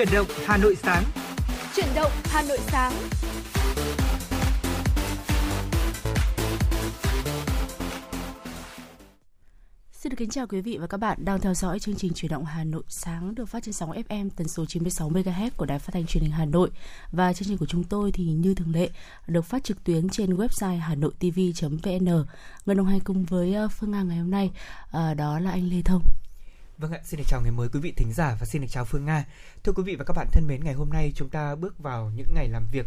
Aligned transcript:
Chuyển 0.00 0.14
động 0.14 0.26
Hà 0.44 0.56
Nội 0.56 0.76
sáng. 0.82 1.04
Chuyển 1.76 1.86
động 1.94 2.10
Hà 2.24 2.42
Nội 2.42 2.58
sáng. 2.58 2.92
Xin 9.92 10.10
được 10.10 10.16
kính 10.18 10.30
chào 10.30 10.46
quý 10.46 10.60
vị 10.60 10.78
và 10.80 10.86
các 10.86 10.96
bạn 10.96 11.18
đang 11.24 11.40
theo 11.40 11.54
dõi 11.54 11.78
chương 11.78 11.94
trình 11.94 12.12
Chuyển 12.14 12.32
động 12.32 12.44
Hà 12.44 12.64
Nội 12.64 12.82
sáng 12.88 13.34
được 13.34 13.48
phát 13.48 13.62
trên 13.62 13.72
sóng 13.72 13.92
FM 13.92 14.30
tần 14.36 14.48
số 14.48 14.66
96 14.66 15.10
MHz 15.10 15.50
của 15.56 15.66
Đài 15.66 15.78
Phát 15.78 15.90
thanh 15.92 16.06
Truyền 16.06 16.22
hình 16.22 16.32
Hà 16.32 16.44
Nội 16.44 16.70
và 17.12 17.32
chương 17.32 17.48
trình 17.48 17.58
của 17.58 17.66
chúng 17.66 17.84
tôi 17.84 18.12
thì 18.12 18.24
như 18.24 18.54
thường 18.54 18.72
lệ 18.72 18.90
được 19.26 19.44
phát 19.44 19.64
trực 19.64 19.84
tuyến 19.84 20.08
trên 20.08 20.36
website 20.36 20.78
hanoitv.vn. 20.78 22.24
Người 22.66 22.76
đồng 22.76 22.86
hành 22.86 23.00
cùng 23.00 23.24
với 23.24 23.54
ờ, 23.54 23.68
Phương 23.68 23.90
Nga 23.90 24.02
ngày 24.02 24.18
hôm 24.18 24.30
nay 24.30 24.50
uh, 24.88 25.16
đó 25.16 25.38
là 25.38 25.50
anh 25.50 25.68
Lê 25.68 25.82
Thông. 25.84 26.02
Vâng 26.80 26.92
ạ, 26.92 27.00
xin 27.04 27.18
được 27.18 27.24
chào 27.28 27.40
ngày 27.40 27.50
mới 27.50 27.68
quý 27.68 27.80
vị 27.80 27.92
thính 27.96 28.12
giả 28.12 28.36
và 28.40 28.46
xin 28.46 28.62
được 28.62 28.68
chào 28.70 28.84
Phương 28.84 29.04
Nga. 29.04 29.24
Thưa 29.64 29.72
quý 29.72 29.82
vị 29.82 29.96
và 29.96 30.04
các 30.04 30.16
bạn 30.16 30.26
thân 30.32 30.46
mến, 30.48 30.64
ngày 30.64 30.74
hôm 30.74 30.90
nay 30.90 31.12
chúng 31.14 31.28
ta 31.28 31.54
bước 31.54 31.78
vào 31.78 32.10
những 32.14 32.26
ngày 32.34 32.48
làm 32.48 32.66
việc 32.72 32.86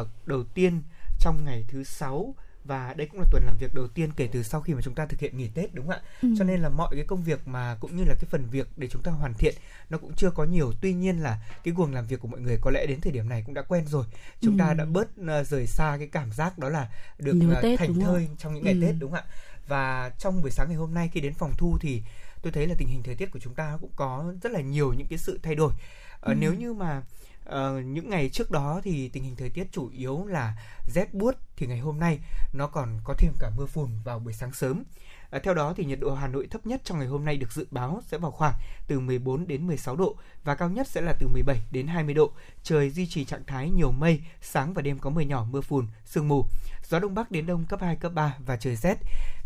uh, 0.00 0.08
đầu 0.26 0.44
tiên 0.54 0.82
trong 1.20 1.44
ngày 1.44 1.64
thứ 1.68 1.84
sáu 1.84 2.34
và 2.64 2.94
đây 2.94 3.06
cũng 3.06 3.20
là 3.20 3.26
tuần 3.30 3.42
làm 3.46 3.56
việc 3.56 3.74
đầu 3.74 3.88
tiên 3.88 4.10
kể 4.16 4.28
từ 4.32 4.42
sau 4.42 4.60
khi 4.60 4.74
mà 4.74 4.80
chúng 4.82 4.94
ta 4.94 5.06
thực 5.06 5.20
hiện 5.20 5.36
nghỉ 5.36 5.48
Tết 5.48 5.74
đúng 5.74 5.86
không 5.86 5.96
ạ? 5.96 6.02
Ừ. 6.22 6.28
Cho 6.38 6.44
nên 6.44 6.60
là 6.60 6.68
mọi 6.68 6.88
cái 6.96 7.04
công 7.04 7.22
việc 7.22 7.48
mà 7.48 7.76
cũng 7.80 7.96
như 7.96 8.04
là 8.04 8.14
cái 8.14 8.24
phần 8.30 8.46
việc 8.50 8.68
để 8.76 8.88
chúng 8.88 9.02
ta 9.02 9.10
hoàn 9.10 9.34
thiện 9.34 9.54
nó 9.90 9.98
cũng 9.98 10.14
chưa 10.16 10.30
có 10.30 10.44
nhiều. 10.44 10.72
Tuy 10.80 10.92
nhiên 10.92 11.18
là 11.18 11.40
cái 11.64 11.74
guồng 11.74 11.94
làm 11.94 12.06
việc 12.06 12.20
của 12.20 12.28
mọi 12.28 12.40
người 12.40 12.58
có 12.60 12.70
lẽ 12.70 12.86
đến 12.86 13.00
thời 13.00 13.12
điểm 13.12 13.28
này 13.28 13.42
cũng 13.46 13.54
đã 13.54 13.62
quen 13.62 13.86
rồi. 13.86 14.04
Chúng 14.40 14.58
ừ. 14.58 14.58
ta 14.58 14.74
đã 14.74 14.84
bớt 14.84 15.08
uh, 15.20 15.46
rời 15.46 15.66
xa 15.66 15.96
cái 15.98 16.08
cảm 16.12 16.32
giác 16.32 16.58
đó 16.58 16.68
là 16.68 16.88
được 17.18 17.36
uh, 17.52 17.62
Tết, 17.62 17.78
thành 17.78 18.00
thơi 18.00 18.28
trong 18.38 18.54
những 18.54 18.64
ngày 18.64 18.74
ừ. 18.74 18.80
Tết 18.82 18.94
đúng 18.98 19.10
không 19.10 19.20
ạ? 19.20 19.34
Và 19.68 20.10
trong 20.18 20.42
buổi 20.42 20.50
sáng 20.50 20.68
ngày 20.68 20.76
hôm 20.76 20.94
nay 20.94 21.10
khi 21.12 21.20
đến 21.20 21.34
phòng 21.34 21.52
thu 21.58 21.78
thì 21.80 22.02
tôi 22.44 22.52
thấy 22.52 22.66
là 22.66 22.74
tình 22.78 22.88
hình 22.88 23.02
thời 23.02 23.14
tiết 23.14 23.30
của 23.30 23.38
chúng 23.38 23.54
ta 23.54 23.78
cũng 23.80 23.90
có 23.96 24.34
rất 24.42 24.52
là 24.52 24.60
nhiều 24.60 24.92
những 24.92 25.06
cái 25.06 25.18
sự 25.18 25.38
thay 25.42 25.54
đổi. 25.54 25.72
Uh, 25.72 26.22
ừ. 26.22 26.34
Nếu 26.38 26.54
như 26.54 26.72
mà 26.72 27.02
uh, 27.48 27.84
những 27.84 28.10
ngày 28.10 28.28
trước 28.28 28.50
đó 28.50 28.80
thì 28.84 29.08
tình 29.08 29.24
hình 29.24 29.36
thời 29.36 29.50
tiết 29.50 29.72
chủ 29.72 29.90
yếu 29.92 30.26
là 30.26 30.56
rét 30.94 31.14
buốt 31.14 31.34
thì 31.56 31.66
ngày 31.66 31.78
hôm 31.78 32.00
nay 32.00 32.18
nó 32.52 32.66
còn 32.66 33.00
có 33.04 33.14
thêm 33.18 33.32
cả 33.40 33.50
mưa 33.56 33.66
phùn 33.66 33.90
vào 34.04 34.18
buổi 34.18 34.32
sáng 34.32 34.52
sớm. 34.52 34.84
À, 35.30 35.38
theo 35.42 35.54
đó 35.54 35.74
thì 35.76 35.84
nhiệt 35.84 36.00
độ 36.00 36.14
Hà 36.14 36.28
Nội 36.28 36.46
thấp 36.50 36.66
nhất 36.66 36.80
trong 36.84 36.98
ngày 36.98 37.08
hôm 37.08 37.24
nay 37.24 37.36
được 37.36 37.52
dự 37.52 37.66
báo 37.70 38.02
sẽ 38.06 38.18
vào 38.18 38.30
khoảng 38.30 38.54
từ 38.86 39.00
14 39.00 39.46
đến 39.46 39.66
16 39.66 39.96
độ 39.96 40.16
và 40.44 40.54
cao 40.54 40.68
nhất 40.68 40.86
sẽ 40.88 41.00
là 41.00 41.12
từ 41.20 41.28
17 41.28 41.60
đến 41.70 41.86
20 41.86 42.14
độ. 42.14 42.32
Trời 42.62 42.90
duy 42.90 43.06
trì 43.06 43.24
trạng 43.24 43.44
thái 43.46 43.70
nhiều 43.70 43.92
mây, 43.92 44.22
sáng 44.42 44.74
và 44.74 44.82
đêm 44.82 44.98
có 44.98 45.10
mưa 45.10 45.20
nhỏ, 45.20 45.46
mưa 45.50 45.60
phùn, 45.60 45.86
sương 46.04 46.28
mù. 46.28 46.46
Gió 46.88 46.98
đông 46.98 47.14
bắc 47.14 47.30
đến 47.30 47.46
đông 47.46 47.64
cấp 47.64 47.80
2 47.80 47.96
cấp 47.96 48.12
3 48.14 48.36
và 48.46 48.56
trời 48.56 48.76
rét. 48.76 48.98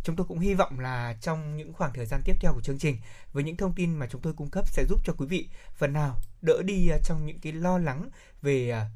Chúng 0.04 0.16
tôi 0.16 0.26
cũng 0.26 0.38
hy 0.38 0.54
vọng 0.54 0.80
là 0.80 1.16
trong 1.20 1.56
những 1.56 1.72
khoảng 1.72 1.92
thời 1.94 2.06
gian 2.06 2.22
tiếp 2.24 2.36
theo 2.40 2.52
của 2.54 2.60
chương 2.60 2.78
trình 2.78 2.96
với 3.32 3.44
những 3.44 3.56
thông 3.56 3.72
tin 3.72 3.94
mà 3.94 4.06
chúng 4.10 4.20
tôi 4.20 4.32
cung 4.32 4.50
cấp 4.50 4.64
sẽ 4.68 4.84
giúp 4.88 5.00
cho 5.04 5.12
quý 5.12 5.26
vị 5.26 5.48
phần 5.76 5.92
nào 5.92 6.16
đỡ 6.42 6.62
đi 6.64 6.88
à, 6.88 6.98
trong 7.04 7.26
những 7.26 7.38
cái 7.38 7.52
lo 7.52 7.78
lắng 7.78 8.10
về 8.42 8.70
à, 8.70 8.86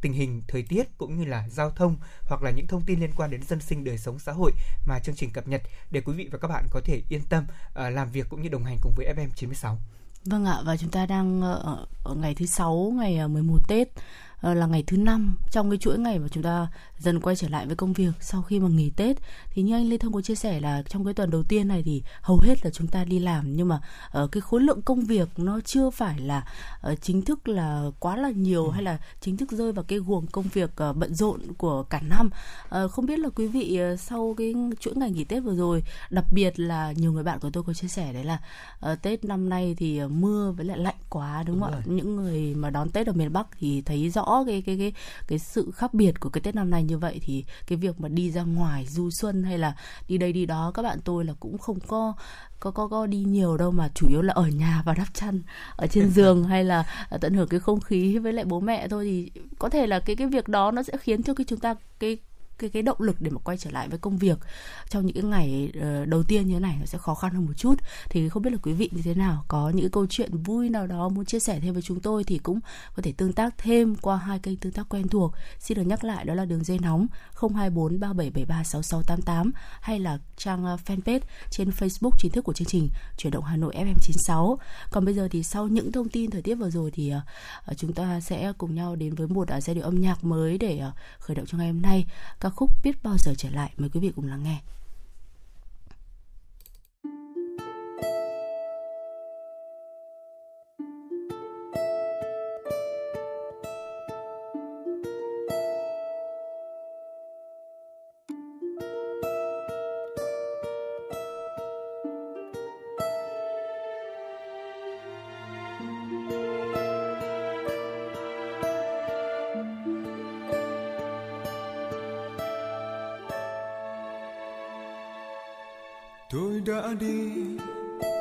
tình 0.00 0.12
hình 0.12 0.42
thời 0.48 0.62
tiết 0.62 0.98
cũng 0.98 1.18
như 1.18 1.24
là 1.24 1.48
giao 1.48 1.70
thông 1.70 1.96
hoặc 2.22 2.42
là 2.42 2.50
những 2.50 2.66
thông 2.66 2.82
tin 2.86 3.00
liên 3.00 3.10
quan 3.16 3.30
đến 3.30 3.42
dân 3.42 3.60
sinh 3.60 3.84
đời 3.84 3.98
sống 3.98 4.18
xã 4.18 4.32
hội 4.32 4.52
mà 4.86 4.98
chương 4.98 5.14
trình 5.14 5.30
cập 5.30 5.48
nhật 5.48 5.62
để 5.90 6.00
quý 6.00 6.12
vị 6.12 6.28
và 6.32 6.38
các 6.38 6.48
bạn 6.48 6.66
có 6.70 6.80
thể 6.84 7.02
yên 7.08 7.22
tâm 7.28 7.46
à, 7.74 7.90
làm 7.90 8.10
việc 8.10 8.26
cũng 8.28 8.42
như 8.42 8.48
đồng 8.48 8.64
hành 8.64 8.76
cùng 8.82 8.92
với 8.96 9.14
FM 9.16 9.28
96. 9.36 9.78
Vâng 10.24 10.44
ạ 10.44 10.60
và 10.64 10.76
chúng 10.76 10.90
ta 10.90 11.06
đang 11.06 11.40
ờ, 11.42 11.86
ở, 12.04 12.14
ngày 12.14 12.34
thứ 12.34 12.46
sáu 12.46 12.92
ngày 12.96 13.28
11 13.28 13.58
Tết 13.68 13.88
là 14.42 14.66
ngày 14.66 14.84
thứ 14.86 14.96
năm. 14.96 15.36
Trong 15.50 15.70
cái 15.70 15.78
chuỗi 15.78 15.98
ngày 15.98 16.18
mà 16.18 16.28
chúng 16.28 16.42
ta 16.42 16.68
dần 16.98 17.20
quay 17.20 17.36
trở 17.36 17.48
lại 17.48 17.66
với 17.66 17.76
công 17.76 17.92
việc 17.92 18.12
sau 18.20 18.42
khi 18.42 18.60
mà 18.60 18.68
nghỉ 18.68 18.90
Tết 18.90 19.16
thì 19.50 19.62
như 19.62 19.74
anh 19.74 19.88
Lê 19.88 19.98
Thông 19.98 20.12
có 20.12 20.20
chia 20.20 20.34
sẻ 20.34 20.60
là 20.60 20.82
trong 20.82 21.04
cái 21.04 21.14
tuần 21.14 21.30
đầu 21.30 21.42
tiên 21.42 21.68
này 21.68 21.82
thì 21.82 22.02
hầu 22.20 22.38
hết 22.42 22.64
là 22.64 22.70
chúng 22.70 22.86
ta 22.86 23.04
đi 23.04 23.18
làm 23.18 23.56
nhưng 23.56 23.68
mà 23.68 23.80
ở 24.10 24.22
ờ, 24.22 24.28
cái 24.32 24.40
khối 24.40 24.60
lượng 24.60 24.82
công 24.82 25.00
việc 25.00 25.28
nó 25.36 25.60
chưa 25.60 25.90
phải 25.90 26.20
là 26.20 26.46
uh, 26.92 27.02
chính 27.02 27.22
thức 27.22 27.48
là 27.48 27.84
quá 28.00 28.16
là 28.16 28.30
nhiều 28.30 28.64
ừ. 28.64 28.70
hay 28.70 28.82
là 28.82 28.98
chính 29.20 29.36
thức 29.36 29.50
rơi 29.50 29.72
vào 29.72 29.84
cái 29.88 29.98
guồng 29.98 30.26
công 30.26 30.44
việc 30.52 30.70
uh, 30.90 30.96
bận 30.96 31.14
rộn 31.14 31.40
của 31.58 31.82
cả 31.82 32.00
năm. 32.00 32.30
Uh, 32.84 32.90
không 32.90 33.06
biết 33.06 33.18
là 33.18 33.28
quý 33.28 33.46
vị 33.46 33.80
uh, 33.92 34.00
sau 34.00 34.34
cái 34.38 34.54
chuỗi 34.80 34.94
ngày 34.96 35.10
nghỉ 35.10 35.24
Tết 35.24 35.42
vừa 35.42 35.56
rồi 35.56 35.82
đặc 36.10 36.24
biệt 36.32 36.60
là 36.60 36.92
nhiều 36.92 37.12
người 37.12 37.22
bạn 37.22 37.38
của 37.40 37.50
tôi 37.50 37.62
có 37.62 37.72
chia 37.72 37.88
sẻ 37.88 38.12
đấy 38.12 38.24
là 38.24 38.38
uh, 38.92 39.02
Tết 39.02 39.24
năm 39.24 39.48
nay 39.48 39.74
thì 39.78 40.00
mưa 40.06 40.52
với 40.56 40.66
lại 40.66 40.78
lạnh 40.78 40.94
quá 41.08 41.42
đúng, 41.46 41.60
đúng 41.60 41.64
không 41.64 41.80
ạ 41.80 41.82
những 41.84 42.16
người 42.16 42.54
mà 42.54 42.70
đón 42.70 42.90
Tết 42.90 43.06
ở 43.06 43.12
miền 43.12 43.32
Bắc 43.32 43.46
thì 43.58 43.82
thấy 43.82 44.10
rõ 44.10 44.27
cái 44.46 44.62
cái 44.66 44.76
cái 44.78 44.92
cái 45.28 45.38
sự 45.38 45.70
khác 45.74 45.94
biệt 45.94 46.20
của 46.20 46.30
cái 46.30 46.40
Tết 46.40 46.54
năm 46.54 46.70
nay 46.70 46.84
như 46.84 46.98
vậy 46.98 47.20
thì 47.22 47.44
cái 47.66 47.78
việc 47.78 48.00
mà 48.00 48.08
đi 48.08 48.30
ra 48.30 48.42
ngoài 48.42 48.86
du 48.86 49.10
xuân 49.10 49.42
hay 49.42 49.58
là 49.58 49.76
đi 50.08 50.18
đây 50.18 50.32
đi 50.32 50.46
đó 50.46 50.72
các 50.74 50.82
bạn 50.82 50.98
tôi 51.04 51.24
là 51.24 51.32
cũng 51.40 51.58
không 51.58 51.80
có 51.80 52.14
có 52.60 52.70
có 52.70 52.88
có 52.88 53.06
đi 53.06 53.18
nhiều 53.18 53.56
đâu 53.56 53.70
mà 53.70 53.88
chủ 53.94 54.06
yếu 54.08 54.22
là 54.22 54.32
ở 54.32 54.46
nhà 54.46 54.82
và 54.84 54.94
đắp 54.94 55.14
chăn 55.14 55.42
ở 55.76 55.86
trên 55.86 56.10
giường 56.14 56.44
hay 56.44 56.64
là 56.64 56.84
tận 57.20 57.34
hưởng 57.34 57.48
cái 57.48 57.60
không 57.60 57.80
khí 57.80 58.18
với 58.18 58.32
lại 58.32 58.44
bố 58.44 58.60
mẹ 58.60 58.88
thôi. 58.88 59.04
Thì 59.04 59.40
có 59.58 59.68
thể 59.68 59.86
là 59.86 60.00
cái 60.00 60.16
cái 60.16 60.26
việc 60.26 60.48
đó 60.48 60.70
nó 60.70 60.82
sẽ 60.82 60.96
khiến 60.96 61.22
cho 61.22 61.34
cái 61.34 61.44
chúng 61.48 61.60
ta 61.60 61.74
cái 61.98 62.16
cái 62.58 62.70
cái 62.70 62.82
động 62.82 63.00
lực 63.00 63.20
để 63.20 63.30
mà 63.30 63.38
quay 63.44 63.58
trở 63.58 63.70
lại 63.70 63.88
với 63.88 63.98
công 63.98 64.18
việc 64.18 64.38
trong 64.88 65.06
những 65.06 65.14
cái 65.14 65.24
ngày 65.24 65.72
ờ, 65.80 66.04
đầu 66.04 66.22
tiên 66.22 66.46
như 66.46 66.54
thế 66.54 66.60
này 66.60 66.76
nó 66.80 66.86
sẽ 66.86 66.98
khó 66.98 67.14
khăn 67.14 67.32
hơn 67.32 67.46
một 67.46 67.52
chút. 67.56 67.74
Thì 68.10 68.28
không 68.28 68.42
biết 68.42 68.50
là 68.52 68.58
quý 68.62 68.72
vị 68.72 68.90
như 68.92 69.02
thế 69.02 69.14
nào? 69.14 69.44
Có 69.48 69.70
những 69.74 69.90
câu 69.90 70.06
chuyện 70.10 70.42
vui 70.42 70.70
nào 70.70 70.86
đó 70.86 71.08
muốn 71.08 71.24
chia 71.24 71.38
sẻ 71.38 71.60
thêm 71.60 71.72
với 71.72 71.82
chúng 71.82 72.00
tôi 72.00 72.24
thì 72.24 72.38
cũng 72.38 72.60
có 72.96 73.02
thể 73.02 73.12
tương 73.12 73.32
tác 73.32 73.54
thêm 73.58 73.94
qua 73.94 74.16
hai 74.16 74.38
kênh 74.38 74.56
tương 74.56 74.72
tác 74.72 74.88
quen 74.88 75.08
thuộc. 75.08 75.32
Xin 75.58 75.78
được 75.78 75.84
nhắc 75.84 76.04
lại, 76.04 76.24
đó 76.24 76.34
là 76.34 76.44
đường 76.44 76.64
dây 76.64 76.78
nóng 76.78 77.06
024 77.40 78.00
3773 78.00 78.64
6688 78.64 79.52
hay 79.80 80.00
là 80.00 80.18
trang 80.36 80.64
ờ, 80.64 80.76
fanpage 80.86 81.20
trên 81.50 81.70
Facebook 81.70 82.10
chính 82.18 82.32
thức 82.32 82.44
của 82.44 82.52
chương 82.52 82.68
trình 82.68 82.88
chuyển 83.16 83.32
động 83.32 83.44
Hà 83.44 83.56
Nội 83.56 83.74
FM96 83.74 84.56
còn 84.90 85.04
bây 85.04 85.14
giờ 85.14 85.28
thì 85.30 85.42
sau 85.42 85.68
những 85.68 85.92
thông 85.92 86.08
tin 86.08 86.30
thời 86.30 86.42
tiết 86.42 86.54
vừa 86.54 86.70
rồi 86.70 86.90
thì 86.90 87.10
ờ, 87.64 87.74
chúng 87.76 87.92
ta 87.92 88.20
sẽ 88.20 88.52
cùng 88.58 88.74
nhau 88.74 88.96
đến 88.96 89.14
với 89.14 89.26
một 89.26 89.48
giai 89.62 89.74
điệu 89.74 89.84
âm 89.84 90.00
nhạc 90.00 90.24
mới 90.24 90.58
để 90.58 90.82
khởi 91.18 91.34
động 91.34 91.46
cho 91.46 91.58
ngày 91.58 91.66
hôm 91.66 91.82
nay. 91.82 92.06
Các 92.40 92.47
ca 92.48 92.54
khúc 92.54 92.70
biết 92.82 93.02
bao 93.02 93.18
giờ 93.18 93.34
trở 93.38 93.50
lại 93.50 93.72
mời 93.76 93.90
quý 93.92 94.00
vị 94.00 94.12
cùng 94.16 94.26
lắng 94.26 94.42
nghe. 94.42 94.60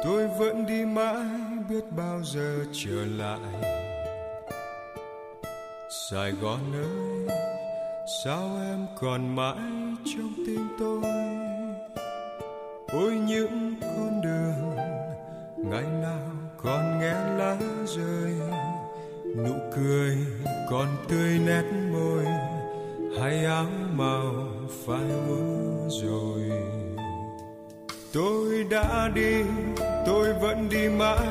Tôi 0.07 0.27
vẫn 0.27 0.65
đi 0.65 0.85
mãi 0.85 1.25
biết 1.69 1.83
bao 1.97 2.23
giờ 2.23 2.65
trở 2.73 3.05
lại. 3.05 3.39
Sài 6.11 6.31
gòn 6.31 6.59
ơi, 6.73 7.37
sao 8.23 8.49
em 8.61 8.87
còn 9.01 9.35
mãi 9.35 9.57
trong 10.05 10.33
tim 10.45 10.67
tôi? 10.79 11.01
Ôi, 12.93 13.13
những 13.27 13.75
con 13.81 14.21
đường 14.23 14.75
ngày 15.57 15.83
nào 16.01 16.31
còn 16.57 16.99
nghe 16.99 17.13
lá 17.37 17.57
rơi. 17.85 18.33
Nụ 19.35 19.53
cười 19.75 20.17
còn 20.69 20.87
tươi 21.09 21.39
nét 21.45 21.63
môi, 21.91 22.25
hay 23.19 23.45
áo 23.45 23.65
màu 23.93 24.33
phai 24.85 25.11
úa 25.29 25.89
rồi 25.89 26.76
tôi 28.13 28.63
đã 28.69 29.09
đi, 29.15 29.43
tôi 30.05 30.33
vẫn 30.33 30.69
đi 30.69 30.89
mãi, 30.89 31.27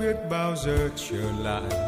biết 0.00 0.16
bao 0.30 0.56
giờ 0.56 0.88
trở 0.96 1.24
lại. 1.44 1.80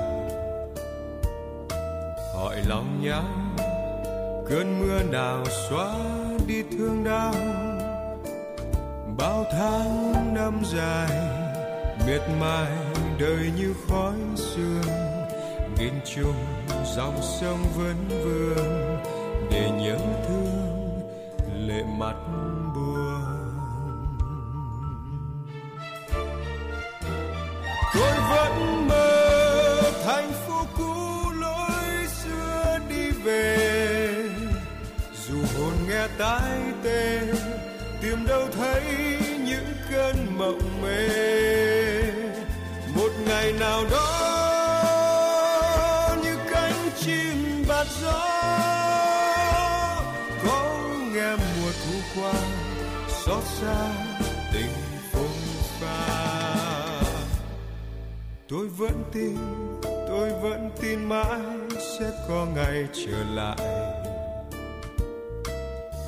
Hỏi 2.35 2.57
lòng 2.69 3.01
nhau 3.03 3.25
cơn 4.49 4.81
mưa 4.81 5.03
nào 5.03 5.45
xóa 5.45 5.95
đi 6.47 6.63
thương 6.63 7.05
đau? 7.05 7.35
Bao 9.19 9.45
tháng 9.53 10.35
năm 10.35 10.63
dài, 10.65 11.11
miệt 12.07 12.23
mài 12.41 12.73
đời 13.19 13.51
như 13.57 13.75
khói 13.89 14.15
sương. 14.37 14.83
Nghìn 15.79 15.95
trùng 16.15 16.45
dòng 16.97 17.21
sông 17.23 17.65
vẫn 17.77 18.09
vương 18.09 18.99
để 19.51 19.71
nhớ 19.81 19.99
thương 20.29 21.01
lệ 21.69 21.83
mặt. 21.99 22.17
tái 36.19 36.61
tê, 36.85 37.21
tìm 38.03 38.27
đâu 38.27 38.49
thấy 38.53 38.83
những 39.45 39.73
cơn 39.91 40.39
mộng 40.39 40.83
mê. 40.83 41.09
Một 42.95 43.11
ngày 43.29 43.53
nào 43.53 43.85
đó, 43.91 44.05
như 46.23 46.37
cánh 46.51 46.91
chim 46.97 47.65
bạt 47.69 47.87
gió, 48.03 48.29
có 50.47 50.79
nghe 51.15 51.37
mùa 51.37 51.73
thu 51.85 52.21
qua, 52.21 52.33
xót 53.09 53.45
xa 53.45 53.91
tình 54.53 54.73
phong 55.13 55.39
pha. 55.81 56.29
Tôi 58.49 58.69
vẫn 58.69 59.05
tin, 59.13 59.37
tôi 59.83 60.31
vẫn 60.43 60.71
tin 60.83 61.05
mãi 61.05 61.41
sẽ 61.99 62.11
có 62.29 62.47
ngày 62.55 62.87
trở 62.93 63.25
lại 63.35 63.57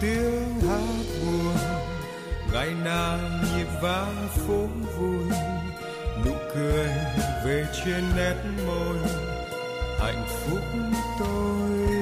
Tiếng 0.00 0.60
hát 0.68 1.04
buồn 1.20 1.56
ngày 2.52 2.70
nào 2.84 3.18
nhịp 3.42 3.66
vang 3.82 4.28
phố 4.28 4.66
vui. 4.98 5.24
Nụ 6.24 6.32
cười 6.54 6.88
về 7.44 7.66
trên 7.84 8.04
nét 8.16 8.34
môi, 8.66 8.96
hạnh 9.98 10.26
phúc 10.28 10.64
tôi 11.18 11.99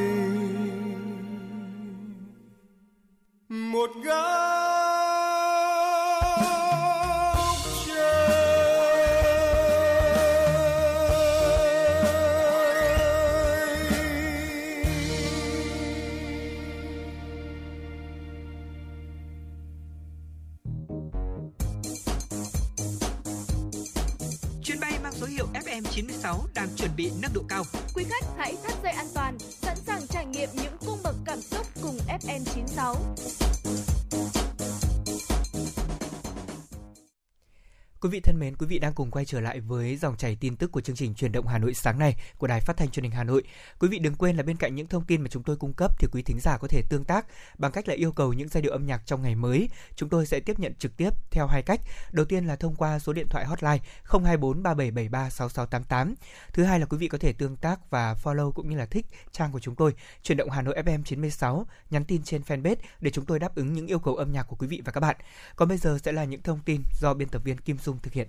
Quý 38.58 38.66
vị 38.66 38.78
đang 38.78 38.92
cùng 38.92 39.10
quay 39.10 39.24
trở 39.24 39.40
lại 39.40 39.60
với 39.60 39.96
dòng 39.96 40.16
chảy 40.16 40.36
tin 40.40 40.56
tức 40.56 40.72
của 40.72 40.80
chương 40.80 40.96
trình 40.96 41.14
truyền 41.14 41.32
động 41.32 41.46
Hà 41.46 41.58
Nội 41.58 41.74
sáng 41.74 41.98
nay 41.98 42.16
của 42.38 42.46
Đài 42.46 42.60
Phát 42.60 42.76
thanh 42.76 42.90
Truyền 42.90 43.02
hình 43.02 43.12
Hà 43.12 43.24
Nội. 43.24 43.42
Quý 43.78 43.88
vị 43.88 43.98
đừng 43.98 44.14
quên 44.14 44.36
là 44.36 44.42
bên 44.42 44.56
cạnh 44.56 44.74
những 44.74 44.86
thông 44.86 45.04
tin 45.04 45.20
mà 45.20 45.28
chúng 45.28 45.42
tôi 45.42 45.56
cung 45.56 45.72
cấp 45.72 45.98
thì 45.98 46.08
quý 46.12 46.22
thính 46.22 46.40
giả 46.40 46.58
có 46.58 46.68
thể 46.68 46.82
tương 46.88 47.04
tác 47.04 47.26
bằng 47.58 47.72
cách 47.72 47.88
là 47.88 47.94
yêu 47.94 48.12
cầu 48.12 48.32
những 48.32 48.48
giai 48.48 48.62
điệu 48.62 48.72
âm 48.72 48.86
nhạc 48.86 49.06
trong 49.06 49.22
ngày 49.22 49.34
mới. 49.34 49.68
Chúng 49.96 50.08
tôi 50.08 50.26
sẽ 50.26 50.40
tiếp 50.40 50.58
nhận 50.58 50.74
trực 50.74 50.96
tiếp 50.96 51.10
theo 51.30 51.46
hai 51.46 51.62
cách. 51.62 51.80
Đầu 52.12 52.26
tiên 52.26 52.46
là 52.46 52.56
thông 52.56 52.74
qua 52.74 52.98
số 52.98 53.12
điện 53.12 53.28
thoại 53.28 53.44
hotline 53.44 53.78
024 54.04 54.62
3773 54.62 55.30
6688. 55.30 56.14
Thứ 56.52 56.64
hai 56.64 56.80
là 56.80 56.86
quý 56.86 56.98
vị 56.98 57.08
có 57.08 57.18
thể 57.18 57.32
tương 57.32 57.56
tác 57.56 57.90
và 57.90 58.14
follow 58.14 58.52
cũng 58.52 58.70
như 58.70 58.76
là 58.76 58.86
thích 58.86 59.06
trang 59.32 59.52
của 59.52 59.60
chúng 59.60 59.74
tôi 59.74 59.94
truyền 60.22 60.38
động 60.38 60.50
Hà 60.50 60.62
Nội 60.62 60.82
FM 60.84 61.02
96, 61.02 61.66
nhắn 61.90 62.04
tin 62.04 62.22
trên 62.22 62.42
fanpage 62.42 62.76
để 63.00 63.10
chúng 63.10 63.24
tôi 63.24 63.38
đáp 63.38 63.54
ứng 63.54 63.72
những 63.72 63.86
yêu 63.86 63.98
cầu 63.98 64.16
âm 64.16 64.32
nhạc 64.32 64.42
của 64.42 64.56
quý 64.56 64.66
vị 64.66 64.82
và 64.84 64.92
các 64.92 65.00
bạn. 65.00 65.16
Còn 65.56 65.68
bây 65.68 65.78
giờ 65.78 65.98
sẽ 66.02 66.12
là 66.12 66.24
những 66.24 66.42
thông 66.42 66.60
tin 66.64 66.82
do 67.00 67.14
biên 67.14 67.28
tập 67.28 67.42
viên 67.44 67.58
Kim 67.58 67.78
Dung 67.78 67.98
thực 68.02 68.12
hiện. 68.12 68.28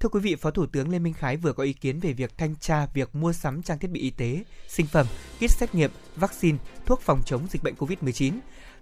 Thưa 0.00 0.08
quý 0.08 0.20
vị, 0.20 0.36
Phó 0.36 0.50
Thủ 0.50 0.66
tướng 0.66 0.90
Lê 0.90 0.98
Minh 0.98 1.14
Khái 1.14 1.36
vừa 1.36 1.52
có 1.52 1.62
ý 1.62 1.72
kiến 1.72 2.00
về 2.00 2.12
việc 2.12 2.38
thanh 2.38 2.56
tra 2.56 2.86
việc 2.86 3.16
mua 3.16 3.32
sắm 3.32 3.62
trang 3.62 3.78
thiết 3.78 3.90
bị 3.90 4.00
y 4.00 4.10
tế, 4.10 4.44
sinh 4.68 4.86
phẩm, 4.86 5.06
kit 5.36 5.50
xét 5.50 5.74
nghiệm, 5.74 5.90
vaccine, 6.16 6.58
thuốc 6.86 7.00
phòng 7.00 7.22
chống 7.26 7.46
dịch 7.50 7.62
bệnh 7.62 7.74
COVID-19. 7.74 8.32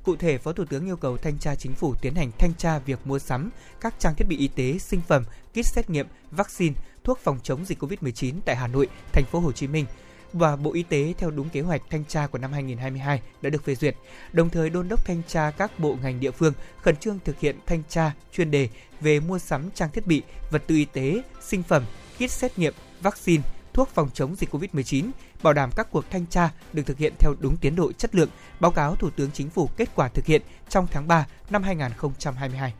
Cụ 0.02 0.16
thể, 0.16 0.38
Phó 0.38 0.52
Thủ 0.52 0.64
tướng 0.64 0.86
yêu 0.86 0.96
cầu 0.96 1.16
thanh 1.16 1.38
tra 1.38 1.54
chính 1.54 1.72
phủ 1.72 1.94
tiến 2.02 2.14
hành 2.14 2.30
thanh 2.38 2.54
tra 2.54 2.78
việc 2.78 3.06
mua 3.06 3.18
sắm 3.18 3.50
các 3.80 3.94
trang 3.98 4.14
thiết 4.14 4.24
bị 4.28 4.36
y 4.36 4.48
tế, 4.48 4.78
sinh 4.78 5.00
phẩm, 5.08 5.24
kit 5.52 5.66
xét 5.66 5.90
nghiệm, 5.90 6.06
vaccine, 6.30 6.74
thuốc 7.04 7.18
phòng 7.18 7.38
chống 7.42 7.64
dịch 7.64 7.82
COVID-19 7.82 8.34
tại 8.44 8.56
Hà 8.56 8.66
Nội, 8.66 8.88
thành 9.12 9.24
phố 9.24 9.40
Hồ 9.40 9.52
Chí 9.52 9.66
Minh 9.66 9.86
và 10.32 10.56
Bộ 10.56 10.72
Y 10.72 10.82
tế 10.82 11.14
theo 11.18 11.30
đúng 11.30 11.48
kế 11.48 11.60
hoạch 11.60 11.82
thanh 11.90 12.04
tra 12.04 12.26
của 12.26 12.38
năm 12.38 12.52
2022 12.52 13.22
đã 13.42 13.50
được 13.50 13.64
phê 13.64 13.74
duyệt, 13.74 13.96
đồng 14.32 14.50
thời 14.50 14.70
đôn 14.70 14.88
đốc 14.88 15.06
thanh 15.06 15.22
tra 15.28 15.50
các 15.50 15.78
bộ 15.78 15.96
ngành 16.02 16.20
địa 16.20 16.30
phương 16.30 16.52
khẩn 16.82 16.96
trương 16.96 17.18
thực 17.24 17.40
hiện 17.40 17.56
thanh 17.66 17.82
tra 17.88 18.12
chuyên 18.32 18.50
đề 18.50 18.68
về 19.00 19.20
mua 19.20 19.38
sắm 19.38 19.70
trang 19.74 19.90
thiết 19.90 20.06
bị, 20.06 20.22
vật 20.50 20.62
tư 20.66 20.74
y 20.74 20.84
tế, 20.84 21.22
sinh 21.40 21.62
phẩm, 21.62 21.84
kit 22.16 22.30
xét 22.30 22.58
nghiệm, 22.58 22.74
vaccine, 23.00 23.42
thuốc 23.72 23.88
phòng 23.88 24.10
chống 24.14 24.36
dịch 24.36 24.54
COVID-19, 24.54 25.10
bảo 25.42 25.52
đảm 25.52 25.70
các 25.76 25.90
cuộc 25.90 26.10
thanh 26.10 26.26
tra 26.26 26.50
được 26.72 26.82
thực 26.86 26.98
hiện 26.98 27.12
theo 27.18 27.34
đúng 27.40 27.56
tiến 27.56 27.76
độ 27.76 27.92
chất 27.92 28.14
lượng, 28.14 28.28
báo 28.60 28.70
cáo 28.70 28.96
Thủ 28.96 29.10
tướng 29.10 29.30
Chính 29.30 29.50
phủ 29.50 29.68
kết 29.76 29.88
quả 29.94 30.08
thực 30.08 30.24
hiện 30.24 30.42
trong 30.68 30.86
tháng 30.90 31.08
3 31.08 31.26
năm 31.50 31.62
2022. 31.62 32.74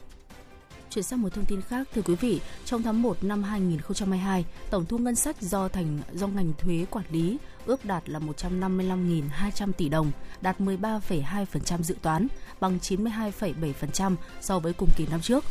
Chuyển 0.97 1.03
sang 1.03 1.23
một 1.23 1.35
thông 1.35 1.45
tin 1.45 1.61
khác, 1.61 1.88
thưa 1.95 2.03
quý 2.03 2.15
vị, 2.15 2.41
trong 2.65 2.83
tháng 2.83 3.03
1 3.03 3.25
năm 3.25 3.43
2022, 3.43 4.45
tổng 4.71 4.87
thu 4.87 4.99
ngân 4.99 5.15
sách 5.15 5.37
do 5.41 5.69
thành 5.69 5.99
do 6.15 6.26
ngành 6.26 6.53
thuế 6.59 6.87
quản 6.91 7.05
lý 7.11 7.38
ước 7.67 7.85
đạt 7.85 8.09
là 8.09 8.19
155.200 8.19 9.73
tỷ 9.73 9.88
đồng, 9.88 10.11
đạt 10.41 10.61
13,2% 10.61 11.83
dự 11.83 11.97
toán, 12.03 12.26
bằng 12.61 12.79
92,7% 12.79 14.17
so 14.41 14.59
với 14.59 14.73
cùng 14.73 14.88
kỳ 14.97 15.07
năm 15.11 15.21
trước. 15.21 15.45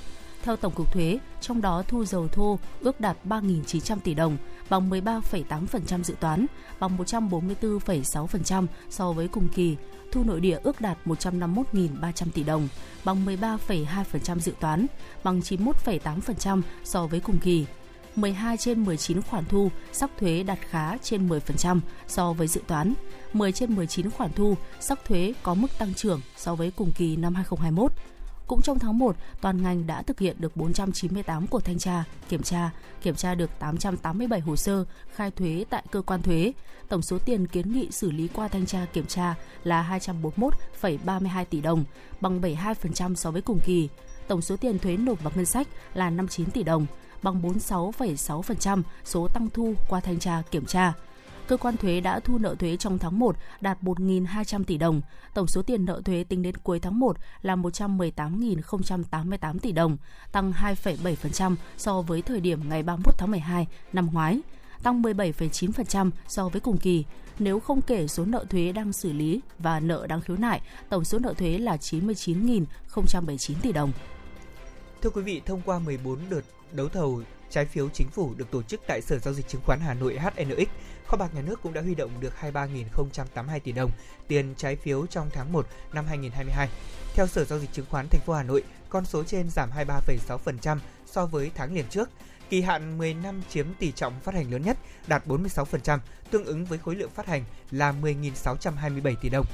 Theo 0.45 0.55
Tổng 0.55 0.73
cục 0.73 0.91
Thuế, 0.93 1.19
trong 1.41 1.61
đó 1.61 1.83
thu 1.87 2.05
dầu 2.05 2.27
thô 2.27 2.59
ước 2.81 3.01
đạt 3.01 3.17
3.900 3.25 3.97
tỷ 4.03 4.13
đồng, 4.13 4.37
bằng 4.69 4.89
13,8% 4.89 6.03
dự 6.03 6.15
toán, 6.19 6.45
bằng 6.79 6.97
144,6% 6.97 8.65
so 8.89 9.11
với 9.11 9.27
cùng 9.27 9.47
kỳ. 9.55 9.75
Thu 10.11 10.23
nội 10.23 10.39
địa 10.39 10.59
ước 10.63 10.81
đạt 10.81 10.97
151.300 11.05 12.25
tỷ 12.33 12.43
đồng, 12.43 12.67
bằng 13.05 13.25
13,2% 13.25 14.39
dự 14.39 14.53
toán, 14.59 14.85
bằng 15.23 15.39
91,8% 15.39 16.61
so 16.83 17.07
với 17.07 17.19
cùng 17.19 17.39
kỳ. 17.39 17.65
12 18.15 18.57
trên 18.57 18.83
19 18.83 19.21
khoản 19.21 19.45
thu 19.45 19.71
sắc 19.91 20.11
thuế 20.19 20.43
đạt 20.43 20.59
khá 20.69 20.97
trên 20.97 21.27
10% 21.27 21.79
so 22.07 22.33
với 22.33 22.47
dự 22.47 22.61
toán. 22.67 22.93
10 23.33 23.51
trên 23.51 23.75
19 23.75 24.11
khoản 24.11 24.31
thu 24.35 24.55
sắc 24.79 25.05
thuế 25.05 25.33
có 25.43 25.53
mức 25.53 25.77
tăng 25.77 25.93
trưởng 25.93 26.21
so 26.37 26.55
với 26.55 26.71
cùng 26.71 26.91
kỳ 26.91 27.15
năm 27.15 27.35
2021. 27.35 27.91
Cũng 28.47 28.61
trong 28.61 28.79
tháng 28.79 28.99
1, 28.99 29.15
toàn 29.41 29.63
ngành 29.63 29.87
đã 29.87 30.01
thực 30.01 30.19
hiện 30.19 30.35
được 30.39 30.57
498 30.57 31.47
cuộc 31.47 31.65
thanh 31.65 31.79
tra, 31.79 32.03
kiểm 32.29 32.43
tra, 32.43 32.71
kiểm 33.01 33.15
tra 33.15 33.35
được 33.35 33.49
887 33.59 34.39
hồ 34.39 34.55
sơ 34.55 34.85
khai 35.15 35.31
thuế 35.31 35.65
tại 35.69 35.83
cơ 35.91 36.01
quan 36.01 36.21
thuế. 36.21 36.53
Tổng 36.89 37.01
số 37.01 37.17
tiền 37.17 37.47
kiến 37.47 37.73
nghị 37.73 37.91
xử 37.91 38.11
lý 38.11 38.27
qua 38.27 38.47
thanh 38.47 38.65
tra 38.65 38.85
kiểm 38.93 39.05
tra 39.05 39.35
là 39.63 39.99
241,32 40.81 41.45
tỷ 41.45 41.61
đồng, 41.61 41.83
bằng 42.21 42.41
72% 42.41 43.15
so 43.15 43.31
với 43.31 43.41
cùng 43.41 43.59
kỳ. 43.65 43.89
Tổng 44.27 44.41
số 44.41 44.57
tiền 44.57 44.79
thuế 44.79 44.97
nộp 44.97 45.23
vào 45.23 45.33
ngân 45.35 45.45
sách 45.45 45.67
là 45.93 46.09
59 46.09 46.51
tỷ 46.51 46.63
đồng, 46.63 46.85
bằng 47.21 47.41
46,6% 47.41 48.81
số 49.05 49.27
tăng 49.27 49.49
thu 49.53 49.73
qua 49.89 49.99
thanh 49.99 50.19
tra 50.19 50.41
kiểm 50.51 50.65
tra 50.65 50.93
cơ 51.47 51.57
quan 51.57 51.77
thuế 51.77 51.99
đã 51.99 52.19
thu 52.19 52.37
nợ 52.37 52.55
thuế 52.55 52.77
trong 52.77 52.97
tháng 52.97 53.19
1 53.19 53.35
đạt 53.61 53.83
1.200 53.83 54.63
tỷ 54.63 54.77
đồng. 54.77 55.01
Tổng 55.33 55.47
số 55.47 55.61
tiền 55.61 55.85
nợ 55.85 56.01
thuế 56.05 56.23
tính 56.23 56.41
đến 56.41 56.57
cuối 56.57 56.79
tháng 56.79 56.99
1 56.99 57.17
là 57.41 57.55
118.088 57.55 59.59
tỷ 59.59 59.71
đồng, 59.71 59.97
tăng 60.31 60.51
2,7% 60.51 61.55
so 61.77 62.01
với 62.01 62.21
thời 62.21 62.39
điểm 62.39 62.69
ngày 62.69 62.83
31 62.83 63.15
tháng 63.17 63.31
12 63.31 63.67
năm 63.93 64.09
ngoái, 64.13 64.41
tăng 64.83 65.01
17,9% 65.01 66.11
so 66.27 66.49
với 66.49 66.61
cùng 66.61 66.77
kỳ. 66.77 67.05
Nếu 67.39 67.59
không 67.59 67.81
kể 67.81 68.07
số 68.07 68.25
nợ 68.25 68.45
thuế 68.49 68.71
đang 68.71 68.93
xử 68.93 69.13
lý 69.13 69.41
và 69.59 69.79
nợ 69.79 70.07
đang 70.07 70.21
khiếu 70.21 70.37
nại, 70.37 70.61
tổng 70.89 71.03
số 71.03 71.19
nợ 71.19 71.33
thuế 71.33 71.57
là 71.57 71.75
99.079 71.75 73.53
tỷ 73.61 73.71
đồng. 73.71 73.91
Thưa 75.01 75.09
quý 75.09 75.21
vị, 75.21 75.41
thông 75.45 75.61
qua 75.65 75.79
14 75.79 76.19
đợt 76.29 76.41
đấu 76.71 76.89
thầu 76.89 77.21
trái 77.49 77.65
phiếu 77.65 77.89
chính 77.89 78.07
phủ 78.07 78.33
được 78.37 78.51
tổ 78.51 78.61
chức 78.61 78.81
tại 78.87 79.01
Sở 79.01 79.19
Giao 79.19 79.33
dịch 79.33 79.47
Chứng 79.47 79.61
khoán 79.65 79.79
Hà 79.79 79.93
Nội 79.93 80.19
HNX, 80.19 80.67
Kho 81.07 81.17
bạc 81.17 81.35
Nhà 81.35 81.41
nước 81.41 81.59
cũng 81.63 81.73
đã 81.73 81.81
huy 81.81 81.95
động 81.95 82.11
được 82.19 82.33
23.082 82.41 83.59
tỷ 83.59 83.71
đồng 83.71 83.91
tiền 84.27 84.53
trái 84.57 84.75
phiếu 84.75 85.05
trong 85.05 85.29
tháng 85.33 85.51
1 85.51 85.67
năm 85.93 86.05
2022. 86.05 86.69
Theo 87.13 87.27
Sở 87.27 87.43
Giao 87.43 87.59
dịch 87.59 87.73
Chứng 87.73 87.85
khoán 87.89 88.07
Thành 88.09 88.21
phố 88.25 88.33
Hà 88.33 88.43
Nội, 88.43 88.63
con 88.89 89.05
số 89.05 89.23
trên 89.23 89.49
giảm 89.49 89.69
23,6% 89.71 90.77
so 91.05 91.25
với 91.25 91.51
tháng 91.55 91.75
liền 91.75 91.85
trước. 91.89 92.09
Kỳ 92.49 92.61
hạn 92.61 92.97
10 92.97 93.13
năm 93.13 93.41
chiếm 93.49 93.67
tỷ 93.79 93.91
trọng 93.91 94.19
phát 94.19 94.35
hành 94.35 94.51
lớn 94.51 94.61
nhất, 94.61 94.77
đạt 95.07 95.27
46%, 95.27 95.99
tương 96.31 96.45
ứng 96.45 96.65
với 96.65 96.77
khối 96.77 96.95
lượng 96.95 97.09
phát 97.09 97.27
hành 97.27 97.43
là 97.71 97.93
10.627 98.01 99.15
tỷ 99.21 99.29
đồng. 99.29 99.45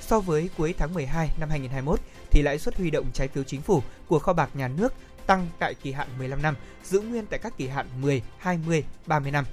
So 0.00 0.20
với 0.20 0.50
cuối 0.56 0.74
tháng 0.78 0.94
12 0.94 1.30
năm 1.40 1.50
2021, 1.50 2.00
thì 2.30 2.42
lãi 2.42 2.58
suất 2.58 2.76
huy 2.76 2.90
động 2.90 3.06
trái 3.12 3.28
phiếu 3.28 3.44
chính 3.44 3.62
phủ 3.62 3.82
của 4.08 4.18
kho 4.18 4.32
bạc 4.32 4.50
nhà 4.54 4.68
nước 4.68 4.92
tăng 5.26 5.48
tại 5.58 5.74
kỳ 5.74 5.92
hạn 5.92 6.08
15 6.18 6.42
năm, 6.42 6.56
giữ 6.84 7.00
nguyên 7.00 7.26
tại 7.26 7.38
các 7.38 7.52
kỳ 7.58 7.68
hạn 7.68 7.86
10, 8.00 8.22
20, 8.38 8.84
30 9.06 9.30
năm. 9.30 9.44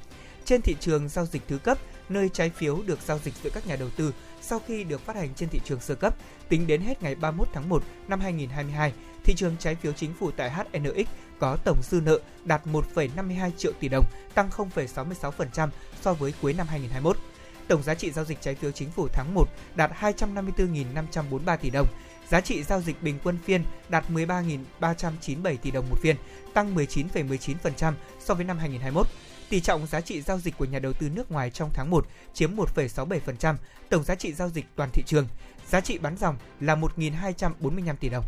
Trên 0.45 0.61
thị 0.61 0.75
trường 0.79 1.09
giao 1.09 1.25
dịch 1.25 1.41
thứ 1.47 1.57
cấp, 1.57 1.77
nơi 2.09 2.29
trái 2.29 2.49
phiếu 2.49 2.81
được 2.85 2.99
giao 3.05 3.19
dịch 3.23 3.33
giữa 3.43 3.49
các 3.53 3.67
nhà 3.67 3.75
đầu 3.75 3.89
tư 3.97 4.13
sau 4.41 4.61
khi 4.67 4.83
được 4.83 5.05
phát 5.05 5.15
hành 5.15 5.33
trên 5.35 5.49
thị 5.49 5.61
trường 5.65 5.79
sơ 5.79 5.95
cấp, 5.95 6.15
tính 6.49 6.67
đến 6.67 6.81
hết 6.81 7.03
ngày 7.03 7.15
31 7.15 7.47
tháng 7.53 7.69
1 7.69 7.83
năm 8.07 8.19
2022, 8.19 8.93
thị 9.23 9.33
trường 9.37 9.55
trái 9.59 9.75
phiếu 9.75 9.91
chính 9.91 10.13
phủ 10.19 10.31
tại 10.31 10.51
HNX 10.51 11.07
có 11.39 11.57
tổng 11.65 11.81
dư 11.83 12.01
nợ 12.01 12.19
đạt 12.45 12.61
1,52 12.65 13.51
triệu 13.57 13.71
tỷ 13.79 13.87
đồng, 13.87 14.05
tăng 14.33 14.49
0,66% 14.49 15.69
so 16.01 16.13
với 16.13 16.33
cuối 16.41 16.53
năm 16.53 16.67
2021. 16.67 17.17
Tổng 17.67 17.83
giá 17.83 17.95
trị 17.95 18.11
giao 18.11 18.25
dịch 18.25 18.41
trái 18.41 18.55
phiếu 18.55 18.71
chính 18.71 18.91
phủ 18.91 19.07
tháng 19.07 19.33
1 19.33 19.45
đạt 19.75 19.91
254.543 19.99 21.57
tỷ 21.57 21.69
đồng, 21.69 21.87
Giá 22.29 22.41
trị 22.41 22.63
giao 22.63 22.81
dịch 22.81 23.03
bình 23.03 23.19
quân 23.23 23.37
phiên 23.45 23.63
đạt 23.89 24.05
13.397 24.09 25.57
tỷ 25.57 25.71
đồng 25.71 25.89
một 25.89 25.95
phiên, 26.01 26.15
tăng 26.53 26.75
19,19% 26.75 27.93
so 28.19 28.33
với 28.33 28.45
năm 28.45 28.57
2021. 28.57 29.07
Tỷ 29.53 29.59
trọng 29.59 29.87
giá 29.87 30.01
trị 30.01 30.21
giao 30.21 30.39
dịch 30.39 30.57
của 30.57 30.65
nhà 30.65 30.79
đầu 30.79 30.93
tư 30.93 31.09
nước 31.09 31.31
ngoài 31.31 31.49
trong 31.49 31.69
tháng 31.73 31.89
1 31.89 32.07
chiếm 32.33 32.55
1,67%, 32.55 33.55
tổng 33.89 34.03
giá 34.03 34.15
trị 34.15 34.33
giao 34.33 34.49
dịch 34.49 34.65
toàn 34.75 34.89
thị 34.93 35.03
trường. 35.07 35.27
Giá 35.69 35.81
trị 35.81 35.97
bán 35.97 36.17
dòng 36.17 36.35
là 36.59 36.75
1.245 36.75 37.95
tỷ 37.95 38.09
đồng. 38.09 38.23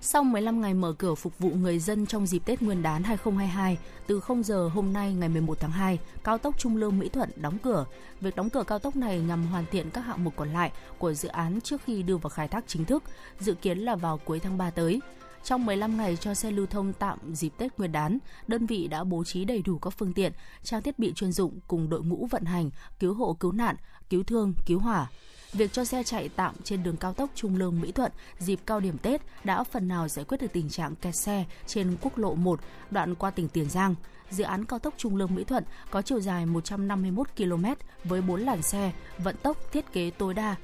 Sau 0.00 0.24
15 0.24 0.60
ngày 0.60 0.74
mở 0.74 0.92
cửa 0.98 1.14
phục 1.14 1.38
vụ 1.38 1.50
người 1.50 1.78
dân 1.78 2.06
trong 2.06 2.26
dịp 2.26 2.38
Tết 2.44 2.62
Nguyên 2.62 2.82
đán 2.82 3.02
2022, 3.02 3.78
từ 4.06 4.20
0 4.20 4.42
giờ 4.42 4.68
hôm 4.68 4.92
nay 4.92 5.14
ngày 5.14 5.28
11 5.28 5.60
tháng 5.60 5.70
2, 5.70 5.98
cao 6.24 6.38
tốc 6.38 6.58
Trung 6.58 6.76
Lương 6.76 6.98
Mỹ 6.98 7.08
Thuận 7.08 7.30
đóng 7.36 7.58
cửa. 7.58 7.84
Việc 8.20 8.36
đóng 8.36 8.50
cửa 8.50 8.62
cao 8.66 8.78
tốc 8.78 8.96
này 8.96 9.20
nhằm 9.20 9.46
hoàn 9.46 9.64
thiện 9.70 9.90
các 9.90 10.00
hạng 10.00 10.24
mục 10.24 10.34
còn 10.36 10.52
lại 10.52 10.72
của 10.98 11.14
dự 11.14 11.28
án 11.28 11.60
trước 11.60 11.80
khi 11.84 12.02
đưa 12.02 12.16
vào 12.16 12.30
khai 12.30 12.48
thác 12.48 12.64
chính 12.66 12.84
thức, 12.84 13.04
dự 13.40 13.54
kiến 13.54 13.78
là 13.78 13.96
vào 13.96 14.18
cuối 14.18 14.40
tháng 14.40 14.58
3 14.58 14.70
tới. 14.70 15.00
Trong 15.44 15.66
15 15.66 15.96
ngày 15.96 16.16
cho 16.16 16.34
xe 16.34 16.50
lưu 16.50 16.66
thông 16.66 16.92
tạm 16.92 17.18
dịp 17.34 17.52
Tết 17.58 17.78
Nguyên 17.78 17.92
đán, 17.92 18.18
đơn 18.46 18.66
vị 18.66 18.88
đã 18.88 19.04
bố 19.04 19.24
trí 19.24 19.44
đầy 19.44 19.62
đủ 19.62 19.78
các 19.78 19.90
phương 19.90 20.12
tiện, 20.12 20.32
trang 20.62 20.82
thiết 20.82 20.98
bị 20.98 21.12
chuyên 21.12 21.32
dụng 21.32 21.58
cùng 21.68 21.90
đội 21.90 22.02
ngũ 22.02 22.26
vận 22.26 22.44
hành, 22.44 22.70
cứu 22.98 23.14
hộ 23.14 23.36
cứu 23.40 23.52
nạn, 23.52 23.76
cứu 24.10 24.22
thương, 24.22 24.54
cứu 24.66 24.78
hỏa. 24.78 25.06
Việc 25.52 25.72
cho 25.72 25.84
xe 25.84 26.02
chạy 26.02 26.28
tạm 26.28 26.54
trên 26.64 26.82
đường 26.82 26.96
cao 26.96 27.12
tốc 27.12 27.30
Trung 27.34 27.56
Lương 27.56 27.80
Mỹ 27.80 27.92
Thuận 27.92 28.12
dịp 28.38 28.60
cao 28.66 28.80
điểm 28.80 28.98
Tết 28.98 29.20
đã 29.44 29.64
phần 29.64 29.88
nào 29.88 30.08
giải 30.08 30.24
quyết 30.24 30.40
được 30.40 30.52
tình 30.52 30.68
trạng 30.68 30.94
kẹt 30.94 31.16
xe 31.16 31.44
trên 31.66 31.96
quốc 32.00 32.18
lộ 32.18 32.34
1 32.34 32.60
đoạn 32.90 33.14
qua 33.14 33.30
tỉnh 33.30 33.48
Tiền 33.48 33.70
Giang. 33.70 33.94
Dự 34.30 34.44
án 34.44 34.64
cao 34.64 34.78
tốc 34.78 34.94
Trung 34.96 35.16
Lương 35.16 35.34
Mỹ 35.34 35.44
Thuận 35.44 35.64
có 35.90 36.02
chiều 36.02 36.20
dài 36.20 36.46
151 36.46 37.28
km 37.36 37.64
với 38.04 38.22
4 38.22 38.40
làn 38.40 38.62
xe, 38.62 38.92
vận 39.18 39.36
tốc 39.42 39.72
thiết 39.72 39.92
kế 39.92 40.10
tối 40.10 40.34
đa 40.34 40.56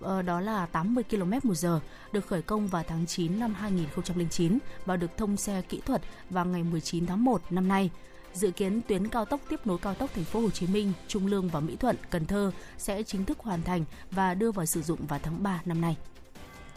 Ờ, 0.00 0.22
đó 0.22 0.40
là 0.40 0.66
80 0.66 1.04
km 1.10 1.32
một 1.42 1.54
giờ, 1.54 1.80
được 2.12 2.26
khởi 2.26 2.42
công 2.42 2.66
vào 2.66 2.84
tháng 2.88 3.06
9 3.06 3.40
năm 3.40 3.54
2009 3.54 4.58
và 4.86 4.96
được 4.96 5.16
thông 5.16 5.36
xe 5.36 5.62
kỹ 5.68 5.80
thuật 5.86 6.02
vào 6.30 6.44
ngày 6.44 6.62
19 6.62 7.06
tháng 7.06 7.24
1 7.24 7.42
năm 7.50 7.68
nay. 7.68 7.90
Dự 8.34 8.50
kiến 8.50 8.80
tuyến 8.88 9.08
cao 9.08 9.24
tốc 9.24 9.40
tiếp 9.48 9.66
nối 9.66 9.78
cao 9.78 9.94
tốc 9.94 10.10
Thành 10.14 10.24
phố 10.24 10.40
Hồ 10.40 10.50
Chí 10.50 10.66
Minh, 10.66 10.92
Trung 11.08 11.26
Lương 11.26 11.48
và 11.48 11.60
Mỹ 11.60 11.76
Thuận, 11.76 11.96
Cần 12.10 12.26
Thơ 12.26 12.52
sẽ 12.78 13.02
chính 13.02 13.24
thức 13.24 13.38
hoàn 13.38 13.62
thành 13.62 13.84
và 14.10 14.34
đưa 14.34 14.52
vào 14.52 14.66
sử 14.66 14.82
dụng 14.82 15.06
vào 15.06 15.20
tháng 15.22 15.42
3 15.42 15.60
năm 15.64 15.80
nay. 15.80 15.96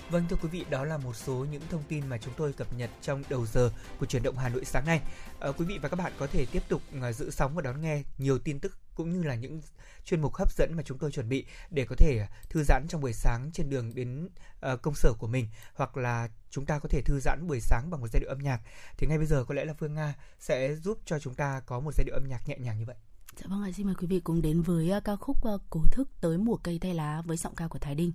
Vâng 0.10 0.24
thưa 0.30 0.36
quý 0.42 0.50
vị, 0.50 0.65
đó 0.70 0.86
là 0.86 0.98
một 0.98 1.15
số 1.15 1.46
những 1.51 1.62
thông 1.70 1.84
tin 1.88 2.08
mà 2.10 2.18
chúng 2.18 2.34
tôi 2.38 2.53
cập 2.53 2.68
nhật 2.77 2.89
trong 3.01 3.24
đầu 3.30 3.46
giờ 3.46 3.70
của 4.00 4.06
chuyển 4.06 4.24
động 4.24 4.38
Hà 4.38 4.50
Nội 4.50 4.65
sáng 4.65 4.86
nay. 4.86 5.01
À, 5.39 5.50
quý 5.58 5.65
vị 5.65 5.80
và 5.82 5.89
các 5.89 5.96
bạn 5.96 6.12
có 6.18 6.27
thể 6.27 6.46
tiếp 6.46 6.63
tục 6.70 6.82
ờ, 7.01 7.12
giữ 7.12 7.32
sóng 7.32 7.56
và 7.56 7.62
đón 7.62 7.82
nghe 7.82 8.03
nhiều 8.18 8.39
tin 8.39 8.60
tức 8.60 8.82
cũng 8.95 9.09
như 9.09 9.23
là 9.23 9.35
những 9.35 9.62
chuyên 10.05 10.21
mục 10.21 10.35
hấp 10.35 10.51
dẫn 10.51 10.73
mà 10.75 10.83
chúng 10.83 10.97
tôi 10.97 11.12
chuẩn 11.12 11.29
bị 11.29 11.45
để 11.69 11.85
có 11.85 11.95
thể 11.95 12.27
thư 12.50 12.63
giãn 12.63 12.85
trong 12.89 13.01
buổi 13.01 13.13
sáng 13.13 13.51
trên 13.53 13.69
đường 13.69 13.95
đến 13.95 14.25
uh, 14.25 14.81
công 14.81 14.95
sở 14.95 15.13
của 15.19 15.27
mình 15.27 15.47
hoặc 15.73 15.97
là 15.97 16.29
chúng 16.50 16.65
ta 16.65 16.79
có 16.79 16.89
thể 16.89 17.01
thư 17.01 17.19
giãn 17.19 17.47
buổi 17.47 17.59
sáng 17.59 17.89
bằng 17.89 18.01
một 18.01 18.07
giai 18.13 18.19
điệu 18.19 18.29
âm 18.29 18.39
nhạc 18.39 18.62
thì 18.97 19.07
ngay 19.07 19.17
bây 19.17 19.27
giờ 19.27 19.45
có 19.47 19.55
lẽ 19.55 19.65
là 19.65 19.73
Phương 19.73 19.93
Nga 19.93 20.15
sẽ 20.39 20.75
giúp 20.75 21.00
cho 21.05 21.19
chúng 21.19 21.35
ta 21.35 21.62
có 21.65 21.79
một 21.79 21.91
giai 21.93 22.05
điệu 22.05 22.15
âm 22.15 22.23
nhạc 22.29 22.47
nhẹ 22.47 22.57
nhàng 22.57 22.79
như 22.79 22.85
vậy. 22.85 22.95
Dạ 23.38 23.45
vâng 23.50 23.63
ạ, 23.63 23.71
xin 23.75 23.85
mời 23.85 23.95
quý 23.95 24.07
vị 24.07 24.19
cùng 24.19 24.41
đến 24.41 24.62
với 24.62 24.89
ờ, 24.89 25.00
ca 25.00 25.15
khúc 25.15 25.43
ờ, 25.43 25.57
Cố 25.69 25.81
thức 25.91 26.09
tới 26.21 26.38
mùa 26.38 26.57
cây 26.57 26.79
thay 26.79 26.93
lá 26.93 27.21
với 27.25 27.38
giọng 27.38 27.55
ca 27.55 27.67
của 27.67 27.79
Thái 27.79 27.95
Đinh. 27.95 28.12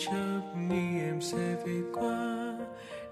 Chớp 0.00 0.12
chấp 0.12 0.40
nghĩ 0.68 1.00
em 1.00 1.20
sẽ 1.20 1.56
về 1.66 1.82
qua. 1.94 2.54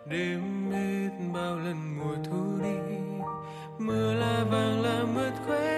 Đêm 0.06 0.70
hết 0.70 1.10
bao 1.34 1.58
lần 1.58 1.98
mùa 1.98 2.16
thu 2.24 2.58
đi. 2.62 2.98
Mưa 3.78 4.14
là 4.14 4.44
vàng 4.50 4.80
làm 4.80 5.14
mướt 5.14 5.32
khóe 5.46 5.77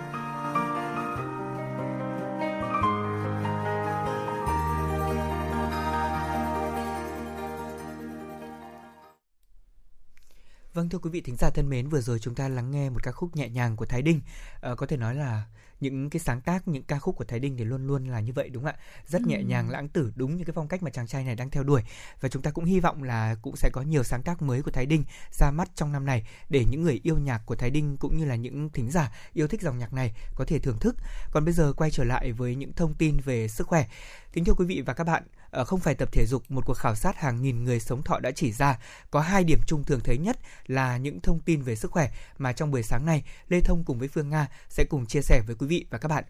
thưa 10.91 10.99
quý 10.99 11.09
vị 11.09 11.21
thính 11.21 11.35
giả 11.35 11.49
thân 11.49 11.69
mến, 11.69 11.89
vừa 11.89 12.01
rồi 12.01 12.19
chúng 12.19 12.35
ta 12.35 12.47
lắng 12.49 12.71
nghe 12.71 12.89
một 12.89 13.03
ca 13.03 13.11
khúc 13.11 13.35
nhẹ 13.35 13.49
nhàng 13.49 13.75
của 13.75 13.85
Thái 13.85 14.01
Đinh. 14.01 14.21
Ờ, 14.61 14.75
có 14.75 14.85
thể 14.85 14.97
nói 14.97 15.15
là 15.15 15.43
những 15.79 16.09
cái 16.09 16.19
sáng 16.19 16.41
tác, 16.41 16.67
những 16.67 16.83
ca 16.83 16.99
khúc 16.99 17.15
của 17.15 17.23
Thái 17.23 17.39
Đinh 17.39 17.57
thì 17.57 17.63
luôn 17.63 17.87
luôn 17.87 18.07
là 18.07 18.19
như 18.19 18.33
vậy 18.33 18.49
đúng 18.49 18.63
không 18.63 18.73
ạ? 18.73 18.79
Rất 19.07 19.21
nhẹ 19.21 19.43
nhàng, 19.43 19.69
lãng 19.69 19.89
tử, 19.89 20.11
đúng 20.15 20.37
như 20.37 20.43
cái 20.43 20.53
phong 20.55 20.67
cách 20.67 20.83
mà 20.83 20.89
chàng 20.89 21.07
trai 21.07 21.23
này 21.23 21.35
đang 21.35 21.49
theo 21.49 21.63
đuổi. 21.63 21.81
Và 22.21 22.29
chúng 22.29 22.41
ta 22.41 22.51
cũng 22.51 22.65
hy 22.65 22.79
vọng 22.79 23.03
là 23.03 23.35
cũng 23.41 23.55
sẽ 23.55 23.69
có 23.73 23.81
nhiều 23.81 24.03
sáng 24.03 24.23
tác 24.23 24.41
mới 24.41 24.61
của 24.61 24.71
Thái 24.71 24.85
Đinh 24.85 25.03
ra 25.31 25.51
mắt 25.51 25.69
trong 25.75 25.91
năm 25.91 26.05
này 26.05 26.27
để 26.49 26.65
những 26.69 26.83
người 26.83 26.99
yêu 27.03 27.17
nhạc 27.17 27.41
của 27.45 27.55
Thái 27.55 27.69
Đinh 27.69 27.97
cũng 27.97 28.17
như 28.17 28.25
là 28.25 28.35
những 28.35 28.69
thính 28.69 28.91
giả 28.91 29.11
yêu 29.33 29.47
thích 29.47 29.61
dòng 29.61 29.77
nhạc 29.77 29.93
này 29.93 30.15
có 30.35 30.45
thể 30.45 30.59
thưởng 30.59 30.77
thức. 30.79 30.95
Còn 31.31 31.45
bây 31.45 31.53
giờ 31.53 31.73
quay 31.73 31.91
trở 31.91 32.03
lại 32.03 32.31
với 32.31 32.55
những 32.55 32.73
thông 32.73 32.93
tin 32.93 33.17
về 33.19 33.47
sức 33.47 33.67
khỏe. 33.67 33.87
Kính 34.33 34.45
thưa 34.45 34.53
quý 34.53 34.65
vị 34.65 34.81
và 34.85 34.93
các 34.93 35.03
bạn, 35.03 35.23
Ờ, 35.51 35.63
không 35.63 35.79
phải 35.79 35.95
tập 35.95 36.09
thể 36.11 36.25
dục, 36.25 36.51
một 36.51 36.65
cuộc 36.65 36.73
khảo 36.73 36.95
sát 36.95 37.17
hàng 37.17 37.41
nghìn 37.41 37.63
người 37.63 37.79
sống 37.79 38.03
thọ 38.03 38.19
đã 38.19 38.31
chỉ 38.31 38.51
ra 38.51 38.79
có 39.11 39.19
hai 39.19 39.43
điểm 39.43 39.59
chung 39.67 39.83
thường 39.83 39.99
thấy 40.03 40.17
nhất 40.17 40.37
là 40.67 40.97
những 40.97 41.21
thông 41.21 41.39
tin 41.39 41.61
về 41.61 41.75
sức 41.75 41.91
khỏe 41.91 42.11
mà 42.37 42.53
trong 42.53 42.71
buổi 42.71 42.83
sáng 42.83 43.05
nay 43.05 43.23
Lê 43.49 43.61
Thông 43.61 43.83
cùng 43.83 43.99
với 43.99 44.07
Phương 44.07 44.29
Nga 44.29 44.47
sẽ 44.69 44.83
cùng 44.89 45.05
chia 45.05 45.21
sẻ 45.21 45.41
với 45.47 45.55
quý 45.55 45.67
vị 45.67 45.85
và 45.89 45.97
các 45.97 46.07
bạn. 46.07 46.23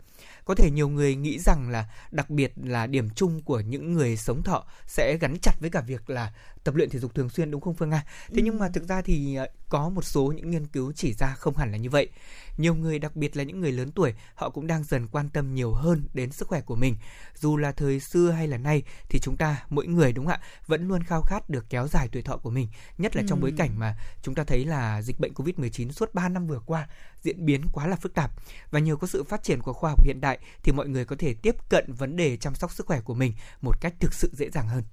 Có 0.45 0.55
thể 0.55 0.71
nhiều 0.71 0.89
người 0.89 1.15
nghĩ 1.15 1.39
rằng 1.39 1.69
là 1.69 1.86
đặc 2.12 2.29
biệt 2.29 2.53
là 2.63 2.88
điểm 2.88 3.10
chung 3.10 3.41
của 3.41 3.60
những 3.60 3.93
người 3.93 4.17
sống 4.17 4.43
thọ 4.43 4.65
sẽ 4.88 5.17
gắn 5.21 5.36
chặt 5.41 5.53
với 5.60 5.69
cả 5.69 5.81
việc 5.81 6.10
là 6.10 6.34
tập 6.63 6.76
luyện 6.76 6.89
thể 6.89 7.00
dục 7.00 7.15
thường 7.15 7.30
xuyên 7.30 7.52
đúng 7.52 7.62
không 7.62 7.74
Phương 7.74 7.89
Nga? 7.89 8.04
Thế 8.34 8.41
nhưng 8.41 8.60
mà 8.60 8.69
thực 8.69 8.88
ra 8.88 9.02
thì 9.02 9.36
ờ, 9.36 9.47
có 9.69 9.89
một 9.89 10.06
số 10.06 10.34
những 10.36 10.52
nghiên 10.52 10.67
cứu 10.67 10.91
chỉ 10.95 11.13
ra 11.13 11.36
không 11.36 11.58
hẳn 11.58 11.71
là 11.71 11.78
như 11.78 11.89
vậy. 11.89 12.10
Nhiều 12.58 12.76
người 12.76 13.00
đặc 13.00 13.15
biệt 13.15 13.38
là 13.38 13.43
những 13.43 13.60
người 13.60 13.71
lớn 13.71 13.91
tuổi 13.91 14.13
họ 14.36 14.50
cũng 14.50 14.67
đang 14.67 14.84
dần 14.84 15.08
quan 15.08 15.30
tâm 15.30 15.56
nhiều 15.56 15.74
hơn 15.74 16.04
đến 16.13 16.32
sức 16.32 16.47
khỏe 16.47 16.62
của 16.62 16.76
mình. 16.76 16.95
Dù 17.36 17.58
là 17.58 17.71
thời 17.71 18.00
xưa 18.00 18.32
hay 18.32 18.47
là 18.47 18.58
nay 18.58 18.84
thì 19.10 19.19
chúng 19.19 19.38
ta 19.38 19.63
mỗi 19.69 19.88
người 19.88 20.13
đúng 20.13 20.26
không 20.26 20.34
ạ 20.34 20.41
vẫn 20.67 20.88
luôn 20.88 21.04
khao 21.04 21.21
khát 21.21 21.50
được 21.50 21.65
kéo 21.69 21.88
dài 21.88 22.10
tuổi 22.12 22.21
thọ 22.21 22.38
của 22.38 22.50
mình, 22.50 22.67
nhất 22.97 23.15
là 23.15 23.24
trong 23.28 23.41
bối 23.41 23.54
cảnh 23.58 23.80
mà 23.80 23.95
chúng 24.21 24.36
ta 24.36 24.43
thấy 24.43 24.65
là 24.65 25.02
dịch 25.02 25.19
bệnh 25.19 25.34
Covid-19 25.34 25.91
suốt 25.91 26.13
3 26.13 26.30
năm 26.30 26.47
vừa 26.47 26.60
qua 26.65 26.88
diễn 27.21 27.45
biến 27.45 27.62
quá 27.71 27.88
là 27.88 27.95
phức 27.95 28.13
tạp 28.13 28.32
và 28.71 28.80
nhờ 28.80 28.95
có 28.95 29.08
sự 29.08 29.24
phát 29.24 29.43
triển 29.43 29.62
của 29.62 29.74
khoa 29.74 29.89
học 29.89 30.04
hiện 30.04 30.21
đại 30.21 30.39
thì 30.63 30.71
mọi 30.71 30.88
người 30.88 31.06
có 31.06 31.15
thể 31.19 31.34
tiếp 31.34 31.56
cận 31.69 31.93
vấn 31.93 32.15
đề 32.15 32.38
chăm 32.38 32.56
sóc 32.56 32.71
sức 32.71 32.86
khỏe 32.86 33.02
của 33.02 33.13
mình 33.13 33.34
một 33.62 33.82
cách 33.82 33.93
thực 34.00 34.13
sự 34.13 34.32
dễ 34.34 34.50
dàng 34.50 34.67
hơn. 34.67 34.84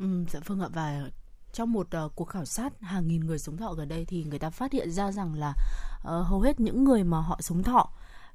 Ừ, 0.00 0.24
dạ 0.30 0.40
vâng 0.46 0.60
ạ 0.60 0.68
và 0.72 1.10
trong 1.52 1.72
một 1.72 1.88
uh, 2.04 2.12
cuộc 2.14 2.24
khảo 2.24 2.44
sát 2.44 2.80
hàng 2.80 3.08
nghìn 3.08 3.20
người 3.26 3.38
sống 3.38 3.56
thọ 3.56 3.72
gần 3.72 3.88
đây 3.88 4.04
thì 4.04 4.24
người 4.24 4.38
ta 4.38 4.50
phát 4.50 4.72
hiện 4.72 4.90
ra 4.90 5.12
rằng 5.12 5.34
là 5.34 5.54
uh, 5.98 6.26
hầu 6.26 6.40
hết 6.40 6.60
những 6.60 6.84
người 6.84 7.04
mà 7.04 7.20
họ 7.20 7.38
sống 7.40 7.62
thọ 7.62 7.90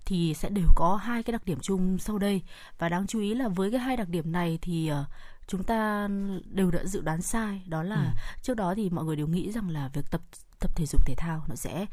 thì 0.05 0.33
sẽ 0.33 0.49
đều 0.49 0.67
có 0.75 0.95
hai 0.95 1.23
cái 1.23 1.31
đặc 1.31 1.45
điểm 1.45 1.59
chung 1.61 1.97
sau 1.97 2.17
đây 2.17 2.41
và 2.77 2.89
đáng 2.89 3.07
chú 3.07 3.19
ý 3.19 3.33
là 3.33 3.47
với 3.47 3.71
cái 3.71 3.79
hai 3.79 3.97
đặc 3.97 4.09
điểm 4.09 4.31
này 4.31 4.59
thì 4.61 4.91
uh, 4.91 5.07
chúng 5.47 5.63
ta 5.63 6.09
đều 6.45 6.71
đã 6.71 6.85
dự 6.85 7.01
đoán 7.01 7.21
sai 7.21 7.61
đó 7.67 7.83
là 7.83 7.95
ừ. 7.95 8.41
trước 8.41 8.53
đó 8.53 8.73
thì 8.75 8.89
mọi 8.89 9.05
người 9.05 9.15
đều 9.15 9.27
nghĩ 9.27 9.51
rằng 9.51 9.69
là 9.69 9.89
việc 9.93 10.11
tập 10.11 10.21
tập 10.65 10.71
thể 10.75 10.85
dục 10.85 11.05
thể 11.05 11.15
thao 11.17 11.43
nó 11.47 11.55
sẽ 11.55 11.85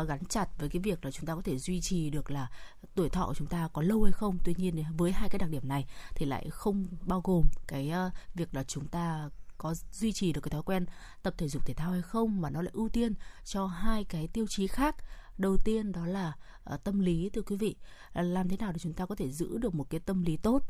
uh, 0.00 0.08
gắn 0.08 0.24
chặt 0.28 0.48
với 0.58 0.68
cái 0.68 0.82
việc 0.82 1.04
là 1.04 1.10
chúng 1.10 1.26
ta 1.26 1.34
có 1.34 1.42
thể 1.42 1.58
duy 1.58 1.80
trì 1.80 2.10
được 2.10 2.30
là 2.30 2.50
tuổi 2.94 3.08
thọ 3.08 3.26
của 3.26 3.34
chúng 3.34 3.46
ta 3.46 3.68
có 3.72 3.82
lâu 3.82 4.02
hay 4.02 4.12
không. 4.12 4.38
Tuy 4.44 4.54
nhiên 4.56 4.84
với 4.96 5.12
hai 5.12 5.28
cái 5.28 5.38
đặc 5.38 5.50
điểm 5.50 5.68
này 5.68 5.86
thì 6.14 6.26
lại 6.26 6.50
không 6.50 6.86
bao 7.02 7.20
gồm 7.24 7.44
cái 7.66 7.92
uh, 8.06 8.12
việc 8.34 8.54
là 8.54 8.64
chúng 8.64 8.88
ta 8.88 9.30
có 9.58 9.74
duy 9.92 10.12
trì 10.12 10.32
được 10.32 10.40
cái 10.40 10.50
thói 10.50 10.62
quen 10.62 10.86
tập 11.22 11.34
thể 11.38 11.48
dục 11.48 11.66
thể 11.66 11.74
thao 11.74 11.92
hay 11.92 12.02
không 12.02 12.40
mà 12.40 12.50
nó 12.50 12.62
lại 12.62 12.70
ưu 12.74 12.88
tiên 12.88 13.14
cho 13.44 13.66
hai 13.66 14.04
cái 14.04 14.28
tiêu 14.28 14.46
chí 14.48 14.66
khác. 14.66 14.96
Đầu 15.38 15.56
tiên 15.56 15.92
đó 15.92 16.06
là 16.06 16.32
uh, 16.74 16.84
tâm 16.84 17.00
lý 17.00 17.30
thưa 17.32 17.42
quý 17.42 17.56
vị. 17.56 17.76
Uh, 18.18 18.24
làm 18.26 18.48
thế 18.48 18.56
nào 18.56 18.72
để 18.72 18.78
chúng 18.78 18.94
ta 18.94 19.06
có 19.06 19.14
thể 19.14 19.30
giữ 19.30 19.58
được 19.58 19.74
một 19.74 19.90
cái 19.90 20.00
tâm 20.00 20.22
lý 20.22 20.36
tốt? 20.36 20.62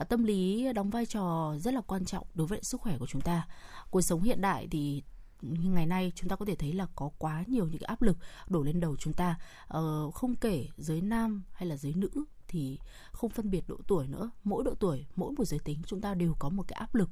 Uh, 0.00 0.08
tâm 0.08 0.24
lý 0.24 0.72
đóng 0.72 0.90
vai 0.90 1.06
trò 1.06 1.54
rất 1.58 1.74
là 1.74 1.80
quan 1.80 2.04
trọng 2.04 2.26
đối 2.34 2.46
với 2.46 2.60
sức 2.62 2.80
khỏe 2.80 2.98
của 2.98 3.06
chúng 3.06 3.22
ta. 3.22 3.46
Cuộc 3.90 4.00
sống 4.00 4.22
hiện 4.22 4.40
đại 4.40 4.68
thì 4.70 5.02
ngày 5.42 5.86
nay 5.86 6.12
chúng 6.14 6.28
ta 6.28 6.36
có 6.36 6.44
thể 6.44 6.54
thấy 6.54 6.72
là 6.72 6.86
có 6.96 7.10
quá 7.18 7.44
nhiều 7.46 7.66
những 7.66 7.78
cái 7.78 7.86
áp 7.86 8.02
lực 8.02 8.16
đổ 8.48 8.62
lên 8.62 8.80
đầu 8.80 8.96
chúng 8.96 9.12
ta. 9.12 9.38
Uh, 9.78 10.14
không 10.14 10.36
kể 10.36 10.66
giới 10.76 11.00
nam 11.00 11.42
hay 11.52 11.68
là 11.68 11.76
giới 11.76 11.94
nữ 11.94 12.10
thì 12.50 12.78
không 13.12 13.30
phân 13.30 13.50
biệt 13.50 13.68
độ 13.68 13.76
tuổi 13.86 14.06
nữa. 14.06 14.30
Mỗi 14.44 14.64
độ 14.64 14.74
tuổi 14.74 15.06
mỗi 15.16 15.32
một 15.32 15.44
giới 15.44 15.60
tính 15.64 15.78
chúng 15.86 16.00
ta 16.00 16.14
đều 16.14 16.34
có 16.38 16.48
một 16.48 16.64
cái 16.68 16.76
áp 16.76 16.94
lực 16.94 17.10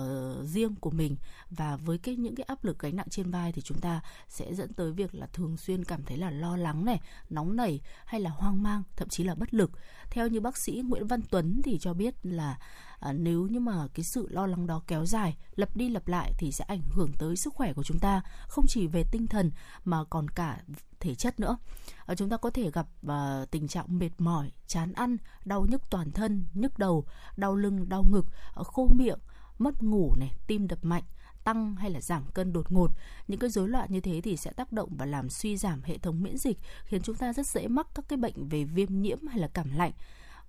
uh, 0.00 0.44
riêng 0.44 0.74
của 0.74 0.90
mình. 0.90 1.16
Và 1.50 1.76
với 1.76 1.98
cái 1.98 2.16
những 2.16 2.34
cái 2.34 2.44
áp 2.44 2.64
lực 2.64 2.78
gánh 2.78 2.96
nặng 2.96 3.08
trên 3.10 3.30
vai 3.30 3.52
thì 3.52 3.62
chúng 3.62 3.80
ta 3.80 4.00
sẽ 4.28 4.54
dẫn 4.54 4.72
tới 4.72 4.92
việc 4.92 5.14
là 5.14 5.26
thường 5.26 5.56
xuyên 5.56 5.84
cảm 5.84 6.02
thấy 6.02 6.16
là 6.16 6.30
lo 6.30 6.56
lắng 6.56 6.84
này 6.84 7.00
nóng 7.30 7.56
nảy 7.56 7.80
hay 8.04 8.20
là 8.20 8.30
hoang 8.30 8.62
mang 8.62 8.82
thậm 8.96 9.08
chí 9.08 9.24
là 9.24 9.34
bất 9.34 9.54
lực. 9.54 9.70
Theo 10.10 10.28
như 10.28 10.40
bác 10.40 10.56
sĩ 10.56 10.82
Nguyễn 10.84 11.06
Văn 11.06 11.20
Tuấn 11.30 11.60
thì 11.64 11.78
cho 11.78 11.94
biết 11.94 12.14
là 12.22 12.58
à, 13.00 13.12
nếu 13.12 13.46
như 13.46 13.60
mà 13.60 13.88
cái 13.94 14.04
sự 14.04 14.28
lo 14.30 14.46
lắng 14.46 14.66
đó 14.66 14.82
kéo 14.86 15.06
dài 15.06 15.36
lặp 15.56 15.76
đi 15.76 15.88
lặp 15.88 16.08
lại 16.08 16.32
thì 16.38 16.52
sẽ 16.52 16.64
ảnh 16.64 16.82
hưởng 16.90 17.12
tới 17.18 17.36
sức 17.36 17.54
khỏe 17.54 17.72
của 17.72 17.82
chúng 17.82 17.98
ta. 17.98 18.22
Không 18.48 18.64
chỉ 18.68 18.86
về 18.86 19.04
tinh 19.12 19.26
thần 19.26 19.50
mà 19.84 20.04
còn 20.04 20.28
cả 20.28 20.62
thể 21.06 21.14
chất 21.14 21.40
nữa. 21.40 21.58
À, 22.06 22.14
chúng 22.14 22.28
ta 22.28 22.36
có 22.36 22.50
thể 22.50 22.70
gặp 22.70 22.86
ờ, 23.06 23.46
tình 23.50 23.68
trạng 23.68 23.98
mệt 23.98 24.10
mỏi 24.18 24.50
chán 24.66 24.92
ăn 24.92 25.16
đau 25.44 25.66
nhức 25.66 25.82
toàn 25.90 26.10
thân 26.10 26.44
nhức 26.54 26.78
đầu 26.78 27.04
đau 27.36 27.56
lưng 27.56 27.88
đau 27.88 28.04
ngực 28.10 28.26
ờ, 28.54 28.64
khô 28.64 28.88
miệng 28.92 29.18
mất 29.58 29.82
ngủ 29.82 30.14
này 30.18 30.32
tim 30.46 30.68
đập 30.68 30.78
mạnh 30.82 31.02
tăng 31.44 31.76
hay 31.76 31.90
là 31.90 32.00
giảm 32.00 32.22
cân 32.34 32.52
đột 32.52 32.72
ngột. 32.72 32.90
Những 33.28 33.38
cái 33.38 33.50
rối 33.50 33.68
loạn 33.68 33.88
như 33.90 34.00
thế 34.00 34.20
thì 34.20 34.36
sẽ 34.36 34.52
tác 34.52 34.72
động 34.72 34.88
và 34.96 35.06
làm 35.06 35.28
suy 35.28 35.56
giảm 35.56 35.82
hệ 35.82 35.98
thống 35.98 36.22
miễn 36.22 36.38
dịch 36.38 36.58
khiến 36.84 37.02
chúng 37.02 37.16
ta 37.16 37.32
rất 37.32 37.46
dễ 37.46 37.68
mắc 37.68 37.86
các 37.94 38.04
cái 38.08 38.16
bệnh 38.16 38.48
về 38.48 38.64
viêm 38.64 39.02
nhiễm 39.02 39.26
hay 39.26 39.38
là 39.38 39.48
cảm 39.48 39.76
lạnh 39.76 39.92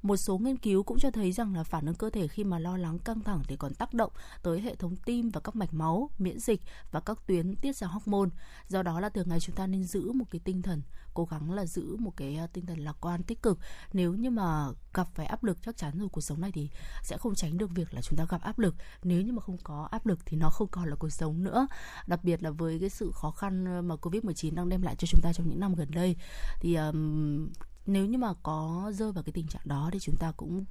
một 0.02 0.18
số 0.18 0.38
nghiên 0.38 0.58
cứu 0.58 0.84
cũng 0.84 1.00
cho 1.00 1.12
thấy 1.12 1.32
rằng 1.32 1.56
là 1.56 1.64
phản 1.64 1.86
ứng 1.86 1.96
cơ 1.96 2.10
thể 2.10 2.28
khi 2.28 2.44
mà 2.44 2.60
lo 2.60 2.78
lắng 2.78 3.00
căng 3.00 3.24
thẳng 3.24 3.44
thì 3.48 3.56
còn 3.56 3.74
tác 3.74 3.94
động 3.94 4.12
tới 4.44 4.62
hệ 4.62 4.76
thống 4.76 4.96
tim 4.96 5.30
và 5.30 5.42
các 5.42 5.56
mạch 5.56 5.74
máu, 5.74 6.10
miễn 6.18 6.40
dịch 6.40 6.62
và 6.92 7.00
các 7.00 7.18
tuyến 7.28 7.56
tiết 7.56 7.76
ra 7.76 7.88
hormone. 7.88 8.30
Do 8.68 8.84
đó 8.84 9.00
là 9.00 9.10
thường 9.10 9.30
ngày 9.30 9.40
chúng 9.40 9.56
ta 9.56 9.68
nên 9.68 9.84
giữ 9.84 10.12
một 10.12 10.26
cái 10.32 10.42
tinh 10.44 10.62
thần 10.62 10.82
cố 11.18 11.26
gắng 11.26 11.52
là 11.52 11.66
giữ 11.66 11.96
một 12.00 12.12
cái 12.18 12.36
à, 12.36 12.48
tinh 12.54 12.66
thần 12.66 12.80
lạc 12.80 12.96
quan 13.02 13.24
tích 13.24 13.42
cực. 13.42 13.60
Nếu 13.94 14.14
như 14.14 14.30
mà 14.30 14.68
gặp 14.94 15.08
phải 15.16 15.26
áp 15.26 15.44
lực 15.44 15.58
chắc 15.62 15.78
chắn 15.78 16.00
rồi 16.00 16.10
cuộc 16.12 16.22
sống 16.22 16.42
này 16.42 16.52
thì 16.52 16.70
sẽ 17.04 17.18
không 17.18 17.36
tránh 17.36 17.58
được 17.58 17.72
việc 17.72 17.94
là 17.94 18.02
chúng 18.02 18.18
ta 18.18 18.26
gặp 18.30 18.42
áp 18.42 18.60
lực. 18.60 18.76
Nếu 19.04 19.22
như 19.22 19.34
mà 19.34 19.42
không 19.42 19.58
có 19.64 19.88
áp 19.92 20.06
lực 20.06 20.20
thì 20.26 20.38
nó 20.38 20.50
không 20.50 20.68
còn 20.68 20.90
là 20.90 20.96
cuộc 20.96 21.10
sống 21.10 21.44
nữa. 21.44 21.68
Đặc 22.08 22.24
biệt 22.24 22.44
là 22.44 22.50
với 22.50 22.80
cái 22.80 22.90
sự 22.90 23.12
khó 23.14 23.32
khăn 23.32 23.88
mà 23.88 23.96
Covid-19 23.96 24.56
đang 24.56 24.70
đem 24.70 24.82
lại 24.82 24.96
cho 24.96 25.08
chúng 25.08 25.22
ta 25.24 25.34
trong 25.34 25.50
những 25.50 25.60
năm 25.60 25.76
gần 25.76 25.92
đây 25.92 26.16
thì 26.60 26.76
um, 26.76 27.50
nếu 27.88 28.06
như 28.06 28.18
mà 28.18 28.34
có 28.44 28.92
rơi 28.96 29.12
vào 29.12 29.24
cái 29.24 29.34
tình 29.34 29.48
trạng 29.48 29.62
đó 29.66 29.90
thì 29.94 30.00
chúng 30.00 30.16
ta 30.16 30.32
cũng 30.38 30.66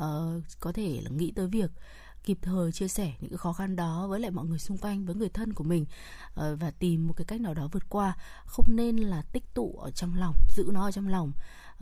uh, 0.00 0.42
có 0.60 0.72
thể 0.72 1.00
là 1.04 1.10
nghĩ 1.10 1.32
tới 1.36 1.46
việc 1.46 1.70
kịp 2.24 2.38
thời 2.42 2.72
chia 2.72 2.88
sẻ 2.88 3.12
những 3.20 3.30
cái 3.30 3.38
khó 3.38 3.52
khăn 3.52 3.76
đó 3.76 4.06
với 4.08 4.20
lại 4.20 4.30
mọi 4.30 4.44
người 4.44 4.58
xung 4.58 4.78
quanh 4.78 5.04
với 5.04 5.14
người 5.14 5.28
thân 5.28 5.52
của 5.52 5.64
mình 5.64 5.82
uh, 5.82 6.60
và 6.60 6.70
tìm 6.78 7.06
một 7.06 7.14
cái 7.16 7.24
cách 7.24 7.40
nào 7.40 7.54
đó 7.54 7.68
vượt 7.72 7.88
qua. 7.88 8.16
Không 8.46 8.64
nên 8.68 8.96
là 8.96 9.22
tích 9.22 9.54
tụ 9.54 9.78
ở 9.82 9.90
trong 9.90 10.14
lòng 10.14 10.34
giữ 10.56 10.70
nó 10.72 10.84
ở 10.84 10.92
trong 10.92 11.08
lòng. 11.08 11.32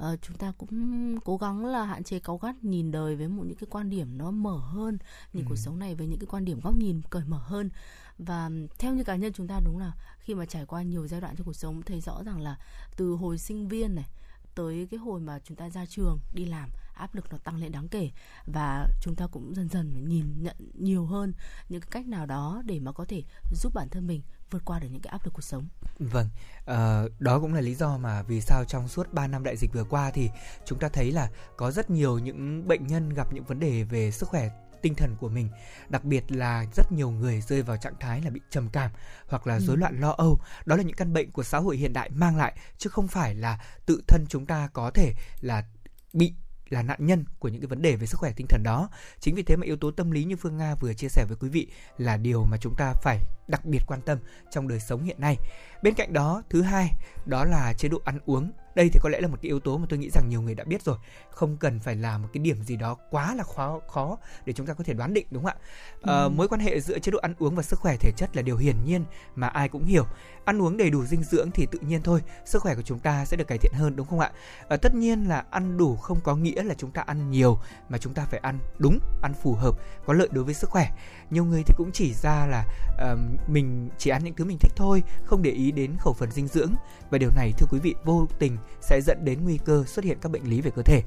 Uh, 0.02 0.22
chúng 0.22 0.36
ta 0.36 0.52
cũng 0.58 1.20
cố 1.20 1.36
gắng 1.36 1.66
là 1.66 1.84
hạn 1.84 2.04
chế 2.04 2.18
cáu 2.18 2.38
gắt 2.38 2.64
nhìn 2.64 2.90
đời 2.90 3.16
với 3.16 3.28
một 3.28 3.44
những 3.46 3.56
cái 3.56 3.68
quan 3.70 3.90
điểm 3.90 4.18
nó 4.18 4.30
mở 4.30 4.56
hơn 4.56 4.98
nhìn 5.32 5.44
ừ. 5.44 5.48
cuộc 5.48 5.56
sống 5.56 5.78
này 5.78 5.94
với 5.94 6.06
những 6.06 6.18
cái 6.18 6.26
quan 6.26 6.44
điểm 6.44 6.60
góc 6.60 6.76
nhìn 6.76 7.02
cởi 7.10 7.24
mở 7.24 7.38
hơn. 7.38 7.70
Và 8.18 8.50
theo 8.78 8.94
như 8.94 9.04
cá 9.04 9.16
nhân 9.16 9.32
chúng 9.32 9.48
ta 9.48 9.60
đúng 9.64 9.78
là 9.78 9.92
khi 10.18 10.34
mà 10.34 10.46
trải 10.46 10.66
qua 10.66 10.82
nhiều 10.82 11.06
giai 11.06 11.20
đoạn 11.20 11.36
trong 11.36 11.46
cuộc 11.46 11.56
sống 11.56 11.82
thấy 11.82 12.00
rõ 12.00 12.22
rằng 12.22 12.40
là 12.40 12.58
từ 12.96 13.10
hồi 13.12 13.38
sinh 13.38 13.68
viên 13.68 13.94
này 13.94 14.08
tới 14.54 14.88
cái 14.90 14.98
hồi 14.98 15.20
mà 15.20 15.38
chúng 15.44 15.56
ta 15.56 15.70
ra 15.70 15.86
trường 15.86 16.20
đi 16.32 16.44
làm 16.44 16.70
áp 16.94 17.14
lực 17.14 17.24
nó 17.30 17.38
tăng 17.38 17.56
lên 17.56 17.72
đáng 17.72 17.88
kể 17.88 18.10
và 18.46 18.88
chúng 19.00 19.14
ta 19.14 19.26
cũng 19.26 19.54
dần 19.54 19.68
dần 19.68 19.90
phải 19.92 20.02
nhìn 20.02 20.42
nhận 20.42 20.56
nhiều 20.74 21.06
hơn 21.06 21.32
những 21.68 21.80
cái 21.80 21.88
cách 21.90 22.06
nào 22.06 22.26
đó 22.26 22.62
để 22.64 22.80
mà 22.80 22.92
có 22.92 23.04
thể 23.04 23.22
giúp 23.52 23.74
bản 23.74 23.88
thân 23.88 24.06
mình 24.06 24.22
vượt 24.50 24.64
qua 24.64 24.78
được 24.78 24.88
những 24.90 25.02
cái 25.02 25.10
áp 25.10 25.24
lực 25.24 25.34
cuộc 25.34 25.44
sống. 25.44 25.68
Vâng, 25.98 26.28
à, 26.66 27.02
đó 27.18 27.40
cũng 27.40 27.54
là 27.54 27.60
lý 27.60 27.74
do 27.74 27.98
mà 27.98 28.22
vì 28.22 28.40
sao 28.40 28.64
trong 28.64 28.88
suốt 28.88 29.12
3 29.12 29.26
năm 29.26 29.44
đại 29.44 29.56
dịch 29.56 29.72
vừa 29.72 29.84
qua 29.84 30.10
thì 30.10 30.30
chúng 30.64 30.78
ta 30.78 30.88
thấy 30.88 31.12
là 31.12 31.30
có 31.56 31.70
rất 31.70 31.90
nhiều 31.90 32.18
những 32.18 32.68
bệnh 32.68 32.86
nhân 32.86 33.08
gặp 33.08 33.32
những 33.32 33.44
vấn 33.44 33.60
đề 33.60 33.82
về 33.82 34.10
sức 34.10 34.28
khỏe 34.28 34.50
tinh 34.84 34.94
thần 34.94 35.16
của 35.20 35.28
mình 35.28 35.48
đặc 35.88 36.04
biệt 36.04 36.32
là 36.32 36.66
rất 36.76 36.92
nhiều 36.92 37.10
người 37.10 37.40
rơi 37.40 37.62
vào 37.62 37.76
trạng 37.76 37.94
thái 38.00 38.22
là 38.22 38.30
bị 38.30 38.40
trầm 38.50 38.68
cảm 38.72 38.90
hoặc 39.28 39.46
là 39.46 39.60
rối 39.60 39.76
ừ. 39.76 39.80
loạn 39.80 40.00
lo 40.00 40.10
âu 40.10 40.40
đó 40.66 40.76
là 40.76 40.82
những 40.82 40.96
căn 40.96 41.12
bệnh 41.12 41.30
của 41.30 41.42
xã 41.42 41.58
hội 41.58 41.76
hiện 41.76 41.92
đại 41.92 42.10
mang 42.10 42.36
lại 42.36 42.56
chứ 42.78 42.90
không 42.90 43.08
phải 43.08 43.34
là 43.34 43.64
tự 43.86 44.02
thân 44.08 44.24
chúng 44.28 44.46
ta 44.46 44.68
có 44.72 44.90
thể 44.90 45.14
là 45.40 45.64
bị 46.12 46.34
là 46.68 46.82
nạn 46.82 47.06
nhân 47.06 47.24
của 47.38 47.48
những 47.48 47.60
cái 47.60 47.66
vấn 47.66 47.82
đề 47.82 47.96
về 47.96 48.06
sức 48.06 48.18
khỏe 48.20 48.32
tinh 48.36 48.46
thần 48.46 48.62
đó. 48.62 48.88
Chính 49.20 49.34
vì 49.34 49.42
thế 49.42 49.56
mà 49.56 49.64
yếu 49.64 49.76
tố 49.76 49.90
tâm 49.90 50.10
lý 50.10 50.24
như 50.24 50.36
Phương 50.36 50.56
Nga 50.56 50.74
vừa 50.74 50.94
chia 50.94 51.08
sẻ 51.08 51.24
với 51.28 51.36
quý 51.40 51.48
vị 51.48 51.68
là 51.98 52.16
điều 52.16 52.44
mà 52.44 52.56
chúng 52.60 52.74
ta 52.78 52.92
phải 53.02 53.18
đặc 53.48 53.64
biệt 53.64 53.80
quan 53.86 54.00
tâm 54.02 54.18
trong 54.50 54.68
đời 54.68 54.80
sống 54.80 55.04
hiện 55.04 55.20
nay. 55.20 55.36
Bên 55.82 55.94
cạnh 55.94 56.12
đó, 56.12 56.42
thứ 56.50 56.62
hai 56.62 56.90
đó 57.26 57.44
là 57.44 57.72
chế 57.78 57.88
độ 57.88 58.00
ăn 58.04 58.18
uống 58.26 58.52
đây 58.74 58.88
thì 58.92 59.00
có 59.02 59.08
lẽ 59.08 59.20
là 59.20 59.28
một 59.28 59.36
cái 59.42 59.48
yếu 59.48 59.60
tố 59.60 59.78
mà 59.78 59.86
tôi 59.88 59.98
nghĩ 59.98 60.10
rằng 60.10 60.28
nhiều 60.28 60.42
người 60.42 60.54
đã 60.54 60.64
biết 60.64 60.82
rồi. 60.82 60.96
Không 61.30 61.56
cần 61.56 61.80
phải 61.80 61.96
là 61.96 62.18
một 62.18 62.28
cái 62.32 62.42
điểm 62.42 62.62
gì 62.62 62.76
đó 62.76 62.96
quá 63.10 63.34
là 63.34 63.44
khó 63.44 63.80
khó 63.88 64.18
để 64.44 64.52
chúng 64.52 64.66
ta 64.66 64.74
có 64.74 64.84
thể 64.84 64.94
đoán 64.94 65.14
định 65.14 65.26
đúng 65.30 65.44
không 65.44 65.52
ạ? 65.52 65.66
Ờ, 66.00 66.22
ừ. 66.22 66.28
mối 66.28 66.48
quan 66.48 66.60
hệ 66.60 66.80
giữa 66.80 66.98
chế 66.98 67.10
độ 67.12 67.18
ăn 67.18 67.34
uống 67.38 67.54
và 67.54 67.62
sức 67.62 67.80
khỏe 67.80 67.96
thể 67.96 68.10
chất 68.16 68.36
là 68.36 68.42
điều 68.42 68.56
hiển 68.56 68.76
nhiên 68.84 69.04
mà 69.34 69.48
ai 69.48 69.68
cũng 69.68 69.84
hiểu. 69.84 70.04
Ăn 70.44 70.62
uống 70.62 70.76
đầy 70.76 70.90
đủ 70.90 71.04
dinh 71.04 71.22
dưỡng 71.22 71.50
thì 71.50 71.66
tự 71.70 71.78
nhiên 71.78 72.02
thôi 72.02 72.20
sức 72.44 72.62
khỏe 72.62 72.74
của 72.74 72.82
chúng 72.82 72.98
ta 72.98 73.24
sẽ 73.24 73.36
được 73.36 73.48
cải 73.48 73.58
thiện 73.58 73.72
hơn 73.74 73.96
đúng 73.96 74.06
không 74.06 74.20
ạ? 74.20 74.32
À, 74.68 74.76
tất 74.76 74.94
nhiên 74.94 75.28
là 75.28 75.44
ăn 75.50 75.76
đủ 75.76 75.96
không 75.96 76.20
có 76.20 76.36
nghĩa 76.36 76.62
là 76.62 76.74
chúng 76.74 76.90
ta 76.90 77.02
ăn 77.02 77.30
nhiều 77.30 77.58
mà 77.88 77.98
chúng 77.98 78.14
ta 78.14 78.26
phải 78.30 78.40
ăn 78.40 78.58
đúng 78.78 78.98
ăn 79.22 79.32
phù 79.42 79.54
hợp 79.54 79.74
có 80.06 80.12
lợi 80.12 80.28
đối 80.32 80.44
với 80.44 80.54
sức 80.54 80.70
khỏe. 80.70 80.90
Nhiều 81.30 81.44
người 81.44 81.62
thì 81.66 81.74
cũng 81.76 81.90
chỉ 81.92 82.14
ra 82.14 82.46
là 82.46 82.64
uh, 83.12 83.18
mình 83.50 83.88
chỉ 83.98 84.10
ăn 84.10 84.24
những 84.24 84.34
thứ 84.34 84.44
mình 84.44 84.58
thích 84.58 84.72
thôi 84.76 85.02
không 85.24 85.42
để 85.42 85.50
ý 85.50 85.72
đến 85.72 85.96
khẩu 86.00 86.12
phần 86.12 86.30
dinh 86.30 86.48
dưỡng. 86.48 86.74
Và 87.10 87.18
điều 87.18 87.30
này 87.30 87.52
thưa 87.58 87.66
quý 87.70 87.78
vị 87.78 87.94
vô 88.04 88.26
tình 88.38 88.56
sẽ 88.80 89.00
dẫn 89.00 89.24
đến 89.24 89.44
nguy 89.44 89.58
cơ 89.64 89.84
xuất 89.86 90.04
hiện 90.04 90.18
các 90.20 90.32
bệnh 90.32 90.50
lý 90.50 90.60
về 90.60 90.70
cơ 90.76 90.82
thể. 90.82 91.02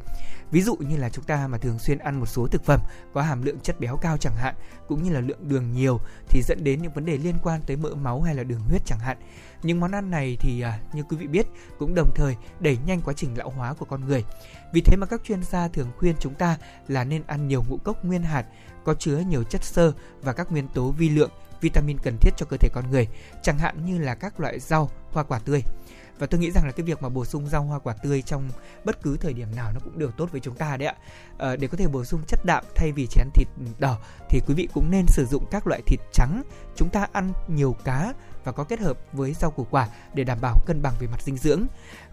Ví 0.52 0.62
dụ 0.62 0.76
như 0.76 0.98
là 0.98 1.10
chúng 1.10 1.24
ta 1.24 1.48
mà 1.48 1.58
thường 1.58 1.80
xuyên 1.80 1.98
ăn 1.98 2.20
một 2.20 2.26
số 2.26 2.48
thực 2.48 2.63
phẩm 2.63 2.82
có 3.13 3.22
hàm 3.22 3.41
lượng 3.41 3.60
chất 3.60 3.80
béo 3.80 3.98
cao 3.98 4.17
chẳng 4.17 4.36
hạn 4.36 4.56
cũng 4.88 5.04
như 5.04 5.13
là 5.13 5.20
lượng 5.20 5.50
đường 5.50 5.72
nhiều 5.72 6.00
thì 6.30 6.41
dẫn 6.48 6.63
đến 6.63 6.82
những 6.82 6.93
vấn 6.93 7.06
đề 7.06 7.17
liên 7.17 7.36
quan 7.43 7.62
tới 7.67 7.78
mỡ 7.78 7.96
máu 7.96 8.22
hay 8.22 8.36
là 8.36 8.43
đường 8.43 8.62
huyết 8.62 8.82
chẳng 8.86 9.00
hạn. 9.00 9.17
Những 9.63 9.80
món 9.80 9.91
ăn 9.91 10.12
này 10.12 10.38
thì 10.39 10.62
à, 10.62 10.80
như 10.93 11.04
quý 11.04 11.17
vị 11.17 11.28
biết 11.28 11.48
cũng 11.80 11.96
đồng 11.96 12.12
thời 12.15 12.36
đẩy 12.60 12.78
nhanh 12.86 13.02
quá 13.02 13.13
trình 13.17 13.38
lão 13.38 13.50
hóa 13.50 13.74
của 13.74 13.86
con 13.86 14.06
người. 14.06 14.24
Vì 14.74 14.82
thế 14.82 14.98
mà 14.98 15.06
các 15.06 15.22
chuyên 15.24 15.43
gia 15.43 15.67
thường 15.67 15.91
khuyên 15.98 16.15
chúng 16.20 16.34
ta 16.34 16.58
là 16.88 17.04
nên 17.04 17.24
ăn 17.28 17.48
nhiều 17.48 17.63
ngũ 17.67 17.78
cốc 17.78 18.06
nguyên 18.06 18.24
hạt 18.24 18.46
có 18.86 18.93
chứa 18.93 19.17
nhiều 19.17 19.43
chất 19.43 19.63
xơ 19.63 19.93
và 20.22 20.34
các 20.34 20.52
nguyên 20.52 20.67
tố 20.67 20.91
vi 20.91 21.10
lượng, 21.10 21.32
vitamin 21.62 21.98
cần 22.04 22.17
thiết 22.17 22.32
cho 22.38 22.46
cơ 22.46 22.58
thể 22.58 22.70
con 22.74 22.91
người, 22.91 23.08
chẳng 23.43 23.58
hạn 23.58 23.86
như 23.86 23.98
là 23.98 24.15
các 24.15 24.39
loại 24.39 24.60
rau, 24.60 24.89
hoa 25.12 25.24
quả 25.24 25.39
tươi. 25.39 25.63
Và 26.19 26.27
tôi 26.27 26.39
nghĩ 26.39 26.51
rằng 26.51 26.65
là 26.65 26.71
cái 26.71 26.84
việc 26.84 27.01
mà 27.01 27.10
bổ 27.10 27.25
sung 27.25 27.47
rau 27.47 27.63
hoa 27.63 27.80
quả 27.80 27.93
tươi 28.03 28.21
trong 28.21 28.49
bất 28.84 29.01
cứ 29.01 29.17
thời 29.17 29.34
điểm 29.34 29.56
nào 29.56 29.71
nó 29.73 29.80
cũng 29.84 29.99
đều 29.99 30.12
tốt 30.12 30.30
với 30.32 30.41
chúng 30.41 30.56
ta 30.56 30.77
đấy 30.77 30.88
ạ. 30.88 30.95
À, 31.38 31.56
để 31.56 31.67
có 31.67 31.77
thể 31.77 31.88
bổ 31.88 32.03
sung 32.03 32.21
chất 32.27 32.39
đạm 32.45 32.63
thay 32.75 32.91
vì 32.91 33.08
chỉ 33.10 33.21
ăn 33.21 33.30
thịt 33.34 33.47
đỏ 33.80 33.97
thì 34.30 34.41
quý 34.47 34.53
vị 34.53 34.67
cũng 34.73 34.91
nên 34.91 35.06
sử 35.08 35.25
dụng 35.25 35.45
các 35.51 35.67
loại 35.67 35.82
thịt 35.86 35.99
trắng. 36.13 36.41
Chúng 36.75 36.89
ta 36.89 37.08
ăn 37.12 37.34
nhiều 37.47 37.75
cá 37.84 38.13
và 38.43 38.51
có 38.51 38.63
kết 38.63 38.80
hợp 38.80 38.97
với 39.13 39.34
rau 39.34 39.51
củ 39.51 39.67
quả 39.69 39.88
để 40.13 40.23
đảm 40.23 40.38
bảo 40.41 40.58
cân 40.65 40.82
bằng 40.82 40.93
về 40.99 41.08
mặt 41.08 41.21
dinh 41.21 41.38
dưỡng. 41.38 41.65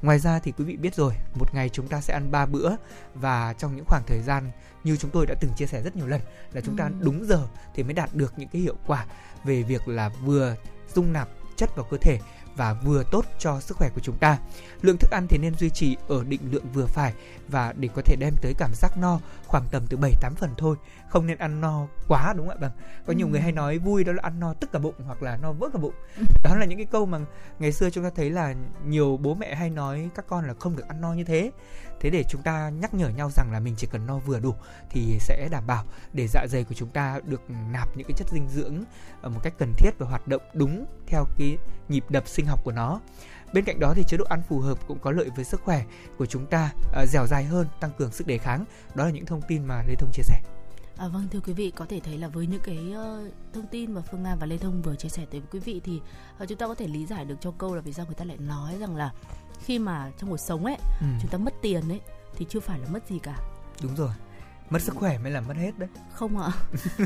Ngoài 0.02 0.18
ra 0.18 0.38
thì 0.38 0.52
quý 0.52 0.64
vị 0.64 0.76
biết 0.76 0.94
rồi, 0.94 1.14
một 1.34 1.54
ngày 1.54 1.68
chúng 1.68 1.88
ta 1.88 2.00
sẽ 2.00 2.14
ăn 2.14 2.30
3 2.30 2.46
bữa 2.46 2.70
và 3.14 3.52
trong 3.58 3.76
những 3.76 3.84
khoảng 3.84 4.02
thời 4.06 4.22
gian 4.22 4.50
như 4.84 4.96
chúng 4.96 5.10
tôi 5.10 5.26
đã 5.26 5.34
từng 5.40 5.50
chia 5.56 5.66
sẻ 5.66 5.82
rất 5.82 5.96
nhiều 5.96 6.06
lần 6.06 6.20
là 6.52 6.60
chúng 6.60 6.76
ta 6.76 6.84
ăn 6.84 6.92
ừ. 7.00 7.04
đúng 7.04 7.24
giờ 7.24 7.48
thì 7.74 7.82
mới 7.82 7.92
đạt 7.92 8.14
được 8.14 8.32
những 8.36 8.48
cái 8.48 8.62
hiệu 8.62 8.76
quả 8.86 9.06
về 9.44 9.62
việc 9.62 9.88
là 9.88 10.08
vừa 10.08 10.56
dung 10.94 11.12
nạp 11.12 11.28
chất 11.56 11.76
vào 11.76 11.86
cơ 11.90 11.96
thể 11.96 12.18
và 12.56 12.72
vừa 12.72 13.02
tốt 13.10 13.24
cho 13.38 13.60
sức 13.60 13.76
khỏe 13.76 13.88
của 13.94 14.00
chúng 14.00 14.16
ta. 14.16 14.38
Lượng 14.82 14.96
thức 14.96 15.10
ăn 15.10 15.26
thì 15.28 15.38
nên 15.38 15.54
duy 15.54 15.70
trì 15.70 15.96
ở 16.08 16.24
định 16.24 16.40
lượng 16.50 16.64
vừa 16.74 16.86
phải 16.86 17.12
và 17.48 17.72
để 17.76 17.88
có 17.94 18.02
thể 18.02 18.16
đem 18.16 18.34
tới 18.42 18.54
cảm 18.58 18.70
giác 18.74 18.98
no 18.98 19.20
khoảng 19.46 19.64
tầm 19.70 19.82
từ 19.88 19.96
7 19.96 20.12
8 20.20 20.34
phần 20.34 20.50
thôi, 20.58 20.76
không 21.08 21.26
nên 21.26 21.38
ăn 21.38 21.60
no 21.60 21.86
quá 22.08 22.34
đúng 22.36 22.48
không 22.48 22.56
ạ? 22.56 22.60
Vâng. 22.60 22.72
Có 23.06 23.12
nhiều 23.12 23.26
ừ. 23.26 23.30
người 23.30 23.40
hay 23.40 23.52
nói 23.52 23.78
vui 23.78 24.04
đó 24.04 24.12
là 24.12 24.20
ăn 24.22 24.40
no 24.40 24.54
tức 24.54 24.72
cả 24.72 24.78
bụng 24.78 24.94
hoặc 25.06 25.22
là 25.22 25.36
no 25.36 25.52
vỡ 25.52 25.68
cả 25.72 25.78
bụng. 25.78 25.94
Đó 26.44 26.54
là 26.54 26.66
những 26.66 26.78
cái 26.78 26.86
câu 26.86 27.06
mà 27.06 27.18
ngày 27.58 27.72
xưa 27.72 27.90
chúng 27.90 28.04
ta 28.04 28.10
thấy 28.16 28.30
là 28.30 28.54
nhiều 28.84 29.18
bố 29.22 29.34
mẹ 29.34 29.54
hay 29.54 29.70
nói 29.70 30.08
các 30.14 30.24
con 30.28 30.46
là 30.46 30.54
không 30.54 30.76
được 30.76 30.88
ăn 30.88 31.00
no 31.00 31.12
như 31.12 31.24
thế 31.24 31.50
thế 32.04 32.10
để 32.10 32.24
chúng 32.28 32.42
ta 32.42 32.68
nhắc 32.68 32.94
nhở 32.94 33.08
nhau 33.08 33.30
rằng 33.30 33.52
là 33.52 33.60
mình 33.60 33.74
chỉ 33.76 33.86
cần 33.90 34.06
no 34.06 34.18
vừa 34.18 34.40
đủ 34.40 34.54
thì 34.90 35.18
sẽ 35.20 35.48
đảm 35.50 35.66
bảo 35.66 35.84
để 36.12 36.26
dạ 36.26 36.46
dày 36.48 36.64
của 36.64 36.74
chúng 36.74 36.88
ta 36.88 37.20
được 37.24 37.42
nạp 37.72 37.96
những 37.96 38.06
cái 38.06 38.14
chất 38.16 38.28
dinh 38.28 38.48
dưỡng 38.48 38.84
ở 39.22 39.28
một 39.28 39.40
cách 39.42 39.54
cần 39.58 39.72
thiết 39.78 39.90
và 39.98 40.06
hoạt 40.06 40.28
động 40.28 40.42
đúng 40.54 40.86
theo 41.06 41.24
cái 41.38 41.58
nhịp 41.88 42.04
đập 42.08 42.28
sinh 42.28 42.46
học 42.46 42.60
của 42.64 42.72
nó 42.72 43.00
Bên 43.54 43.64
cạnh 43.64 43.80
đó 43.80 43.92
thì 43.96 44.04
chế 44.04 44.16
độ 44.16 44.24
ăn 44.28 44.42
phù 44.48 44.60
hợp 44.60 44.78
cũng 44.86 44.98
có 44.98 45.10
lợi 45.10 45.30
với 45.36 45.44
sức 45.44 45.60
khỏe 45.60 45.84
của 46.18 46.26
chúng 46.26 46.46
ta, 46.46 46.72
uh, 47.02 47.08
dẻo 47.08 47.26
dai 47.26 47.44
hơn, 47.44 47.66
tăng 47.80 47.90
cường 47.98 48.12
sức 48.12 48.26
đề 48.26 48.38
kháng. 48.38 48.64
Đó 48.94 49.04
là 49.04 49.10
những 49.10 49.26
thông 49.26 49.42
tin 49.48 49.64
mà 49.64 49.82
Lê 49.88 49.94
Thông 49.94 50.10
chia 50.12 50.22
sẻ. 50.22 50.40
À, 50.96 51.08
vâng 51.08 51.28
thưa 51.30 51.40
quý 51.40 51.52
vị 51.52 51.72
có 51.76 51.86
thể 51.88 52.00
thấy 52.00 52.18
là 52.18 52.28
với 52.28 52.46
những 52.46 52.60
cái 52.64 52.78
uh, 52.78 53.32
thông 53.52 53.66
tin 53.66 53.92
mà 53.92 54.00
Phương 54.00 54.22
Nga 54.22 54.34
và 54.34 54.46
Lê 54.46 54.58
Thông 54.58 54.82
vừa 54.82 54.94
chia 54.94 55.08
sẻ 55.08 55.26
tới 55.30 55.40
với 55.40 55.48
quý 55.52 55.58
vị 55.58 55.80
thì 55.84 56.00
uh, 56.42 56.48
chúng 56.48 56.58
ta 56.58 56.66
có 56.66 56.74
thể 56.74 56.88
lý 56.88 57.06
giải 57.06 57.24
được 57.24 57.36
cho 57.40 57.50
câu 57.50 57.74
là 57.74 57.80
vì 57.80 57.92
sao 57.92 58.06
người 58.06 58.14
ta 58.14 58.24
lại 58.24 58.36
nói 58.36 58.76
rằng 58.80 58.96
là 58.96 59.12
khi 59.64 59.78
mà 59.78 60.10
trong 60.18 60.30
cuộc 60.30 60.40
sống 60.40 60.64
ấy 60.64 60.76
ừ. 61.00 61.06
chúng 61.20 61.30
ta 61.30 61.38
mất 61.38 61.54
tiền 61.62 61.88
ấy 61.88 62.00
thì 62.36 62.46
chưa 62.48 62.60
phải 62.60 62.78
là 62.78 62.86
mất 62.88 63.08
gì 63.08 63.18
cả 63.18 63.36
đúng 63.82 63.96
rồi 63.96 64.10
mất 64.70 64.82
sức 64.82 64.94
khỏe 64.94 65.18
mới 65.18 65.32
là 65.32 65.40
mất 65.40 65.56
hết 65.56 65.78
đấy 65.78 65.88
không 66.12 66.38
ạ 66.38 66.50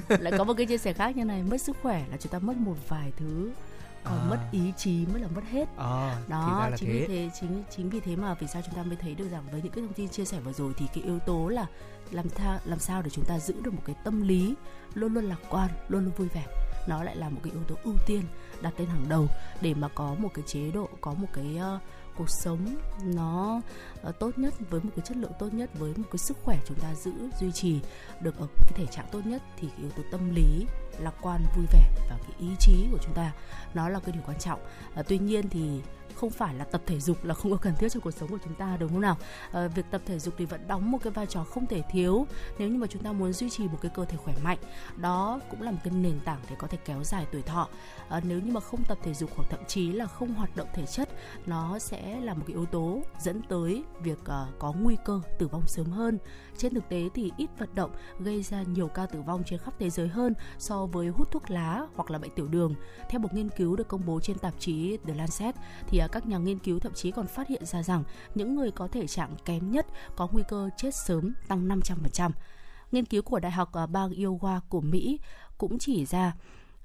lại 0.20 0.32
có 0.38 0.44
một 0.44 0.54
cái 0.56 0.66
chia 0.66 0.78
sẻ 0.78 0.92
khác 0.92 1.16
như 1.16 1.24
này 1.24 1.42
mất 1.42 1.60
sức 1.60 1.76
khỏe 1.82 2.04
là 2.10 2.16
chúng 2.16 2.32
ta 2.32 2.38
mất 2.38 2.56
một 2.56 2.76
vài 2.88 3.12
thứ 3.16 3.50
còn 4.04 4.18
à. 4.18 4.26
mất 4.30 4.38
ý 4.52 4.72
chí 4.76 5.06
mới 5.06 5.20
là 5.20 5.28
mất 5.28 5.42
hết 5.50 5.68
à, 5.76 6.20
đó 6.28 6.70
chính 6.76 6.88
thế. 6.88 6.94
vì 6.94 7.06
thế 7.06 7.30
chính 7.40 7.64
chính 7.70 7.90
vì 7.90 8.00
thế 8.00 8.16
mà 8.16 8.34
vì 8.34 8.46
sao 8.46 8.62
chúng 8.66 8.74
ta 8.74 8.82
mới 8.82 8.96
thấy 8.96 9.14
được 9.14 9.28
rằng 9.30 9.44
với 9.50 9.62
những 9.62 9.72
cái 9.72 9.84
thông 9.84 9.92
tin 9.92 10.08
chia 10.08 10.24
sẻ 10.24 10.40
vừa 10.40 10.52
rồi 10.52 10.72
thì 10.76 10.86
cái 10.94 11.04
yếu 11.04 11.18
tố 11.18 11.48
là 11.48 11.66
làm 12.10 12.28
tha, 12.28 12.60
làm 12.64 12.78
sao 12.78 13.02
để 13.02 13.10
chúng 13.10 13.24
ta 13.24 13.38
giữ 13.38 13.54
được 13.62 13.74
một 13.74 13.82
cái 13.84 13.96
tâm 14.04 14.22
lý 14.22 14.54
luôn 14.94 15.14
luôn 15.14 15.24
lạc 15.24 15.38
quan 15.50 15.68
luôn 15.88 16.04
luôn 16.04 16.12
vui 16.16 16.28
vẻ 16.28 16.46
nó 16.88 17.02
lại 17.02 17.16
là 17.16 17.28
một 17.28 17.40
cái 17.44 17.52
yếu 17.52 17.62
tố 17.62 17.74
ưu 17.84 17.94
tiên 18.06 18.22
đặt 18.60 18.72
lên 18.78 18.88
hàng 18.88 19.08
đầu 19.08 19.26
để 19.60 19.74
mà 19.74 19.88
có 19.88 20.14
một 20.18 20.28
cái 20.34 20.44
chế 20.46 20.70
độ 20.70 20.88
có 21.00 21.14
một 21.14 21.28
cái 21.32 21.60
uh, 21.76 21.82
cuộc 22.18 22.30
sống 22.30 22.76
nó 23.04 23.60
ờ, 24.02 24.12
tốt 24.12 24.38
nhất 24.38 24.54
với 24.70 24.80
một 24.80 24.90
cái 24.96 25.04
chất 25.06 25.16
lượng 25.16 25.32
tốt 25.38 25.54
nhất, 25.54 25.70
với 25.78 25.92
một 25.96 26.08
cái 26.10 26.18
sức 26.18 26.36
khỏe 26.44 26.58
chúng 26.66 26.78
ta 26.78 26.94
giữ, 26.94 27.12
duy 27.40 27.52
trì 27.52 27.80
được 28.20 28.38
ở 28.38 28.46
cái 28.56 28.72
thể 28.74 28.86
trạng 28.86 29.06
tốt 29.12 29.20
nhất 29.26 29.42
thì 29.56 29.68
cái 29.68 29.80
yếu 29.80 29.90
tố 29.90 30.02
tâm 30.12 30.34
lý, 30.34 30.66
lạc 30.98 31.14
quan, 31.22 31.44
vui 31.56 31.66
vẻ 31.72 31.90
và 32.10 32.18
cái 32.22 32.32
ý 32.38 32.48
chí 32.58 32.86
của 32.92 32.98
chúng 33.02 33.14
ta, 33.14 33.32
nó 33.74 33.88
là 33.88 34.00
cái 34.00 34.12
điều 34.12 34.22
quan 34.26 34.38
trọng. 34.38 34.60
Ờ, 34.94 35.02
tuy 35.08 35.18
nhiên 35.18 35.48
thì 35.48 35.80
không 36.20 36.30
phải 36.30 36.54
là 36.54 36.64
tập 36.64 36.82
thể 36.86 37.00
dục 37.00 37.24
là 37.24 37.34
không 37.34 37.52
có 37.52 37.56
cần 37.56 37.74
thiết 37.78 37.88
trong 37.88 38.02
cuộc 38.02 38.10
sống 38.10 38.28
của 38.28 38.38
chúng 38.44 38.54
ta 38.54 38.76
đúng 38.80 38.90
không 38.90 39.00
nào? 39.00 39.16
À, 39.52 39.68
việc 39.68 39.84
tập 39.90 40.00
thể 40.06 40.18
dục 40.18 40.34
thì 40.38 40.44
vẫn 40.44 40.68
đóng 40.68 40.90
một 40.90 40.98
cái 41.02 41.12
vai 41.12 41.26
trò 41.26 41.44
không 41.44 41.66
thể 41.66 41.82
thiếu 41.90 42.26
nếu 42.58 42.68
như 42.68 42.78
mà 42.78 42.86
chúng 42.86 43.02
ta 43.02 43.12
muốn 43.12 43.32
duy 43.32 43.50
trì 43.50 43.64
một 43.68 43.78
cái 43.82 43.90
cơ 43.94 44.04
thể 44.04 44.16
khỏe 44.16 44.34
mạnh. 44.44 44.58
Đó 44.96 45.40
cũng 45.50 45.62
là 45.62 45.70
một 45.70 45.78
cái 45.84 45.92
nền 45.92 46.20
tảng 46.24 46.40
để 46.50 46.56
có 46.58 46.66
thể 46.66 46.78
kéo 46.84 47.04
dài 47.04 47.26
tuổi 47.32 47.42
thọ. 47.42 47.68
À, 48.08 48.20
nếu 48.24 48.40
như 48.40 48.52
mà 48.52 48.60
không 48.60 48.84
tập 48.88 48.98
thể 49.02 49.14
dục 49.14 49.30
hoặc 49.36 49.46
thậm 49.50 49.60
chí 49.68 49.92
là 49.92 50.06
không 50.06 50.34
hoạt 50.34 50.56
động 50.56 50.68
thể 50.74 50.86
chất 50.86 51.08
nó 51.46 51.78
sẽ 51.78 52.20
là 52.20 52.34
một 52.34 52.44
cái 52.46 52.54
yếu 52.54 52.66
tố 52.66 53.00
dẫn 53.20 53.42
tới 53.48 53.84
việc 54.02 54.18
uh, 54.20 54.58
có 54.58 54.72
nguy 54.80 54.96
cơ 55.04 55.20
tử 55.38 55.48
vong 55.48 55.66
sớm 55.66 55.86
hơn. 55.86 56.18
Trên 56.56 56.74
thực 56.74 56.88
tế 56.88 57.08
thì 57.14 57.32
ít 57.36 57.50
vận 57.58 57.74
động 57.74 57.90
gây 58.18 58.42
ra 58.42 58.62
nhiều 58.62 58.88
ca 58.88 59.06
tử 59.06 59.22
vong 59.22 59.42
trên 59.46 59.58
khắp 59.58 59.74
thế 59.78 59.90
giới 59.90 60.08
hơn 60.08 60.34
so 60.58 60.86
với 60.86 61.08
hút 61.08 61.30
thuốc 61.30 61.50
lá 61.50 61.86
hoặc 61.94 62.10
là 62.10 62.18
bệnh 62.18 62.30
tiểu 62.34 62.48
đường. 62.48 62.74
Theo 63.08 63.20
một 63.20 63.34
nghiên 63.34 63.48
cứu 63.48 63.76
được 63.76 63.88
công 63.88 64.06
bố 64.06 64.20
trên 64.20 64.38
tạp 64.38 64.54
chí 64.58 64.98
The 65.06 65.14
Lancet 65.14 65.54
thì 65.86 65.98
các 66.08 66.26
nhà 66.26 66.38
nghiên 66.38 66.58
cứu 66.58 66.78
thậm 66.78 66.92
chí 66.94 67.10
còn 67.10 67.26
phát 67.26 67.48
hiện 67.48 67.64
ra 67.64 67.82
rằng 67.82 68.04
những 68.34 68.54
người 68.54 68.70
có 68.70 68.88
thể 68.88 69.06
trạng 69.06 69.30
kém 69.44 69.70
nhất 69.70 69.86
có 70.16 70.28
nguy 70.32 70.42
cơ 70.48 70.70
chết 70.76 70.94
sớm 70.94 71.34
tăng 71.48 71.68
500%. 71.68 72.30
Nghiên 72.92 73.04
cứu 73.04 73.22
của 73.22 73.38
Đại 73.40 73.52
học 73.52 73.72
ờ, 73.72 73.86
bang 73.86 74.10
Iowa 74.10 74.60
của 74.68 74.80
Mỹ 74.80 75.20
cũng 75.58 75.78
chỉ 75.78 76.06
ra 76.06 76.32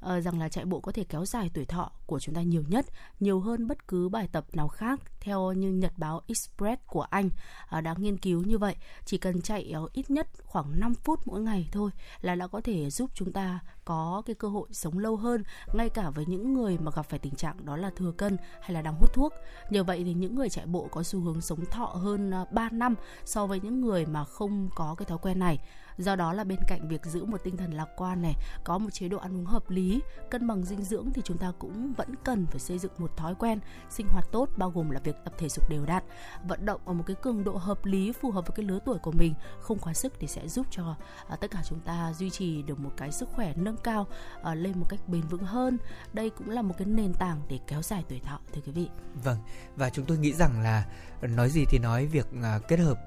uh, 0.03 0.23
rằng 0.23 0.39
là 0.39 0.49
chạy 0.49 0.65
bộ 0.65 0.79
có 0.79 0.91
thể 0.91 1.03
kéo 1.03 1.25
dài 1.25 1.51
tuổi 1.53 1.65
thọ 1.65 1.91
của 2.05 2.19
chúng 2.19 2.35
ta 2.35 2.41
nhiều 2.41 2.63
nhất, 2.67 2.85
nhiều 3.19 3.39
hơn 3.39 3.67
bất 3.67 3.87
cứ 3.87 4.09
bài 4.09 4.27
tập 4.31 4.45
nào 4.53 4.67
khác 4.67 4.99
theo 5.19 5.51
như 5.51 5.71
nhật 5.71 5.93
báo 5.97 6.21
Express 6.27 6.81
của 6.87 7.01
Anh 7.01 7.29
uh, 7.77 7.83
đã 7.83 7.95
nghiên 7.97 8.17
cứu 8.17 8.43
như 8.43 8.57
vậy. 8.57 8.75
Chỉ 9.05 9.17
cần 9.17 9.41
chạy 9.41 9.73
uh, 9.83 9.93
ít 9.93 10.11
nhất 10.11 10.27
khoảng 10.43 10.79
5 10.79 10.93
phút 10.93 11.19
mỗi 11.25 11.41
ngày 11.41 11.69
thôi 11.71 11.91
là 12.21 12.35
đã 12.35 12.47
có 12.47 12.61
thể 12.61 12.89
giúp 12.89 13.09
chúng 13.13 13.33
ta 13.33 13.59
có 13.85 14.21
cái 14.25 14.35
cơ 14.35 14.47
hội 14.47 14.67
sống 14.71 14.99
lâu 14.99 15.15
hơn 15.15 15.43
ngay 15.73 15.89
cả 15.89 16.09
với 16.09 16.25
những 16.25 16.53
người 16.53 16.77
mà 16.77 16.91
gặp 16.95 17.05
phải 17.09 17.19
tình 17.19 17.35
trạng 17.35 17.65
đó 17.65 17.77
là 17.77 17.91
thừa 17.95 18.11
cân 18.11 18.37
hay 18.61 18.71
là 18.71 18.81
đang 18.81 18.95
hút 18.99 19.13
thuốc. 19.13 19.33
Nhờ 19.69 19.83
vậy 19.83 20.03
thì 20.03 20.13
những 20.13 20.35
người 20.35 20.49
chạy 20.49 20.65
bộ 20.65 20.87
có 20.91 21.03
xu 21.03 21.19
hướng 21.19 21.41
sống 21.41 21.65
thọ 21.65 21.85
hơn 21.85 22.31
3 22.51 22.69
năm 22.69 22.95
so 23.25 23.47
với 23.47 23.59
những 23.59 23.81
người 23.81 24.05
mà 24.05 24.23
không 24.23 24.69
có 24.75 24.95
cái 24.97 25.05
thói 25.05 25.17
quen 25.17 25.39
này 25.39 25.59
do 25.97 26.15
đó 26.15 26.33
là 26.33 26.43
bên 26.43 26.59
cạnh 26.67 26.87
việc 26.87 27.05
giữ 27.05 27.25
một 27.25 27.43
tinh 27.43 27.57
thần 27.57 27.73
lạc 27.73 27.87
quan 27.97 28.21
này 28.21 28.35
có 28.63 28.77
một 28.77 28.89
chế 28.93 29.07
độ 29.07 29.17
ăn 29.17 29.37
uống 29.37 29.45
hợp 29.45 29.69
lý 29.69 30.01
cân 30.31 30.47
bằng 30.47 30.65
dinh 30.65 30.81
dưỡng 30.81 31.09
thì 31.13 31.21
chúng 31.25 31.37
ta 31.37 31.51
cũng 31.59 31.93
vẫn 31.93 32.15
cần 32.23 32.45
phải 32.45 32.59
xây 32.59 32.79
dựng 32.79 32.91
một 32.97 33.17
thói 33.17 33.35
quen 33.35 33.59
sinh 33.89 34.07
hoạt 34.07 34.25
tốt 34.31 34.49
bao 34.57 34.69
gồm 34.69 34.89
là 34.89 34.99
việc 35.03 35.15
tập 35.23 35.33
thể 35.37 35.49
dục 35.49 35.69
đều 35.69 35.85
đặn 35.85 36.03
vận 36.47 36.65
động 36.65 36.81
ở 36.85 36.93
một 36.93 37.03
cái 37.07 37.15
cường 37.21 37.43
độ 37.43 37.57
hợp 37.57 37.85
lý 37.85 38.11
phù 38.11 38.31
hợp 38.31 38.47
với 38.47 38.55
cái 38.55 38.65
lứa 38.65 38.79
tuổi 38.85 38.97
của 38.99 39.11
mình 39.11 39.33
không 39.59 39.79
quá 39.79 39.93
sức 39.93 40.13
thì 40.19 40.27
sẽ 40.27 40.47
giúp 40.47 40.67
cho 40.69 40.95
à, 41.27 41.35
tất 41.35 41.51
cả 41.51 41.61
chúng 41.65 41.79
ta 41.79 42.13
duy 42.13 42.29
trì 42.29 42.61
được 42.61 42.79
một 42.79 42.91
cái 42.97 43.11
sức 43.11 43.29
khỏe 43.29 43.53
nâng 43.55 43.77
cao 43.77 44.07
à, 44.43 44.55
lên 44.55 44.79
một 44.79 44.85
cách 44.89 44.99
bền 45.07 45.21
vững 45.21 45.43
hơn. 45.43 45.77
Đây 46.13 46.29
cũng 46.29 46.49
là 46.49 46.61
một 46.61 46.75
cái 46.77 46.87
nền 46.87 47.13
tảng 47.13 47.41
để 47.49 47.59
kéo 47.67 47.81
dài 47.81 48.03
tuổi 48.09 48.19
thọ 48.19 48.39
thưa 48.53 48.61
quý 48.65 48.71
vị. 48.71 48.89
Vâng 49.23 49.37
và 49.75 49.89
chúng 49.89 50.05
tôi 50.05 50.17
nghĩ 50.17 50.33
rằng 50.33 50.61
là 50.61 50.85
nói 51.27 51.49
gì 51.49 51.65
thì 51.69 51.79
nói 51.79 52.05
việc 52.05 52.27
uh, 52.37 52.67
kết 52.67 52.79
hợp 52.79 52.99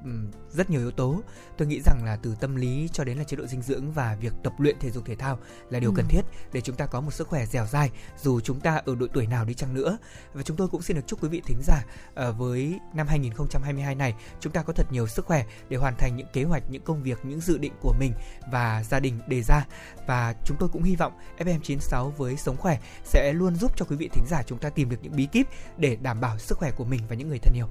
rất 0.50 0.70
nhiều 0.70 0.80
yếu 0.80 0.90
tố 0.90 1.22
tôi 1.58 1.68
nghĩ 1.68 1.80
rằng 1.84 2.04
là 2.04 2.16
từ 2.22 2.34
tâm 2.40 2.56
lý 2.56 2.88
cho 2.92 3.04
đến 3.04 3.18
là 3.18 3.24
chế 3.24 3.36
độ 3.36 3.46
dinh 3.46 3.62
dưỡng 3.62 3.92
và 3.92 4.16
việc 4.20 4.32
tập 4.42 4.52
luyện 4.58 4.78
thể 4.80 4.90
dục 4.90 5.04
thể 5.06 5.16
thao 5.16 5.38
là 5.70 5.80
điều 5.80 5.90
ừ. 5.90 5.94
cần 5.96 6.06
thiết 6.08 6.22
để 6.52 6.60
chúng 6.60 6.76
ta 6.76 6.86
có 6.86 7.00
một 7.00 7.10
sức 7.10 7.28
khỏe 7.28 7.46
dẻo 7.46 7.66
dai 7.66 7.90
dù 8.22 8.40
chúng 8.40 8.60
ta 8.60 8.76
ở 8.86 8.94
độ 8.94 9.06
tuổi 9.14 9.26
nào 9.26 9.44
đi 9.44 9.54
chăng 9.54 9.74
nữa. 9.74 9.98
Và 10.32 10.42
chúng 10.42 10.56
tôi 10.56 10.68
cũng 10.68 10.82
xin 10.82 10.96
được 10.96 11.06
chúc 11.06 11.22
quý 11.22 11.28
vị 11.28 11.42
thính 11.44 11.60
giả 11.62 11.84
uh, 12.28 12.36
với 12.38 12.80
năm 12.94 13.06
2022 13.06 13.94
này 13.94 14.14
chúng 14.40 14.52
ta 14.52 14.62
có 14.62 14.72
thật 14.72 14.92
nhiều 14.92 15.06
sức 15.06 15.26
khỏe 15.26 15.44
để 15.68 15.76
hoàn 15.76 15.96
thành 15.98 16.16
những 16.16 16.26
kế 16.32 16.44
hoạch, 16.44 16.70
những 16.70 16.82
công 16.82 17.02
việc, 17.02 17.18
những 17.24 17.40
dự 17.40 17.58
định 17.58 17.72
của 17.80 17.94
mình 17.98 18.12
và 18.52 18.82
gia 18.82 19.00
đình 19.00 19.20
đề 19.28 19.42
ra. 19.42 19.66
Và 20.06 20.34
chúng 20.44 20.56
tôi 20.60 20.68
cũng 20.68 20.82
hy 20.82 20.96
vọng 20.96 21.12
FM96 21.38 22.10
với 22.10 22.36
sống 22.36 22.56
khỏe 22.56 22.78
sẽ 23.04 23.32
luôn 23.32 23.56
giúp 23.56 23.72
cho 23.76 23.86
quý 23.88 23.96
vị 23.96 24.08
thính 24.12 24.24
giả 24.28 24.42
chúng 24.46 24.58
ta 24.58 24.70
tìm 24.70 24.90
được 24.90 24.98
những 25.02 25.16
bí 25.16 25.26
kíp 25.26 25.46
để 25.76 25.96
đảm 25.96 26.20
bảo 26.20 26.38
sức 26.38 26.58
khỏe 26.58 26.70
của 26.70 26.84
mình 26.84 27.00
và 27.08 27.16
những 27.16 27.28
người 27.28 27.38
thân 27.38 27.54
yêu. 27.54 27.66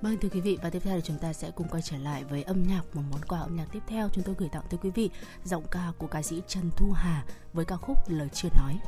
Vâng 0.00 0.18
thưa 0.20 0.28
quý 0.28 0.40
vị, 0.40 0.58
và 0.62 0.70
tiếp 0.70 0.82
theo 0.84 0.96
thì 0.96 1.02
chúng 1.04 1.18
ta 1.18 1.32
sẽ 1.32 1.50
cùng 1.50 1.68
quay 1.68 1.82
trở 1.82 1.98
lại 1.98 2.24
với 2.24 2.42
âm 2.42 2.62
nhạc, 2.62 2.82
một 2.94 3.02
món 3.10 3.20
quà 3.28 3.40
âm 3.40 3.56
nhạc 3.56 3.66
tiếp 3.72 3.82
theo 3.86 4.08
chúng 4.12 4.24
tôi 4.24 4.34
gửi 4.38 4.48
tặng 4.48 4.64
tới 4.70 4.78
quý 4.82 4.90
vị, 4.90 5.10
giọng 5.44 5.64
ca 5.70 5.92
của 5.98 6.06
ca 6.06 6.22
sĩ 6.22 6.42
Trần 6.48 6.70
Thu 6.76 6.92
Hà 6.92 7.24
với 7.52 7.64
ca 7.64 7.76
khúc 7.76 7.96
Lời 8.08 8.28
chưa 8.32 8.48
nói. 8.56 8.78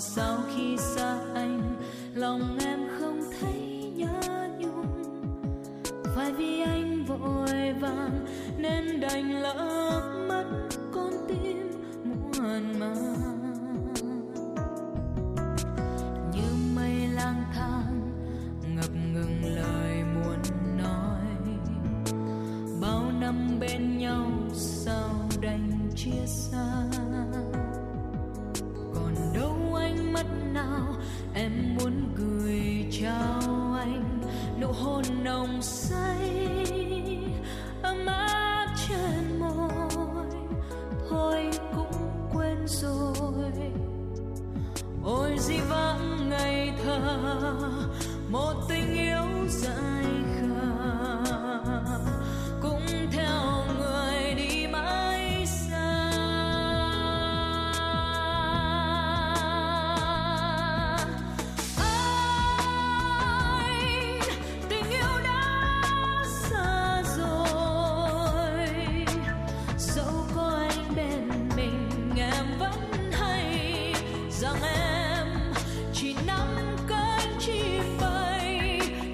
Sau 0.00 0.38
khi 0.54 0.76
xa 0.78 1.16
anh 1.34 1.76
lòng 2.14 2.58
em 2.60 2.67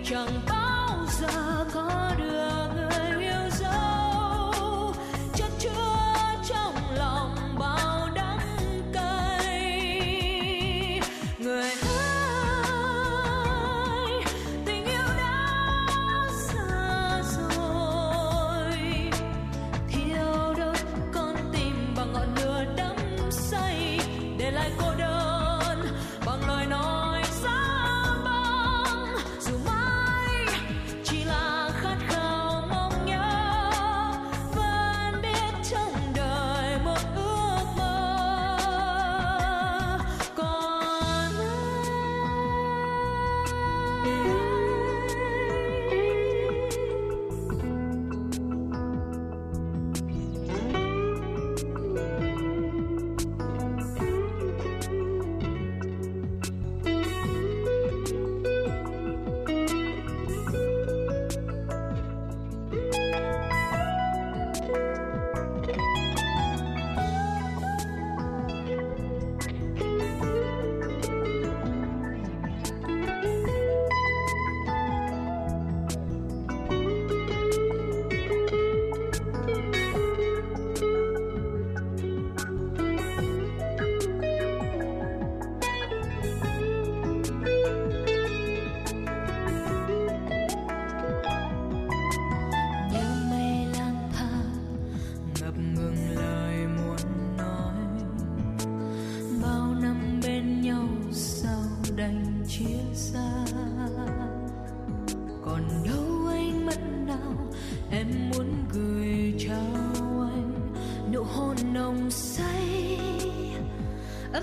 con 0.04 0.53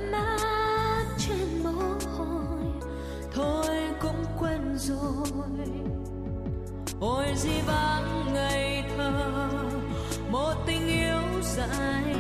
ấm 0.02 0.12
áp 0.12 1.06
trên 1.18 1.64
mồ 1.64 1.72
hôi. 2.18 2.66
Thôi 3.34 3.78
cũng 4.02 4.26
quên 4.40 4.78
rồi. 4.78 5.68
Ôi, 7.00 7.26
di 7.36 7.62
vắng 7.68 8.34
ngày 8.34 8.84
thơ, 8.98 9.50
một 10.30 10.54
tình 10.68 10.88
yêu 10.88 11.42
dài 11.42 12.16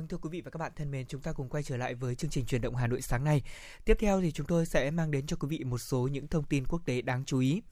Vâng 0.00 0.08
thưa 0.08 0.16
quý 0.16 0.30
vị 0.32 0.40
và 0.40 0.50
các 0.50 0.58
bạn 0.58 0.72
thân 0.76 0.90
mến, 0.90 1.06
chúng 1.06 1.20
ta 1.20 1.32
cùng 1.32 1.48
quay 1.48 1.62
trở 1.62 1.76
lại 1.76 1.94
với 1.94 2.14
chương 2.14 2.30
trình 2.30 2.46
truyền 2.46 2.60
động 2.60 2.76
Hà 2.76 2.86
Nội 2.86 3.02
sáng 3.02 3.24
nay. 3.24 3.42
Tiếp 3.84 3.96
theo 4.00 4.20
thì 4.20 4.32
chúng 4.32 4.46
tôi 4.46 4.66
sẽ 4.66 4.90
mang 4.90 5.10
đến 5.10 5.26
cho 5.26 5.36
quý 5.36 5.48
vị 5.48 5.64
một 5.64 5.78
số 5.78 6.08
những 6.12 6.28
thông 6.28 6.44
tin 6.44 6.64
quốc 6.66 6.82
tế 6.84 7.02
đáng 7.02 7.24
chú 7.26 7.38
ý. 7.38 7.62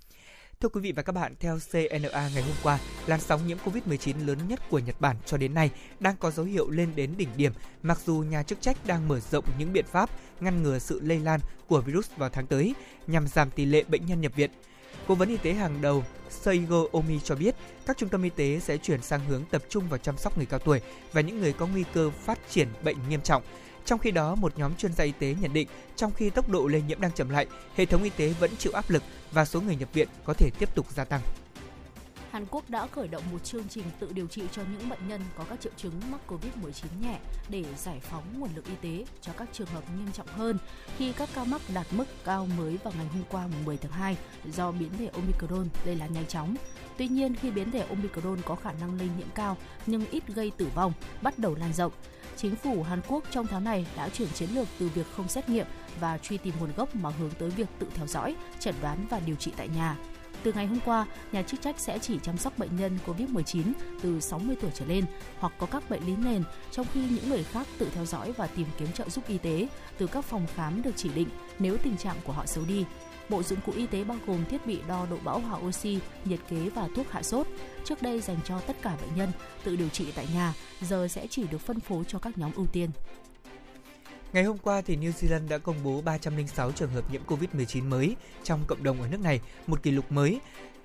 Thưa 0.60 0.68
quý 0.68 0.80
vị 0.80 0.92
và 0.92 1.02
các 1.02 1.12
bạn, 1.12 1.34
theo 1.40 1.58
CNA 1.72 2.28
ngày 2.34 2.42
hôm 2.42 2.54
qua, 2.62 2.78
làn 3.06 3.20
sóng 3.20 3.46
nhiễm 3.46 3.58
COVID-19 3.64 4.26
lớn 4.26 4.38
nhất 4.48 4.60
của 4.70 4.78
Nhật 4.78 5.00
Bản 5.00 5.16
cho 5.26 5.36
đến 5.36 5.54
nay 5.54 5.70
đang 6.00 6.16
có 6.16 6.30
dấu 6.30 6.46
hiệu 6.46 6.70
lên 6.70 6.92
đến 6.94 7.14
đỉnh 7.16 7.28
điểm, 7.36 7.52
mặc 7.82 8.00
dù 8.06 8.24
nhà 8.30 8.42
chức 8.42 8.60
trách 8.60 8.86
đang 8.86 9.08
mở 9.08 9.20
rộng 9.20 9.44
những 9.58 9.72
biện 9.72 9.84
pháp 9.86 10.10
ngăn 10.40 10.62
ngừa 10.62 10.78
sự 10.78 11.00
lây 11.02 11.18
lan 11.18 11.40
của 11.66 11.80
virus 11.80 12.10
vào 12.16 12.30
tháng 12.30 12.46
tới 12.46 12.74
nhằm 13.06 13.28
giảm 13.28 13.50
tỷ 13.50 13.64
lệ 13.64 13.84
bệnh 13.88 14.06
nhân 14.06 14.20
nhập 14.20 14.32
viện. 14.34 14.50
Cố 15.08 15.14
vấn 15.14 15.28
y 15.28 15.36
tế 15.36 15.52
hàng 15.52 15.80
đầu 15.80 16.04
Seigo 16.30 16.84
Omi 16.92 17.20
cho 17.20 17.34
biết 17.34 17.54
các 17.86 17.96
trung 17.96 18.08
tâm 18.08 18.22
y 18.22 18.30
tế 18.30 18.60
sẽ 18.60 18.76
chuyển 18.76 19.02
sang 19.02 19.20
hướng 19.28 19.44
tập 19.50 19.62
trung 19.68 19.88
vào 19.88 19.98
chăm 19.98 20.16
sóc 20.16 20.36
người 20.36 20.46
cao 20.46 20.58
tuổi 20.58 20.80
và 21.12 21.20
những 21.20 21.40
người 21.40 21.52
có 21.52 21.66
nguy 21.66 21.84
cơ 21.94 22.10
phát 22.10 22.38
triển 22.50 22.68
bệnh 22.82 22.96
nghiêm 23.08 23.20
trọng. 23.20 23.42
Trong 23.84 23.98
khi 23.98 24.10
đó, 24.10 24.34
một 24.34 24.58
nhóm 24.58 24.76
chuyên 24.76 24.92
gia 24.92 25.04
y 25.04 25.12
tế 25.18 25.34
nhận 25.40 25.52
định 25.52 25.68
trong 25.96 26.12
khi 26.12 26.30
tốc 26.30 26.48
độ 26.48 26.66
lây 26.66 26.82
nhiễm 26.82 27.00
đang 27.00 27.12
chậm 27.12 27.28
lại, 27.28 27.46
hệ 27.76 27.86
thống 27.86 28.02
y 28.02 28.10
tế 28.10 28.34
vẫn 28.40 28.50
chịu 28.58 28.72
áp 28.72 28.90
lực 28.90 29.02
và 29.32 29.44
số 29.44 29.60
người 29.60 29.76
nhập 29.76 29.88
viện 29.92 30.08
có 30.24 30.34
thể 30.34 30.50
tiếp 30.58 30.74
tục 30.74 30.86
gia 30.94 31.04
tăng. 31.04 31.20
Hàn 32.30 32.46
Quốc 32.50 32.70
đã 32.70 32.86
khởi 32.86 33.08
động 33.08 33.22
một 33.32 33.44
chương 33.44 33.68
trình 33.68 33.84
tự 33.98 34.12
điều 34.12 34.26
trị 34.26 34.42
cho 34.52 34.62
những 34.72 34.88
bệnh 34.88 35.08
nhân 35.08 35.20
có 35.36 35.44
các 35.50 35.60
triệu 35.60 35.72
chứng 35.76 35.92
mắc 36.10 36.20
COVID-19 36.28 36.86
nhẹ 37.02 37.18
để 37.48 37.64
giải 37.76 38.00
phóng 38.00 38.22
nguồn 38.38 38.50
lực 38.54 38.64
y 38.64 38.74
tế 38.82 39.04
cho 39.20 39.32
các 39.36 39.48
trường 39.52 39.66
hợp 39.66 39.84
nghiêm 39.96 40.12
trọng 40.12 40.26
hơn 40.26 40.58
khi 40.96 41.12
các 41.12 41.28
ca 41.34 41.44
mắc 41.44 41.60
đạt 41.74 41.86
mức 41.90 42.04
cao 42.24 42.48
mới 42.58 42.78
vào 42.84 42.92
ngày 42.96 43.06
hôm 43.06 43.22
qua 43.30 43.48
10 43.64 43.76
tháng 43.76 43.92
2 43.92 44.16
do 44.52 44.72
biến 44.72 44.90
thể 44.98 45.06
Omicron 45.06 45.68
lây 45.84 45.96
lan 45.96 46.12
nhanh 46.12 46.26
chóng. 46.26 46.54
Tuy 46.96 47.08
nhiên, 47.08 47.34
khi 47.34 47.50
biến 47.50 47.70
thể 47.70 47.86
Omicron 47.88 48.38
có 48.44 48.54
khả 48.54 48.72
năng 48.72 48.98
lây 48.98 49.08
nhiễm 49.18 49.28
cao 49.34 49.56
nhưng 49.86 50.06
ít 50.10 50.22
gây 50.26 50.52
tử 50.56 50.68
vong, 50.74 50.92
bắt 51.22 51.38
đầu 51.38 51.54
lan 51.54 51.72
rộng, 51.72 51.92
chính 52.36 52.56
phủ 52.56 52.82
Hàn 52.82 53.00
Quốc 53.08 53.24
trong 53.30 53.46
tháng 53.46 53.64
này 53.64 53.86
đã 53.96 54.08
chuyển 54.08 54.28
chiến 54.28 54.48
lược 54.54 54.68
từ 54.78 54.88
việc 54.88 55.06
không 55.16 55.28
xét 55.28 55.48
nghiệm 55.48 55.66
và 56.00 56.18
truy 56.18 56.38
tìm 56.38 56.54
nguồn 56.60 56.72
gốc 56.76 56.96
mà 56.96 57.10
hướng 57.10 57.30
tới 57.30 57.50
việc 57.50 57.68
tự 57.78 57.86
theo 57.94 58.06
dõi, 58.06 58.36
chẩn 58.60 58.74
đoán 58.82 59.06
và 59.10 59.20
điều 59.26 59.36
trị 59.36 59.52
tại 59.56 59.68
nhà. 59.68 59.96
Từ 60.42 60.52
ngày 60.52 60.66
hôm 60.66 60.78
qua, 60.84 61.06
nhà 61.32 61.42
chức 61.42 61.60
trách 61.62 61.80
sẽ 61.80 61.98
chỉ 61.98 62.18
chăm 62.22 62.38
sóc 62.38 62.58
bệnh 62.58 62.76
nhân 62.76 62.98
COVID-19 63.06 63.62
từ 64.02 64.20
60 64.20 64.56
tuổi 64.60 64.70
trở 64.74 64.86
lên 64.86 65.04
hoặc 65.38 65.52
có 65.58 65.66
các 65.66 65.90
bệnh 65.90 66.06
lý 66.06 66.16
nền, 66.16 66.42
trong 66.70 66.86
khi 66.92 67.00
những 67.00 67.28
người 67.28 67.44
khác 67.44 67.66
tự 67.78 67.88
theo 67.94 68.06
dõi 68.06 68.32
và 68.32 68.46
tìm 68.46 68.66
kiếm 68.78 68.88
trợ 68.92 69.08
giúp 69.08 69.24
y 69.28 69.38
tế 69.38 69.68
từ 69.98 70.06
các 70.06 70.24
phòng 70.24 70.46
khám 70.54 70.82
được 70.82 70.92
chỉ 70.96 71.08
định 71.08 71.28
nếu 71.58 71.76
tình 71.76 71.96
trạng 71.96 72.16
của 72.24 72.32
họ 72.32 72.46
xấu 72.46 72.64
đi. 72.64 72.84
Bộ 73.28 73.42
dụng 73.42 73.58
cụ 73.66 73.72
y 73.76 73.86
tế 73.86 74.04
bao 74.04 74.18
gồm 74.26 74.44
thiết 74.44 74.66
bị 74.66 74.78
đo 74.88 75.06
độ 75.10 75.16
bão 75.24 75.40
hòa 75.40 75.58
oxy, 75.58 75.98
nhiệt 76.24 76.40
kế 76.48 76.68
và 76.74 76.88
thuốc 76.96 77.10
hạ 77.10 77.22
sốt. 77.22 77.46
Trước 77.84 78.02
đây 78.02 78.20
dành 78.20 78.38
cho 78.44 78.60
tất 78.60 78.76
cả 78.82 78.96
bệnh 79.00 79.16
nhân 79.16 79.28
tự 79.64 79.76
điều 79.76 79.88
trị 79.88 80.06
tại 80.14 80.28
nhà, 80.34 80.54
giờ 80.80 81.08
sẽ 81.08 81.26
chỉ 81.30 81.46
được 81.46 81.58
phân 81.58 81.80
phối 81.80 82.04
cho 82.08 82.18
các 82.18 82.38
nhóm 82.38 82.50
ưu 82.56 82.66
tiên. 82.66 82.90
Ngày 84.32 84.44
hôm 84.44 84.58
qua 84.58 84.80
thì 84.80 84.96
New 84.96 85.12
Zealand 85.12 85.48
đã 85.48 85.58
công 85.58 85.76
bố 85.84 86.00
306 86.00 86.72
trường 86.72 86.90
hợp 86.90 87.12
nhiễm 87.12 87.22
COVID-19 87.26 87.88
mới 87.88 88.16
trong 88.42 88.64
cộng 88.66 88.82
đồng 88.82 89.02
ở 89.02 89.08
nước 89.08 89.20
này, 89.20 89.40
một 89.66 89.82
kỷ 89.82 89.90
lục 89.90 90.12
mới. 90.12 90.40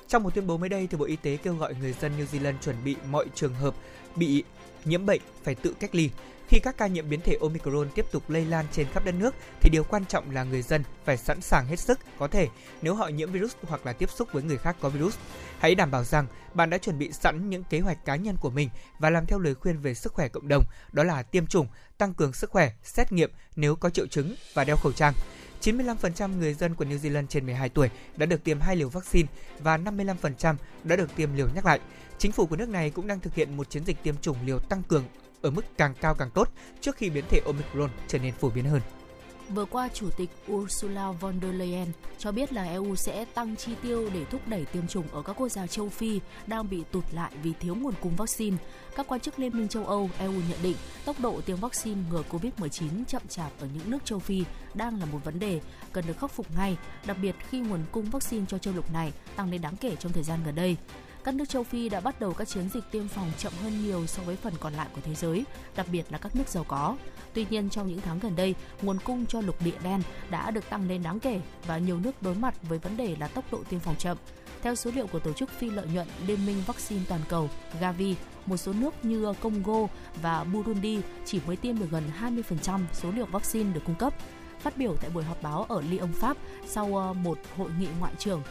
Trong 0.07 0.23
một 0.23 0.35
tuyên 0.35 0.47
bố 0.47 0.57
mới 0.57 0.69
đây 0.69 0.87
thì 0.87 0.97
Bộ 0.97 1.05
Y 1.05 1.15
tế 1.15 1.37
kêu 1.37 1.55
gọi 1.55 1.75
người 1.75 1.93
dân 1.93 2.11
New 2.17 2.25
Zealand 2.25 2.57
chuẩn 2.61 2.75
bị 2.83 2.95
mọi 3.09 3.25
trường 3.35 3.53
hợp 3.53 3.75
bị 4.15 4.43
nhiễm 4.85 5.05
bệnh 5.05 5.21
phải 5.43 5.55
tự 5.55 5.75
cách 5.79 5.95
ly. 5.95 6.09
Khi 6.47 6.59
các 6.59 6.77
ca 6.77 6.87
nhiễm 6.87 7.09
biến 7.09 7.21
thể 7.21 7.37
Omicron 7.41 7.89
tiếp 7.95 8.05
tục 8.11 8.29
lây 8.29 8.45
lan 8.45 8.65
trên 8.71 8.87
khắp 8.87 9.05
đất 9.05 9.15
nước 9.19 9.35
thì 9.61 9.69
điều 9.69 9.83
quan 9.83 10.05
trọng 10.05 10.31
là 10.31 10.43
người 10.43 10.61
dân 10.61 10.83
phải 11.05 11.17
sẵn 11.17 11.41
sàng 11.41 11.67
hết 11.67 11.79
sức 11.79 11.99
có 12.19 12.27
thể 12.27 12.47
nếu 12.81 12.95
họ 12.95 13.07
nhiễm 13.07 13.31
virus 13.31 13.55
hoặc 13.67 13.85
là 13.85 13.93
tiếp 13.93 14.09
xúc 14.09 14.27
với 14.31 14.43
người 14.43 14.57
khác 14.57 14.75
có 14.79 14.89
virus. 14.89 15.17
Hãy 15.59 15.75
đảm 15.75 15.91
bảo 15.91 16.03
rằng 16.03 16.27
bạn 16.53 16.69
đã 16.69 16.77
chuẩn 16.77 16.99
bị 16.99 17.11
sẵn 17.11 17.49
những 17.49 17.63
kế 17.63 17.79
hoạch 17.79 18.05
cá 18.05 18.15
nhân 18.15 18.35
của 18.41 18.49
mình 18.49 18.69
và 18.99 19.09
làm 19.09 19.25
theo 19.25 19.39
lời 19.39 19.55
khuyên 19.55 19.77
về 19.77 19.93
sức 19.93 20.13
khỏe 20.13 20.27
cộng 20.27 20.47
đồng, 20.47 20.63
đó 20.91 21.03
là 21.03 21.23
tiêm 21.23 21.47
chủng, 21.47 21.67
tăng 22.03 22.13
cường 22.13 22.33
sức 22.33 22.49
khỏe, 22.49 22.71
xét 22.83 23.11
nghiệm 23.11 23.31
nếu 23.55 23.75
có 23.75 23.89
triệu 23.89 24.07
chứng 24.07 24.35
và 24.53 24.63
đeo 24.63 24.77
khẩu 24.77 24.91
trang. 24.91 25.13
95% 25.61 26.37
người 26.37 26.53
dân 26.53 26.75
của 26.75 26.85
New 26.85 26.97
Zealand 26.97 27.27
trên 27.27 27.45
12 27.45 27.69
tuổi 27.69 27.89
đã 28.15 28.25
được 28.25 28.43
tiêm 28.43 28.59
hai 28.59 28.75
liều 28.75 28.89
vaccine 28.89 29.29
và 29.59 29.77
55% 29.77 30.55
đã 30.83 30.95
được 30.95 31.15
tiêm 31.15 31.33
liều 31.35 31.49
nhắc 31.55 31.65
lại. 31.65 31.79
Chính 32.17 32.31
phủ 32.31 32.45
của 32.45 32.55
nước 32.55 32.69
này 32.69 32.89
cũng 32.89 33.07
đang 33.07 33.19
thực 33.19 33.35
hiện 33.35 33.57
một 33.57 33.69
chiến 33.69 33.85
dịch 33.85 34.03
tiêm 34.03 34.15
chủng 34.17 34.37
liều 34.45 34.59
tăng 34.59 34.83
cường 34.83 35.05
ở 35.41 35.51
mức 35.51 35.65
càng 35.77 35.93
cao 36.01 36.15
càng 36.15 36.29
tốt 36.33 36.49
trước 36.81 36.95
khi 36.95 37.09
biến 37.09 37.25
thể 37.29 37.41
Omicron 37.45 37.89
trở 38.07 38.19
nên 38.19 38.33
phổ 38.33 38.49
biến 38.49 38.65
hơn. 38.65 38.81
Vừa 39.49 39.65
qua, 39.65 39.89
Chủ 39.93 40.09
tịch 40.09 40.29
Ursula 40.51 41.11
von 41.11 41.39
der 41.41 41.55
Leyen 41.55 41.87
cho 42.17 42.31
biết 42.31 42.53
là 42.53 42.63
EU 42.63 42.95
sẽ 42.95 43.25
tăng 43.25 43.55
chi 43.55 43.71
tiêu 43.81 44.09
để 44.13 44.25
thúc 44.25 44.41
đẩy 44.47 44.65
tiêm 44.65 44.87
chủng 44.87 45.07
ở 45.11 45.21
các 45.21 45.33
quốc 45.33 45.49
gia 45.49 45.67
châu 45.67 45.89
Phi 45.89 46.19
đang 46.47 46.69
bị 46.69 46.83
tụt 46.91 47.03
lại 47.11 47.31
vì 47.43 47.53
thiếu 47.59 47.75
nguồn 47.75 47.93
cung 48.01 48.15
vaccine. 48.15 48.57
Các 48.95 49.07
quan 49.07 49.21
chức 49.21 49.39
Liên 49.39 49.57
minh 49.57 49.67
châu 49.67 49.85
Âu 49.85 50.09
EU 50.19 50.31
nhận 50.31 50.59
định 50.63 50.75
tốc 51.05 51.19
độ 51.19 51.41
tiêm 51.41 51.57
vaccine 51.57 52.01
ngừa 52.09 52.23
COVID-19 52.29 53.05
chậm 53.07 53.21
chạp 53.29 53.51
ở 53.59 53.67
những 53.73 53.91
nước 53.91 54.05
châu 54.05 54.19
Phi 54.19 54.43
đang 54.73 54.99
là 54.99 55.05
một 55.05 55.19
vấn 55.23 55.39
đề 55.39 55.61
cần 55.91 56.05
được 56.07 56.19
khắc 56.19 56.31
phục 56.31 56.55
ngay, 56.57 56.77
đặc 57.05 57.17
biệt 57.21 57.35
khi 57.49 57.59
nguồn 57.59 57.79
cung 57.91 58.05
vaccine 58.05 58.45
cho 58.47 58.57
châu 58.57 58.73
lục 58.73 58.93
này 58.93 59.11
tăng 59.35 59.51
lên 59.51 59.61
đáng 59.61 59.75
kể 59.75 59.95
trong 59.99 60.11
thời 60.11 60.23
gian 60.23 60.39
gần 60.45 60.55
đây 60.55 60.77
các 61.23 61.35
nước 61.35 61.49
châu 61.49 61.63
Phi 61.63 61.89
đã 61.89 61.99
bắt 61.99 62.19
đầu 62.19 62.33
các 62.33 62.47
chiến 62.47 62.69
dịch 62.73 62.83
tiêm 62.91 63.07
phòng 63.07 63.31
chậm 63.37 63.53
hơn 63.63 63.83
nhiều 63.83 64.07
so 64.07 64.23
với 64.23 64.35
phần 64.35 64.53
còn 64.59 64.73
lại 64.73 64.87
của 64.95 65.01
thế 65.03 65.15
giới, 65.15 65.43
đặc 65.75 65.87
biệt 65.91 66.03
là 66.09 66.17
các 66.17 66.35
nước 66.35 66.47
giàu 66.47 66.63
có. 66.67 66.97
Tuy 67.33 67.45
nhiên, 67.49 67.69
trong 67.69 67.87
những 67.87 68.01
tháng 68.01 68.19
gần 68.19 68.35
đây, 68.35 68.55
nguồn 68.81 68.99
cung 68.99 69.25
cho 69.25 69.41
lục 69.41 69.55
địa 69.65 69.77
đen 69.83 70.01
đã 70.29 70.51
được 70.51 70.69
tăng 70.69 70.87
lên 70.87 71.03
đáng 71.03 71.19
kể 71.19 71.41
và 71.67 71.77
nhiều 71.77 71.99
nước 71.99 72.21
đối 72.21 72.35
mặt 72.35 72.55
với 72.69 72.79
vấn 72.79 72.97
đề 72.97 73.15
là 73.19 73.27
tốc 73.27 73.45
độ 73.51 73.63
tiêm 73.69 73.79
phòng 73.79 73.95
chậm. 73.95 74.17
Theo 74.61 74.75
số 74.75 74.91
liệu 74.95 75.07
của 75.07 75.19
tổ 75.19 75.33
chức 75.33 75.49
phi 75.49 75.69
lợi 75.69 75.87
nhuận 75.93 76.07
Liên 76.27 76.45
minh 76.45 76.63
vaccine 76.67 77.01
toàn 77.09 77.21
cầu 77.29 77.49
Gavi, 77.79 78.15
một 78.45 78.57
số 78.57 78.73
nước 78.73 79.05
như 79.05 79.33
Congo 79.41 79.87
và 80.21 80.43
Burundi 80.43 80.99
chỉ 81.25 81.39
mới 81.47 81.55
tiêm 81.55 81.79
được 81.79 81.87
gần 81.91 82.03
20% 82.21 82.79
số 82.93 83.11
lượng 83.11 83.31
vaccine 83.31 83.73
được 83.73 83.81
cung 83.85 83.95
cấp. 83.95 84.13
Phát 84.59 84.77
biểu 84.77 84.95
tại 85.01 85.09
buổi 85.09 85.23
họp 85.23 85.43
báo 85.43 85.63
ở 85.63 85.81
Lyon, 85.81 86.13
Pháp 86.13 86.37
sau 86.67 86.97
ờ, 86.97 87.13
một 87.13 87.37
hội 87.57 87.69
nghị 87.79 87.87
ngoại 87.99 88.13
trưởng, 88.19 88.41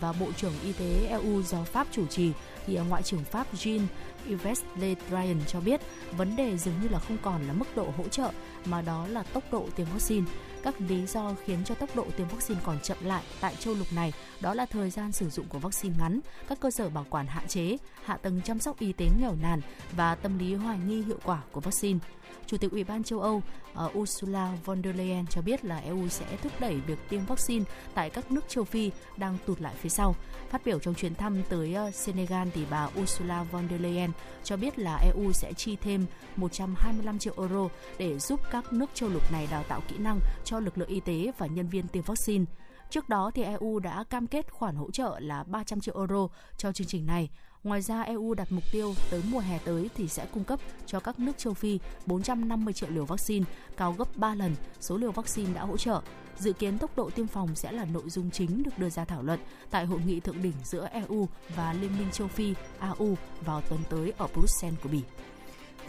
và 0.00 0.12
Bộ 0.12 0.32
trưởng 0.36 0.52
Y 0.64 0.72
tế 0.72 1.06
EU 1.06 1.42
do 1.42 1.64
Pháp 1.64 1.86
chủ 1.92 2.06
trì 2.06 2.32
thì 2.66 2.78
Ngoại 2.88 3.02
trưởng 3.02 3.24
Pháp 3.24 3.46
Jean-Yves 3.54 4.62
Le 4.76 4.94
Drian 5.08 5.40
cho 5.46 5.60
biết 5.60 5.80
vấn 6.16 6.36
đề 6.36 6.58
dường 6.58 6.74
như 6.82 6.88
là 6.88 6.98
không 6.98 7.16
còn 7.22 7.46
là 7.46 7.52
mức 7.52 7.76
độ 7.76 7.86
hỗ 7.96 8.08
trợ 8.08 8.30
mà 8.64 8.82
đó 8.82 9.06
là 9.06 9.22
tốc 9.22 9.44
độ 9.52 9.68
tiêm 9.76 9.86
vaccine. 9.92 10.26
Các 10.62 10.80
lý 10.80 11.06
do 11.06 11.34
khiến 11.44 11.58
cho 11.64 11.74
tốc 11.74 11.96
độ 11.96 12.06
tiêm 12.16 12.28
vaccine 12.28 12.60
còn 12.64 12.80
chậm 12.80 12.96
lại 13.04 13.22
tại 13.40 13.54
châu 13.58 13.74
lục 13.74 13.86
này 13.92 14.12
đó 14.40 14.54
là 14.54 14.66
thời 14.66 14.90
gian 14.90 15.12
sử 15.12 15.30
dụng 15.30 15.46
của 15.48 15.58
vaccine 15.58 15.94
ngắn, 15.98 16.20
các 16.48 16.60
cơ 16.60 16.70
sở 16.70 16.88
bảo 16.88 17.06
quản 17.10 17.26
hạn 17.26 17.48
chế, 17.48 17.76
hạ 18.04 18.16
tầng 18.16 18.40
chăm 18.44 18.58
sóc 18.58 18.78
y 18.78 18.92
tế 18.92 19.08
nghèo 19.20 19.34
nàn 19.42 19.60
và 19.96 20.14
tâm 20.14 20.38
lý 20.38 20.54
hoài 20.54 20.78
nghi 20.78 21.02
hiệu 21.02 21.18
quả 21.24 21.42
của 21.52 21.60
vaccine. 21.60 21.98
Chủ 22.46 22.56
tịch 22.56 22.70
Ủy 22.70 22.84
ban 22.84 23.04
châu 23.04 23.20
Âu 23.20 23.42
uh, 23.86 23.98
Ursula 23.98 24.52
von 24.64 24.82
der 24.82 24.96
Leyen 24.96 25.26
cho 25.26 25.42
biết 25.42 25.64
là 25.64 25.78
EU 25.78 26.08
sẽ 26.08 26.36
thúc 26.42 26.52
đẩy 26.60 26.74
việc 26.74 26.98
tiêm 27.08 27.24
vaccine 27.24 27.64
tại 27.94 28.10
các 28.10 28.30
nước 28.30 28.48
châu 28.48 28.64
Phi 28.64 28.90
đang 29.16 29.38
tụt 29.46 29.60
lại 29.60 29.74
phía 29.78 29.88
sau. 29.88 30.14
Phát 30.50 30.62
biểu 30.64 30.78
trong 30.78 30.94
chuyến 30.94 31.14
thăm 31.14 31.42
tới 31.48 31.76
uh, 31.88 31.94
Senegal 31.94 32.48
thì 32.54 32.64
bà 32.70 32.88
Ursula 33.00 33.42
von 33.42 33.68
der 33.70 33.80
Leyen 33.80 34.10
cho 34.44 34.56
biết 34.56 34.78
là 34.78 34.96
EU 34.96 35.32
sẽ 35.32 35.52
chi 35.52 35.76
thêm 35.76 36.06
125 36.36 37.18
triệu 37.18 37.34
euro 37.36 37.68
để 37.98 38.18
giúp 38.18 38.40
các 38.50 38.72
nước 38.72 38.90
châu 38.94 39.08
lục 39.08 39.32
này 39.32 39.48
đào 39.50 39.62
tạo 39.68 39.80
kỹ 39.88 39.98
năng 39.98 40.20
cho 40.44 40.60
lực 40.60 40.78
lượng 40.78 40.88
y 40.88 41.00
tế 41.00 41.32
và 41.38 41.46
nhân 41.46 41.68
viên 41.68 41.88
tiêm 41.88 42.02
vaccine. 42.02 42.44
Trước 42.90 43.08
đó 43.08 43.30
thì 43.34 43.42
EU 43.42 43.78
đã 43.78 44.04
cam 44.04 44.26
kết 44.26 44.52
khoản 44.52 44.76
hỗ 44.76 44.90
trợ 44.90 45.18
là 45.20 45.44
300 45.44 45.80
triệu 45.80 45.98
euro 45.98 46.28
cho 46.56 46.72
chương 46.72 46.86
trình 46.86 47.06
này. 47.06 47.28
Ngoài 47.64 47.82
ra, 47.82 48.02
EU 48.02 48.34
đặt 48.34 48.52
mục 48.52 48.64
tiêu 48.72 48.94
tới 49.10 49.22
mùa 49.30 49.38
hè 49.38 49.58
tới 49.64 49.90
thì 49.94 50.08
sẽ 50.08 50.26
cung 50.32 50.44
cấp 50.44 50.60
cho 50.86 51.00
các 51.00 51.18
nước 51.18 51.38
châu 51.38 51.54
Phi 51.54 51.78
450 52.06 52.74
triệu 52.74 52.90
liều 52.90 53.04
vaccine, 53.04 53.46
cao 53.76 53.94
gấp 53.98 54.16
3 54.16 54.34
lần 54.34 54.54
số 54.80 54.96
liều 54.96 55.12
vaccine 55.12 55.54
đã 55.54 55.62
hỗ 55.62 55.76
trợ. 55.76 56.00
Dự 56.38 56.52
kiến 56.52 56.78
tốc 56.78 56.96
độ 56.96 57.10
tiêm 57.10 57.26
phòng 57.26 57.54
sẽ 57.54 57.72
là 57.72 57.84
nội 57.84 58.10
dung 58.10 58.30
chính 58.30 58.62
được 58.62 58.78
đưa 58.78 58.90
ra 58.90 59.04
thảo 59.04 59.22
luận 59.22 59.40
tại 59.70 59.86
hội 59.86 60.00
nghị 60.06 60.20
thượng 60.20 60.42
đỉnh 60.42 60.54
giữa 60.64 60.88
EU 60.92 61.28
và 61.56 61.72
Liên 61.72 61.98
minh 61.98 62.08
châu 62.12 62.28
Phi 62.28 62.54
AU 62.78 63.14
vào 63.44 63.60
tuần 63.60 63.80
tới 63.90 64.12
ở 64.18 64.26
Bruxelles 64.34 64.80
của 64.82 64.88
Bỉ. 64.88 65.02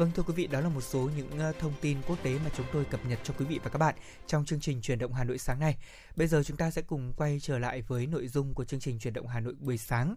Vâng 0.01 0.11
thưa 0.15 0.23
quý 0.23 0.33
vị, 0.33 0.47
đó 0.47 0.59
là 0.59 0.69
một 0.69 0.81
số 0.81 1.09
những 1.15 1.39
ờ, 1.39 1.53
thông 1.59 1.73
tin 1.81 1.97
quốc 2.07 2.17
tế 2.23 2.39
mà 2.43 2.51
chúng 2.57 2.65
tôi 2.73 2.85
cập 2.85 3.05
nhật 3.05 3.19
cho 3.23 3.33
quý 3.37 3.45
vị 3.45 3.59
và 3.63 3.69
các 3.69 3.77
bạn 3.77 3.95
trong 4.27 4.45
chương 4.45 4.59
trình 4.59 4.81
truyền 4.81 4.99
động 4.99 5.13
Hà 5.13 5.23
Nội 5.23 5.37
sáng 5.37 5.59
nay. 5.59 5.77
Bây 6.15 6.27
giờ 6.27 6.43
chúng 6.43 6.57
ta 6.57 6.71
sẽ 6.71 6.81
cùng 6.81 7.13
quay 7.17 7.39
trở 7.41 7.59
lại 7.59 7.81
với 7.81 8.07
nội 8.07 8.27
dung 8.27 8.53
của 8.53 8.65
chương 8.65 8.79
trình 8.79 8.99
truyền 8.99 9.13
động 9.13 9.27
Hà 9.27 9.39
Nội 9.39 9.53
buổi 9.59 9.77
sáng. 9.77 10.15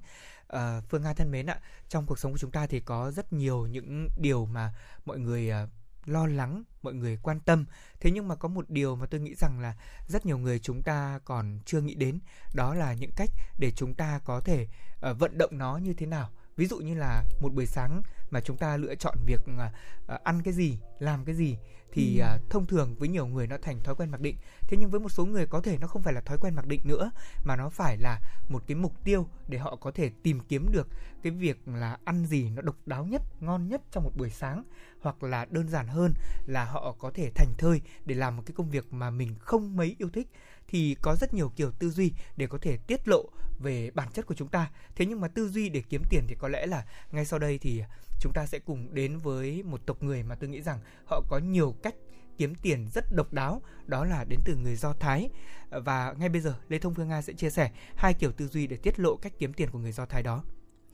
À, 0.49 0.81
Phương 0.89 1.03
Nga 1.03 1.15
thân 1.15 1.31
mến 1.31 1.47
ạ, 1.47 1.59
trong 1.89 2.07
cuộc 2.07 2.19
sống 2.19 2.33
của 2.33 2.39
chúng 2.39 2.51
ta 2.51 2.67
thì 2.67 2.81
có 2.81 3.11
rất 3.11 3.33
nhiều 3.33 3.67
những 3.67 4.09
điều 4.17 4.47
mà 4.47 4.75
mọi 5.05 5.19
người 5.19 5.49
ờ, 5.49 5.69
lo 6.05 6.27
lắng, 6.27 6.65
mọi 6.83 6.95
người 6.95 7.19
quan 7.23 7.41
tâm. 7.41 7.65
Thế 8.01 8.11
nhưng 8.11 8.29
mà 8.29 8.35
có 8.37 8.49
một 8.49 8.71
điều 8.71 8.97
mà 8.97 9.07
tôi 9.07 9.21
nghĩ 9.21 9.35
rằng 9.35 9.61
là 9.61 9.75
rất 10.09 10.27
nhiều 10.27 10.39
người 10.39 10.59
chúng 10.59 10.83
ta 10.83 11.21
còn 11.25 11.59
chưa 11.65 11.81
nghĩ 11.81 11.95
đến, 11.95 12.19
đó 12.55 12.75
là 12.75 12.95
những 12.95 13.13
cách 13.17 13.31
để 13.59 13.71
chúng 13.71 13.95
ta 13.95 14.21
có 14.25 14.41
thể 14.41 14.67
uh, 15.11 15.19
vận 15.19 15.39
động 15.39 15.59
nó 15.59 15.77
như 15.77 15.95
thế 15.95 16.07
nào 16.07 16.31
ví 16.57 16.67
dụ 16.67 16.79
như 16.79 16.95
là 16.95 17.25
một 17.41 17.55
buổi 17.55 17.67
sáng 17.67 18.03
mà 18.31 18.41
chúng 18.41 18.57
ta 18.57 18.77
lựa 18.77 18.95
chọn 18.95 19.19
việc 19.27 19.41
uh, 19.41 20.23
ăn 20.25 20.43
cái 20.43 20.55
gì 20.55 20.79
làm 20.99 21.25
cái 21.25 21.35
gì 21.35 21.59
thì 21.93 22.19
ừ. 22.19 22.27
uh, 22.35 22.51
thông 22.51 22.67
thường 22.67 22.95
với 22.99 23.09
nhiều 23.09 23.27
người 23.27 23.47
nó 23.47 23.57
thành 23.63 23.81
thói 23.81 23.95
quen 23.95 24.11
mặc 24.11 24.21
định. 24.21 24.37
Thế 24.61 24.77
nhưng 24.81 24.91
với 24.91 25.01
một 25.01 25.09
số 25.09 25.25
người 25.25 25.47
có 25.47 25.61
thể 25.61 25.79
nó 25.79 25.87
không 25.87 26.03
phải 26.03 26.15
là 26.15 26.21
thói 26.21 26.39
quen 26.41 26.55
mặc 26.55 26.67
định 26.67 26.81
nữa 26.85 27.11
mà 27.45 27.57
nó 27.57 27.69
phải 27.69 27.97
là 27.97 28.21
một 28.49 28.63
cái 28.67 28.75
mục 28.75 29.05
tiêu 29.05 29.27
để 29.49 29.59
họ 29.59 29.77
có 29.77 29.91
thể 29.91 30.11
tìm 30.23 30.41
kiếm 30.41 30.73
được 30.73 30.89
cái 31.23 31.33
việc 31.33 31.69
là 31.69 31.99
ăn 32.05 32.27
gì 32.27 32.51
nó 32.51 32.63
độc 32.63 32.77
đáo 32.87 33.05
nhất 33.05 33.23
ngon 33.41 33.69
nhất 33.69 33.83
trong 33.91 34.05
một 34.05 34.13
buổi 34.17 34.31
sáng. 34.31 34.65
Hoặc 35.01 35.23
là 35.23 35.47
đơn 35.51 35.69
giản 35.69 35.87
hơn 35.89 36.13
là 36.47 36.65
họ 36.65 36.93
có 36.99 37.11
thể 37.15 37.31
thành 37.35 37.53
thơi 37.59 37.81
để 38.05 38.15
làm 38.15 38.37
một 38.37 38.43
cái 38.47 38.55
công 38.57 38.71
việc 38.71 38.93
mà 38.93 39.11
mình 39.11 39.35
không 39.41 39.77
mấy 39.77 39.97
yêu 39.99 40.09
thích 40.11 40.29
thì 40.69 40.97
có 41.03 41.17
rất 41.17 41.35
nhiều 41.35 41.53
kiểu 41.57 41.71
tư 41.71 41.91
duy 41.91 42.13
để 42.37 42.47
có 42.47 42.59
thể 42.63 42.77
tiết 42.77 43.09
lộ 43.09 43.25
về 43.59 43.91
bản 43.91 44.09
chất 44.13 44.27
của 44.27 44.35
chúng 44.35 44.49
ta 44.49 44.71
thế 44.97 45.07
nhưng 45.07 45.21
mà 45.21 45.29
tư 45.29 45.49
duy 45.49 45.69
để 45.69 45.83
kiếm 45.89 46.03
tiền 46.11 46.25
thì 46.29 46.35
có 46.39 46.49
lẽ 46.49 46.67
là 46.67 46.85
ngay 47.13 47.25
sau 47.25 47.39
đây 47.39 47.59
thì 47.59 47.83
chúng 48.21 48.33
ta 48.33 48.47
sẽ 48.47 48.59
cùng 48.59 48.95
đến 48.95 49.19
với 49.19 49.63
một 49.63 49.81
tộc 49.87 50.03
người 50.03 50.23
mà 50.23 50.35
tôi 50.35 50.51
nghĩ 50.51 50.63
rằng 50.63 50.79
họ 51.07 51.23
có 51.29 51.39
nhiều 51.39 51.75
cách 51.83 51.95
kiếm 52.39 52.55
tiền 52.55 52.89
rất 52.95 53.05
độc 53.13 53.33
đáo 53.33 53.63
đó 53.87 54.05
là 54.05 54.25
đến 54.25 54.41
từ 54.45 54.57
người 54.57 54.77
Do 54.77 54.93
Thái 54.93 55.31
và 55.71 56.15
ngay 56.19 56.29
bây 56.29 56.41
giờ 56.41 56.55
Lê 56.69 56.79
Thông 56.79 56.95
Phương 56.95 57.09
Nga 57.09 57.23
sẽ 57.23 57.33
chia 57.33 57.51
sẻ 57.51 57.71
hai 57.97 58.15
kiểu 58.15 58.33
tư 58.33 58.49
duy 58.49 58.67
để 58.67 58.77
tiết 58.77 59.01
lộ 59.01 59.17
cách 59.17 59.33
kiếm 59.39 59.53
tiền 59.53 59.71
của 59.71 59.79
người 59.79 59.93
Do 59.93 60.07
Thái 60.07 60.23
đó. 60.23 60.45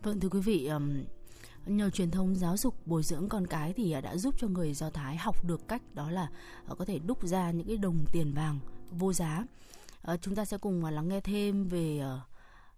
Vâng 0.03 0.21
thưa 0.21 0.29
quý 0.29 0.41
vị, 0.41 0.66
um, 0.66 1.05
nhờ 1.66 1.91
truyền 1.91 2.11
thông 2.11 2.35
giáo 2.35 2.57
dục 2.57 2.87
bồi 2.87 3.03
dưỡng 3.03 3.29
con 3.29 3.47
cái 3.47 3.73
thì 3.73 3.97
đã 4.03 4.16
giúp 4.16 4.35
cho 4.39 4.49
người 4.49 4.75
Do 4.75 4.91
Thái 4.91 5.16
học 5.16 5.45
được 5.45 5.68
cách 5.68 5.83
đó 5.95 6.11
là 6.11 6.29
ờ, 6.66 6.75
có 6.75 6.85
thể 6.85 6.99
đúc 6.99 7.27
ra 7.27 7.51
những 7.51 7.66
cái 7.66 7.77
đồng 7.77 8.05
tiền 8.12 8.35
vàng 8.35 8.59
vô 8.91 9.12
giá. 9.12 9.45
à, 10.03 10.16
chúng 10.16 10.34
ta 10.34 10.45
sẽ 10.45 10.59
cùng 10.59 10.84
à, 10.84 10.91
lắng 10.91 11.09
nghe 11.09 11.20
thêm 11.20 11.68
về 11.68 12.03
uh, 12.05 12.20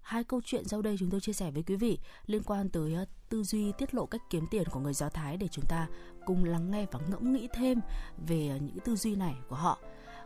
hai 0.01 0.25
câu 0.25 0.41
chuyện 0.45 0.69
sau 0.69 0.83
đây 0.83 0.97
chúng 0.99 1.11
tôi 1.11 1.21
chia 1.21 1.33
sẻ 1.33 1.51
với 1.51 1.63
quý 1.63 1.77
vị 1.77 1.99
liên 2.27 2.43
quan 2.43 2.69
tới 2.69 2.97
uh, 3.03 3.09
tư 3.29 3.43
duy 3.43 3.73
tiết 3.73 3.95
lộ 3.95 4.07
cách 4.07 4.23
kiếm 4.31 4.47
tiền 4.51 4.65
của 4.71 4.81
người 4.81 4.95
Do 4.95 5.09
Thái 5.09 5.37
để 5.37 5.49
chúng 5.49 5.65
ta 5.69 5.89
cùng 6.27 6.45
lắng 6.45 6.71
nghe 6.71 6.87
và 6.93 7.01
ngẫm 7.09 7.33
nghĩ 7.33 7.49
thêm 7.55 7.81
về 8.27 8.53
uh, 8.57 8.63
những 8.63 8.79
tư 8.85 8.97
duy 8.97 9.17
này 9.17 9.35
của 9.49 9.57
họ. 9.57 9.79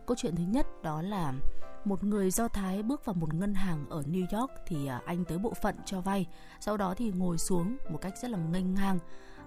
Câu 0.06 0.16
chuyện 0.16 0.36
thứ 0.36 0.44
nhất 0.44 0.66
đó 0.82 1.02
là 1.02 1.34
một 1.84 2.04
người 2.04 2.30
Do 2.30 2.48
Thái 2.48 2.82
bước 2.82 3.04
vào 3.04 3.14
một 3.14 3.34
ngân 3.34 3.54
hàng 3.54 3.86
ở 3.90 4.02
New 4.02 4.40
York 4.40 4.52
thì 4.66 4.86
à, 4.86 5.00
anh 5.06 5.24
tới 5.24 5.38
bộ 5.38 5.54
phận 5.62 5.74
cho 5.84 6.00
vay, 6.00 6.26
sau 6.60 6.76
đó 6.76 6.94
thì 6.96 7.10
ngồi 7.10 7.38
xuống 7.38 7.76
một 7.90 7.98
cách 8.00 8.14
rất 8.22 8.30
là 8.30 8.38
nghênh 8.38 8.74
ngang. 8.74 8.98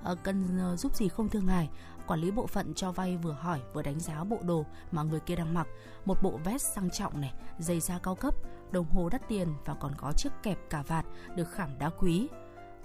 Ờ, 0.04 0.16
cần 0.24 0.60
ờ, 0.60 0.76
giúp 0.76 0.96
gì 0.96 1.08
không 1.08 1.30
thưa 1.30 1.40
ngài? 1.40 1.70
Quản 2.08 2.20
lý 2.20 2.32
bộ 2.32 2.48
phận 2.48 2.74
cho 2.74 2.92
vay 2.92 3.18
vừa 3.18 3.32
hỏi 3.32 3.62
vừa 3.74 3.82
đánh 3.82 4.00
giá 4.00 4.24
bộ 4.24 4.38
đồ 4.44 4.66
mà 4.92 5.04
người 5.04 5.20
kia 5.20 5.36
đang 5.36 5.54
mặc. 5.54 5.68
Một 6.06 6.24
bộ 6.24 6.40
vest 6.44 6.74
sang 6.76 6.90
trọng 6.90 7.22
này 7.22 7.34
giày 7.60 7.80
da 7.80 8.00
cao 8.00 8.16
cấp 8.16 8.36
đồng 8.72 8.86
hồ 8.86 9.10
đắt 9.10 9.28
tiền 9.28 9.48
và 9.66 9.74
còn 9.74 9.92
có 9.98 10.12
chiếc 10.12 10.30
kẹp 10.44 10.70
cà 10.70 10.82
vạt 10.82 11.06
được 11.36 11.52
khảm 11.52 11.70
đá 11.80 11.90
quý. 11.90 12.28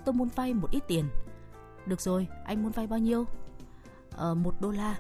Tôi 0.04 0.12
muốn 0.12 0.28
vay 0.28 0.54
một 0.54 0.70
ít 0.70 0.82
tiền. 0.88 1.08
Được 1.86 2.00
rồi 2.00 2.28
anh 2.44 2.62
muốn 2.62 2.72
vay 2.72 2.86
bao 2.86 2.98
nhiêu? 2.98 3.24
Ờ 4.16 4.34
một 4.34 4.54
đô 4.60 4.70
la. 4.70 4.98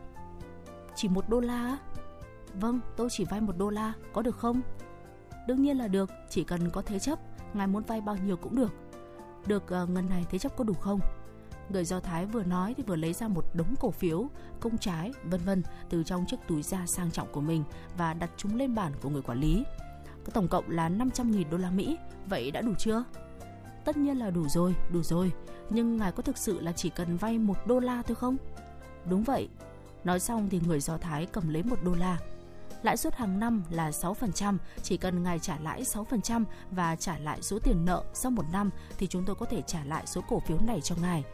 Chỉ 0.94 1.08
một 1.08 1.28
đô 1.28 1.40
la 1.40 1.66
á? 1.66 1.78
Vâng 2.54 2.80
tôi 2.96 3.08
chỉ 3.10 3.24
vay 3.24 3.40
một 3.40 3.56
đô 3.56 3.70
la 3.70 3.92
có 4.12 4.22
được 4.22 4.36
không? 4.36 4.60
Đương 5.46 5.62
nhiên 5.62 5.78
là 5.78 5.88
được 5.88 6.10
chỉ 6.30 6.44
cần 6.44 6.70
có 6.70 6.82
thế 6.82 6.98
chấp 6.98 7.18
ngài 7.54 7.66
muốn 7.66 7.82
vay 7.82 8.00
bao 8.00 8.16
nhiêu 8.16 8.36
cũng 8.36 8.56
được. 8.56 8.72
Được 9.46 9.64
uh, 9.82 9.90
ngân 9.90 10.08
này 10.08 10.24
thế 10.30 10.38
chấp 10.38 10.56
có 10.56 10.64
đủ 10.64 10.74
không? 10.74 11.00
Người 11.68 11.84
Do 11.84 12.00
Thái 12.00 12.26
vừa 12.26 12.42
nói 12.42 12.74
thì 12.76 12.82
vừa 12.82 12.96
lấy 12.96 13.12
ra 13.12 13.28
một 13.28 13.44
đống 13.54 13.74
cổ 13.80 13.90
phiếu, 13.90 14.28
công 14.60 14.78
trái, 14.78 15.12
vân 15.24 15.40
vân 15.44 15.62
từ 15.90 16.02
trong 16.02 16.26
chiếc 16.26 16.36
túi 16.48 16.62
da 16.62 16.86
sang 16.86 17.10
trọng 17.10 17.32
của 17.32 17.40
mình 17.40 17.64
và 17.96 18.14
đặt 18.14 18.30
chúng 18.36 18.56
lên 18.56 18.74
bàn 18.74 18.92
của 19.02 19.08
người 19.08 19.22
quản 19.22 19.40
lý. 19.40 19.64
Có 20.24 20.32
tổng 20.32 20.48
cộng 20.48 20.70
là 20.70 20.88
500.000 20.88 21.44
đô 21.50 21.56
la 21.56 21.70
Mỹ, 21.70 21.96
vậy 22.26 22.50
đã 22.50 22.60
đủ 22.60 22.72
chưa? 22.78 23.04
Tất 23.84 23.96
nhiên 23.96 24.18
là 24.18 24.30
đủ 24.30 24.48
rồi, 24.48 24.74
đủ 24.92 25.02
rồi, 25.02 25.32
nhưng 25.70 25.96
ngài 25.96 26.12
có 26.12 26.22
thực 26.22 26.38
sự 26.38 26.60
là 26.60 26.72
chỉ 26.72 26.90
cần 26.90 27.16
vay 27.16 27.38
một 27.38 27.66
đô 27.66 27.78
la 27.78 28.02
thôi 28.02 28.14
không? 28.14 28.36
Đúng 29.04 29.22
vậy. 29.22 29.48
Nói 30.04 30.20
xong 30.20 30.48
thì 30.50 30.60
người 30.66 30.80
Do 30.80 30.96
Thái 30.98 31.26
cầm 31.26 31.48
lấy 31.48 31.62
một 31.62 31.78
đô 31.84 31.94
la, 31.94 32.18
lãi 32.82 32.96
suất 32.96 33.14
hàng 33.14 33.40
năm 33.40 33.62
là 33.70 33.90
6%, 33.90 34.58
chỉ 34.82 34.96
cần 34.96 35.22
ngài 35.22 35.38
trả 35.38 35.58
lãi 35.58 35.82
6% 35.82 36.44
và 36.70 36.96
trả 36.96 37.18
lại 37.18 37.42
số 37.42 37.58
tiền 37.58 37.84
nợ 37.84 38.04
sau 38.14 38.30
một 38.30 38.44
năm 38.52 38.70
thì 38.98 39.06
chúng 39.06 39.24
tôi 39.24 39.36
có 39.36 39.46
thể 39.46 39.62
trả 39.66 39.84
lại 39.84 40.06
số 40.06 40.20
cổ 40.28 40.40
phiếu 40.40 40.58
này 40.66 40.80
cho 40.80 40.96
ngài. 41.02 41.24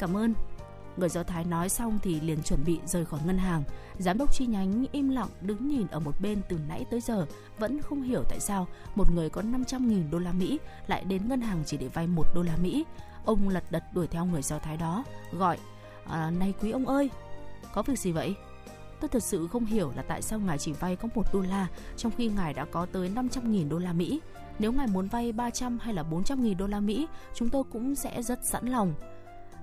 Cảm 0.00 0.16
ơn. 0.16 0.34
Người 0.96 1.08
Do 1.08 1.22
Thái 1.22 1.44
nói 1.44 1.68
xong 1.68 1.98
thì 2.02 2.20
liền 2.20 2.42
chuẩn 2.42 2.64
bị 2.64 2.80
rời 2.86 3.04
khỏi 3.04 3.20
ngân 3.24 3.38
hàng. 3.38 3.62
Giám 3.98 4.18
đốc 4.18 4.34
chi 4.34 4.46
nhánh 4.46 4.86
im 4.92 5.08
lặng 5.08 5.28
đứng 5.40 5.68
nhìn 5.68 5.86
ở 5.86 6.00
một 6.00 6.20
bên 6.20 6.40
từ 6.48 6.58
nãy 6.68 6.84
tới 6.90 7.00
giờ, 7.00 7.26
vẫn 7.58 7.82
không 7.82 8.02
hiểu 8.02 8.22
tại 8.28 8.40
sao 8.40 8.66
một 8.94 9.12
người 9.14 9.30
có 9.30 9.42
500.000 9.42 10.10
đô 10.10 10.18
la 10.18 10.32
Mỹ 10.32 10.58
lại 10.86 11.04
đến 11.04 11.28
ngân 11.28 11.40
hàng 11.40 11.62
chỉ 11.66 11.76
để 11.76 11.88
vay 11.88 12.06
1 12.06 12.26
đô 12.34 12.42
la 12.42 12.56
Mỹ. 12.56 12.84
Ông 13.24 13.48
lật 13.48 13.64
đật 13.70 13.84
đuổi 13.94 14.06
theo 14.06 14.24
người 14.24 14.42
Do 14.42 14.58
Thái 14.58 14.76
đó, 14.76 15.04
gọi, 15.32 15.58
à, 16.04 16.30
này 16.30 16.54
quý 16.62 16.70
ông 16.70 16.86
ơi, 16.86 17.10
có 17.72 17.82
việc 17.82 17.98
gì 17.98 18.12
vậy? 18.12 18.34
Tôi 19.00 19.08
thật 19.08 19.22
sự 19.22 19.48
không 19.52 19.64
hiểu 19.64 19.92
là 19.96 20.02
tại 20.02 20.22
sao 20.22 20.38
ngài 20.38 20.58
chỉ 20.58 20.72
vay 20.72 20.96
có 20.96 21.08
1 21.14 21.22
đô 21.32 21.40
la 21.40 21.66
trong 21.96 22.12
khi 22.16 22.28
ngài 22.28 22.54
đã 22.54 22.64
có 22.64 22.86
tới 22.92 23.10
500.000 23.14 23.68
đô 23.68 23.78
la 23.78 23.92
Mỹ. 23.92 24.20
Nếu 24.58 24.72
ngài 24.72 24.86
muốn 24.86 25.08
vay 25.08 25.32
300 25.32 25.78
hay 25.78 25.94
là 25.94 26.02
400.000 26.02 26.56
đô 26.56 26.66
la 26.66 26.80
Mỹ, 26.80 27.06
chúng 27.34 27.48
tôi 27.48 27.64
cũng 27.72 27.94
sẽ 27.94 28.22
rất 28.22 28.44
sẵn 28.44 28.66
lòng. 28.66 28.94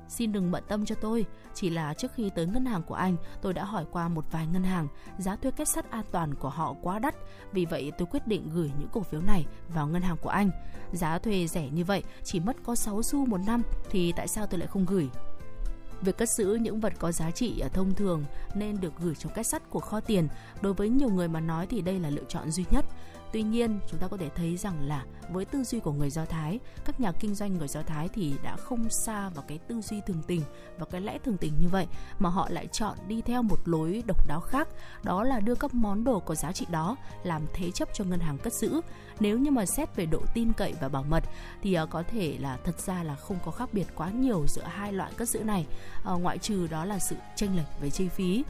Xin 0.10 0.32
đừng 0.32 0.52
bận 0.52 0.64
tâm 0.68 0.86
cho 0.86 0.96
tôi, 0.96 1.26
chỉ 1.54 1.70
là 1.70 1.94
trước 1.94 2.12
khi 2.16 2.30
tới 2.36 2.46
ngân 2.46 2.66
hàng 2.66 2.84
của 2.84 2.96
anh, 2.96 3.16
tôi 3.42 3.54
đã 3.54 3.64
hỏi 3.64 3.86
qua 3.92 4.08
một 4.08 4.26
vài 4.32 4.48
ngân 4.48 4.64
hàng, 4.64 4.88
giá 5.18 5.36
thuê 5.36 5.52
kết 5.52 5.68
sắt 5.68 5.92
an 5.92 6.06
toàn 6.12 6.36
của 6.36 6.50
họ 6.50 6.76
quá 6.82 7.00
đắt, 7.00 7.16
vì 7.52 7.66
vậy 7.66 7.92
tôi 7.98 8.08
quyết 8.12 8.28
định 8.28 8.50
gửi 8.54 8.72
những 8.80 8.90
cổ 8.92 9.02
phiếu 9.02 9.22
này 9.22 9.46
vào 9.70 9.88
ngân 9.88 10.02
hàng 10.02 10.18
của 10.22 10.30
anh. 10.30 10.50
Giá 10.92 11.20
thuê 11.20 11.48
rẻ 11.48 11.70
như 11.70 11.86
vậy, 11.86 12.04
chỉ 12.24 12.40
mất 12.40 12.56
có 12.64 12.76
6 12.76 13.04
xu 13.04 13.26
một 13.26 13.40
năm, 13.46 13.62
thì 13.90 14.14
tại 14.16 14.28
sao 14.28 14.48
tôi 14.48 14.60
lại 14.60 14.68
không 14.68 14.86
gửi? 14.86 15.10
Việc 16.02 16.18
cất 16.18 16.30
giữ 16.30 16.58
những 16.62 16.80
vật 16.80 16.94
có 17.00 17.12
giá 17.12 17.32
trị 17.32 17.60
ở 17.60 17.70
thông 17.70 17.96
thường 17.96 18.24
nên 18.56 18.82
được 18.82 18.94
gửi 19.00 19.16
trong 19.16 19.32
kết 19.36 19.44
sắt 19.44 19.70
của 19.70 19.80
kho 19.80 20.00
tiền. 20.00 20.28
Đối 20.62 20.74
với 20.74 20.90
nhiều 20.90 21.10
người 21.10 21.28
mà 21.28 21.40
nói 21.40 21.68
thì 21.68 21.82
đây 21.82 22.00
là 22.00 22.10
lựa 22.10 22.24
chọn 22.28 22.52
duy 22.52 22.66
nhất. 22.72 22.86
Tuy 23.32 23.44
nhiên, 23.44 23.80
chúng 23.88 24.00
ta 24.00 24.08
có 24.08 24.18
thể 24.18 24.30
thấy 24.30 24.58
rằng 24.58 24.88
là 24.88 25.06
với 25.32 25.46
tư 25.46 25.64
duy 25.64 25.80
của 25.80 25.92
người 25.92 26.10
Do 26.10 26.26
Thái, 26.26 26.60
các 26.86 27.00
nhà 27.00 27.12
kinh 27.12 27.36
doanh 27.36 27.58
người 27.58 27.68
Do 27.68 27.82
Thái 27.82 28.10
thì 28.10 28.34
đã 28.44 28.56
không 28.56 28.90
xa 28.90 29.30
vào 29.30 29.44
cái 29.48 29.58
tư 29.58 29.82
duy 29.82 30.02
thường 30.08 30.22
tình 30.28 30.42
và 30.78 30.86
cái 30.86 31.02
lẽ 31.02 31.18
thường 31.26 31.38
tình 31.38 31.54
như 31.62 31.68
vậy 31.68 31.88
mà 32.20 32.30
họ 32.30 32.48
lại 32.50 32.68
chọn 32.68 32.98
đi 33.08 33.22
theo 33.22 33.42
một 33.42 33.60
lối 33.66 34.04
độc 34.08 34.28
đáo 34.28 34.40
khác, 34.40 34.68
đó 35.04 35.24
là 35.24 35.40
đưa 35.40 35.56
các 35.56 35.74
món 35.74 36.04
đồ 36.04 36.20
có 36.20 36.36
giá 36.36 36.52
trị 36.52 36.66
đó 36.70 36.96
làm 37.24 37.42
thế 37.54 37.72
chấp 37.72 37.90
cho 37.94 38.04
ngân 38.04 38.20
hàng 38.20 38.38
cất 38.38 38.54
giữ. 38.54 38.82
Nếu 39.20 39.40
như 39.40 39.52
mà 39.52 39.66
xét 39.66 39.96
về 39.96 40.06
độ 40.06 40.22
tin 40.34 40.54
cậy 40.54 40.74
và 40.82 40.90
bảo 40.90 41.04
mật 41.04 41.24
thì 41.62 41.74
ờ, 41.74 41.86
có 41.86 42.04
thể 42.04 42.38
là 42.40 42.58
thật 42.64 42.80
ra 42.80 43.04
là 43.04 43.16
không 43.16 43.38
có 43.46 43.52
khác 43.52 43.70
biệt 43.74 43.88
quá 43.96 44.10
nhiều 44.10 44.46
giữa 44.48 44.64
hai 44.64 44.94
loại 44.94 45.12
cất 45.18 45.30
giữ 45.30 45.44
này, 45.44 45.66
ờ, 46.04 46.18
ngoại 46.18 46.38
trừ 46.38 46.68
đó 46.68 46.86
là 46.86 47.00
sự 47.00 47.16
chênh 47.36 47.56
lệch 47.56 47.82
về 47.82 47.90
chi 47.90 48.08
phí. 48.10 48.44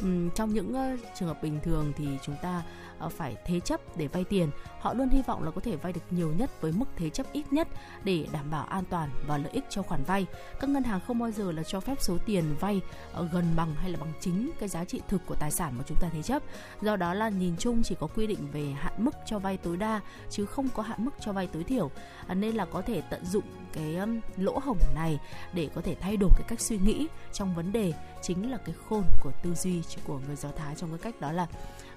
Um, 0.00 0.30
trong 0.30 0.54
những 0.54 0.74
uh, 0.76 1.00
trường 1.18 1.28
hợp 1.28 1.42
bình 1.42 1.60
thường 1.62 1.92
thì 1.96 2.08
chúng 2.22 2.36
ta 2.42 2.62
Ờ, 2.98 3.08
phải 3.08 3.36
thế 3.44 3.60
chấp 3.60 3.96
để 3.96 4.06
vay 4.06 4.24
tiền 4.24 4.50
họ 4.80 4.94
luôn 4.94 5.08
hy 5.08 5.22
vọng 5.22 5.42
là 5.42 5.50
có 5.50 5.60
thể 5.60 5.76
vay 5.76 5.92
được 5.92 6.00
nhiều 6.10 6.32
nhất 6.38 6.60
với 6.60 6.72
mức 6.72 6.86
thế 6.96 7.10
chấp 7.10 7.26
ít 7.32 7.52
nhất 7.52 7.68
để 8.04 8.26
đảm 8.32 8.50
bảo 8.50 8.64
an 8.64 8.84
toàn 8.90 9.10
và 9.26 9.38
lợi 9.38 9.52
ích 9.52 9.64
cho 9.70 9.82
khoản 9.82 10.04
vay. 10.04 10.26
Các 10.60 10.70
ngân 10.70 10.84
hàng 10.84 11.00
không 11.06 11.18
bao 11.18 11.30
giờ 11.30 11.52
là 11.52 11.62
cho 11.62 11.80
phép 11.80 11.94
số 12.00 12.18
tiền 12.26 12.44
vay 12.60 12.80
ờ, 13.12 13.28
gần 13.32 13.44
bằng 13.56 13.74
hay 13.74 13.90
là 13.90 13.98
bằng 14.00 14.12
chính 14.20 14.50
cái 14.58 14.68
giá 14.68 14.84
trị 14.84 15.00
thực 15.08 15.26
của 15.26 15.34
tài 15.34 15.50
sản 15.50 15.74
mà 15.78 15.84
chúng 15.86 15.98
ta 16.00 16.08
thế 16.12 16.22
chấp. 16.22 16.42
Do 16.82 16.96
đó 16.96 17.14
là 17.14 17.28
nhìn 17.28 17.56
chung 17.58 17.82
chỉ 17.82 17.94
có 18.00 18.06
quy 18.06 18.26
định 18.26 18.48
về 18.52 18.66
hạn 18.66 18.92
mức 18.98 19.14
cho 19.26 19.38
vay 19.38 19.56
tối 19.56 19.76
đa, 19.76 20.00
chứ 20.30 20.46
không 20.46 20.68
có 20.74 20.82
hạn 20.82 21.04
mức 21.04 21.14
cho 21.20 21.32
vay 21.32 21.46
tối 21.46 21.64
thiểu. 21.64 21.90
Ờ, 22.26 22.34
nên 22.34 22.54
là 22.54 22.64
có 22.64 22.82
thể 22.82 23.00
tận 23.00 23.24
dụng 23.24 23.44
cái 23.72 23.98
lỗ 24.36 24.58
hổng 24.58 24.78
này 24.94 25.18
để 25.52 25.68
có 25.74 25.80
thể 25.80 25.94
thay 26.00 26.16
đổi 26.16 26.30
cái 26.36 26.44
cách 26.48 26.60
suy 26.60 26.78
nghĩ 26.78 27.06
trong 27.32 27.54
vấn 27.54 27.72
đề, 27.72 27.92
chính 28.22 28.50
là 28.50 28.56
cái 28.56 28.74
khôn 28.88 29.02
của 29.22 29.30
tư 29.42 29.54
duy 29.54 29.82
của 30.04 30.20
người 30.26 30.36
Do 30.36 30.48
Thái 30.56 30.74
trong 30.74 30.90
cái 30.90 30.98
cách 30.98 31.20
đó 31.20 31.32
là 31.32 31.46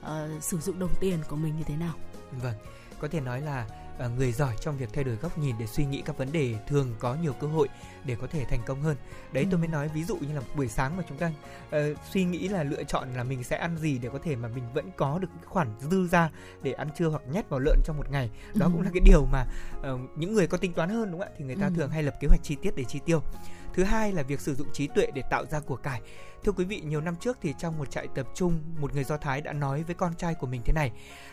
uh, 0.02 0.44
sử 0.44 0.60
dụng 0.60 0.80
đồng 0.80 0.96
tiền 1.00 1.20
của 1.30 1.36
mình 1.36 1.58
như 1.58 1.64
thế 1.64 1.76
nào. 1.76 1.94
Vâng, 2.32 2.56
có 3.00 3.08
thể 3.08 3.22
nói 3.22 3.42
là 3.42 3.68
uh, 4.06 4.12
người 4.18 4.32
giỏi 4.32 4.56
trong 4.62 4.78
việc 4.78 4.90
thay 4.94 5.04
đổi 5.04 5.16
góc 5.16 5.38
nhìn 5.38 5.56
để 5.60 5.68
suy 5.68 5.86
nghĩ 5.86 6.02
các 6.06 6.18
vấn 6.18 6.32
đề 6.32 6.56
thường 6.68 6.96
có 7.00 7.16
nhiều 7.16 7.34
cơ 7.34 7.48
hội 7.48 7.68
để 8.06 8.16
có 8.22 8.28
thể 8.28 8.46
thành 8.46 8.62
công 8.66 8.82
hơn. 8.82 8.98
Đấy 9.32 9.44
ừ. 9.44 9.48
tôi 9.52 9.60
mới 9.60 9.68
nói 9.68 9.88
ví 9.88 10.04
dụ 10.04 10.16
như 10.16 10.36
là 10.36 10.42
buổi 10.56 10.68
sáng 10.68 10.98
mà 10.98 11.04
chúng 11.10 11.18
ta 11.18 11.32
uh, 11.68 11.98
suy 12.12 12.24
nghĩ 12.24 12.48
là 12.48 12.64
lựa 12.64 12.84
chọn 12.84 13.14
là 13.14 13.24
mình 13.24 13.44
sẽ 13.44 13.58
ăn 13.58 13.78
gì 13.78 13.98
để 13.98 14.10
có 14.14 14.20
thể 14.24 14.36
mà 14.36 14.48
mình 14.48 14.64
vẫn 14.74 14.92
có 14.98 15.20
được 15.20 15.28
khoản 15.46 15.68
dư 15.80 16.08
ra 16.08 16.30
để 16.64 16.72
ăn 16.72 16.90
trưa 16.98 17.08
hoặc 17.08 17.22
nhét 17.32 17.50
vào 17.50 17.60
lợn 17.60 17.78
trong 17.86 17.98
một 17.98 18.12
ngày. 18.12 18.30
Đó 18.56 18.66
ừ. 18.66 18.72
cũng 18.74 18.82
là 18.82 18.90
cái 18.94 19.02
điều 19.06 19.26
mà 19.26 19.46
uh, 19.80 20.00
những 20.16 20.34
người 20.34 20.48
có 20.48 20.58
tính 20.58 20.74
toán 20.74 20.90
hơn 20.90 21.12
đúng 21.12 21.20
không 21.20 21.30
ạ? 21.30 21.36
Thì 21.38 21.46
người 21.46 21.56
ta 21.56 21.66
ừ. 21.66 21.74
thường 21.76 21.90
hay 21.90 22.04
lập 22.04 22.16
kế 22.20 22.28
hoạch 22.28 22.44
chi 22.44 22.56
tiết 22.62 22.76
để 22.76 22.84
chi 22.84 23.00
tiêu. 23.06 23.22
Thứ 23.74 23.84
hai 23.84 24.12
là 24.12 24.24
việc 24.24 24.42
sử 24.42 24.56
dụng 24.56 24.68
trí 24.74 24.88
tuệ 24.88 25.08
để 25.14 25.22
tạo 25.30 25.46
ra 25.46 25.60
của 25.60 25.76
cải 25.76 26.02
Thưa 26.44 26.52
quý 26.52 26.66
vị, 26.66 26.82
nhiều 26.82 27.02
năm 27.02 27.16
trước 27.16 27.38
thì 27.42 27.54
trong 27.58 27.78
một 27.78 27.92
trại 27.92 28.08
tập 28.16 28.28
trung, 28.36 28.62
một 28.80 28.94
người 28.94 29.04
Do 29.04 29.18
Thái 29.18 29.42
đã 29.42 29.54
nói 29.54 29.84
với 29.84 29.96
con 29.96 30.16
trai 30.16 30.34
của 30.34 30.48
mình 30.48 30.62
thế 30.66 30.74
này. 30.74 30.92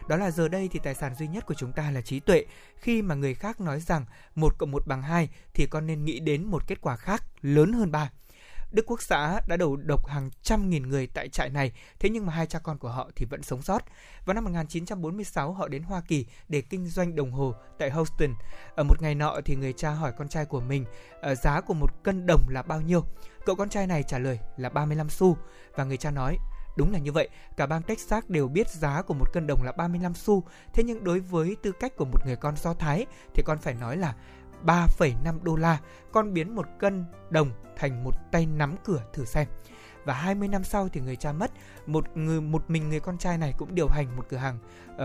Đó 0.09 0.17
là 0.17 0.31
giờ 0.31 0.49
đây 0.49 0.69
thì 0.73 0.81
tài 0.83 0.95
sản 0.95 1.15
duy 1.15 1.29
nhất 1.29 1.47
của 1.47 1.55
chúng 1.55 1.73
ta 1.73 1.91
là 1.91 2.01
trí 2.01 2.21
tuệ. 2.21 2.45
Khi 2.77 3.03
mà 3.03 3.15
người 3.15 3.35
khác 3.35 3.61
nói 3.61 3.81
rằng 3.81 4.05
một 4.35 4.59
cộng 4.59 4.71
một 4.71 4.87
bằng 4.87 5.03
hai 5.03 5.29
thì 5.55 5.67
con 5.67 5.87
nên 5.87 6.05
nghĩ 6.05 6.21
đến 6.21 6.45
một 6.45 6.67
kết 6.67 6.81
quả 6.81 6.97
khác 6.97 7.25
lớn 7.43 7.73
hơn 7.73 7.93
ba. 7.93 8.11
Đức 8.71 8.87
Quốc 8.87 9.03
xã 9.03 9.41
đã 9.47 9.57
đầu 9.57 9.77
độc 9.77 10.07
hàng 10.07 10.31
trăm 10.43 10.71
nghìn 10.71 10.89
người 10.89 11.07
tại 11.07 11.29
trại 11.29 11.51
này, 11.51 11.73
thế 11.99 12.09
nhưng 12.09 12.27
mà 12.27 12.33
hai 12.33 12.47
cha 12.47 12.59
con 12.59 12.79
của 12.79 12.89
họ 12.89 13.11
thì 13.17 13.27
vẫn 13.27 13.43
sống 13.43 13.63
sót. 13.63 13.85
Vào 14.25 14.35
năm 14.35 14.45
1946, 14.45 15.53
họ 15.53 15.69
đến 15.69 15.83
Hoa 15.83 16.01
Kỳ 16.09 16.27
để 16.49 16.61
kinh 16.61 16.87
doanh 16.87 17.15
đồng 17.15 17.33
hồ 17.33 17.55
tại 17.79 17.91
Houston. 17.91 18.35
Ở 18.77 18.85
một 18.85 19.03
ngày 19.03 19.15
nọ 19.15 19.41
thì 19.45 19.57
người 19.57 19.73
cha 19.73 19.91
hỏi 19.91 20.13
con 20.19 20.29
trai 20.29 20.45
của 20.45 20.61
mình 20.61 20.85
ờ, 21.21 21.35
giá 21.35 21.61
của 21.61 21.75
một 21.75 22.03
cân 22.03 22.27
đồng 22.27 22.43
là 22.49 22.63
bao 22.63 22.81
nhiêu. 22.81 23.05
Cậu 23.47 23.57
con 23.57 23.69
trai 23.69 23.87
này 23.87 24.03
trả 24.03 24.19
lời 24.19 24.39
là 24.57 24.69
35 24.69 25.09
xu 25.09 25.37
và 25.77 25.85
người 25.85 25.97
cha 25.97 26.11
nói 26.11 26.39
Đúng 26.79 26.93
là 26.93 26.99
như 26.99 27.13
vậy, 27.13 27.29
cả 27.57 27.67
bang 27.67 27.83
Texas 27.83 28.25
đều 28.29 28.49
biết 28.49 28.71
giá 28.71 29.03
của 29.03 29.15
một 29.15 29.33
cân 29.33 29.47
đồng 29.47 29.63
là 29.63 29.73
35 29.73 30.15
xu, 30.15 30.43
thế 30.73 30.83
nhưng 30.83 31.05
đối 31.05 31.21
với 31.21 31.57
tư 31.63 31.73
cách 31.73 31.97
của 31.97 32.05
một 32.05 32.27
người 32.27 32.37
con 32.37 32.57
Do 32.57 32.75
Thái 32.75 33.07
thì 33.35 33.43
con 33.47 33.59
phải 33.59 33.75
nói 33.75 33.97
là 33.97 34.15
3,5 34.67 35.43
đô 35.43 35.57
la, 35.57 35.79
con 36.13 36.35
biến 36.35 36.55
một 36.55 36.67
cân 36.79 37.05
đồng 37.31 37.51
thành 37.77 38.05
một 38.05 38.15
tay 38.33 38.47
nắm 38.47 38.75
cửa 38.85 39.03
thử 39.13 39.25
xem. 39.25 39.49
Và 40.05 40.15
20 40.15 40.49
năm 40.49 40.65
sau 40.65 40.89
thì 40.89 41.01
người 41.01 41.17
cha 41.17 41.33
mất, 41.33 41.51
một 41.87 42.17
người 42.17 42.41
một 42.41 42.65
mình 42.69 42.89
người 42.89 43.01
con 43.01 43.19
trai 43.19 43.39
này 43.39 43.55
cũng 43.59 43.75
điều 43.75 43.89
hành 43.89 44.17
một 44.17 44.27
cửa 44.29 44.37
hàng 44.37 44.59
uh, 44.95 45.01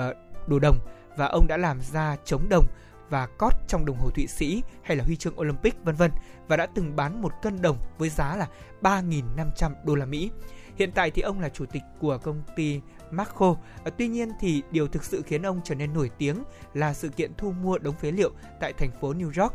đồ 0.47 0.59
đồng 0.59 0.77
và 1.17 1.25
ông 1.25 1.47
đã 1.47 1.57
làm 1.57 1.81
ra 1.81 2.17
chống 2.25 2.49
đồng 2.49 2.65
và 3.09 3.27
cót 3.37 3.53
trong 3.67 3.85
đồng 3.85 3.97
hồ 3.97 4.09
Thụy 4.09 4.27
Sĩ 4.27 4.63
hay 4.83 4.97
là 4.97 5.03
huy 5.03 5.15
chương 5.15 5.39
Olympic 5.39 5.75
vân 5.83 5.95
vân 5.95 6.11
và 6.47 6.57
đã 6.57 6.65
từng 6.65 6.95
bán 6.95 7.21
một 7.21 7.31
cân 7.41 7.61
đồng 7.61 7.77
với 7.97 8.09
giá 8.09 8.35
là 8.35 8.47
3.500 8.81 9.71
đô 9.83 9.95
la 9.95 10.05
Mỹ. 10.05 10.31
Hiện 10.75 10.91
tại 10.91 11.11
thì 11.11 11.21
ông 11.21 11.39
là 11.39 11.49
chủ 11.49 11.65
tịch 11.65 11.83
của 11.99 12.17
công 12.17 12.43
ty 12.55 12.81
Marco. 13.15 13.55
Ờ, 13.83 13.91
tuy 13.97 14.07
nhiên 14.07 14.29
thì 14.39 14.63
điều 14.71 14.87
thực 14.87 15.03
sự 15.03 15.21
khiến 15.21 15.41
ông 15.41 15.61
trở 15.63 15.75
nên 15.75 15.93
nổi 15.93 16.09
tiếng 16.17 16.43
là 16.73 16.93
sự 16.93 17.09
kiện 17.09 17.31
thu 17.37 17.51
mua 17.51 17.77
đống 17.77 17.95
phế 17.95 18.11
liệu 18.11 18.31
tại 18.59 18.73
thành 18.73 18.91
phố 19.01 19.13
New 19.13 19.43
York 19.43 19.53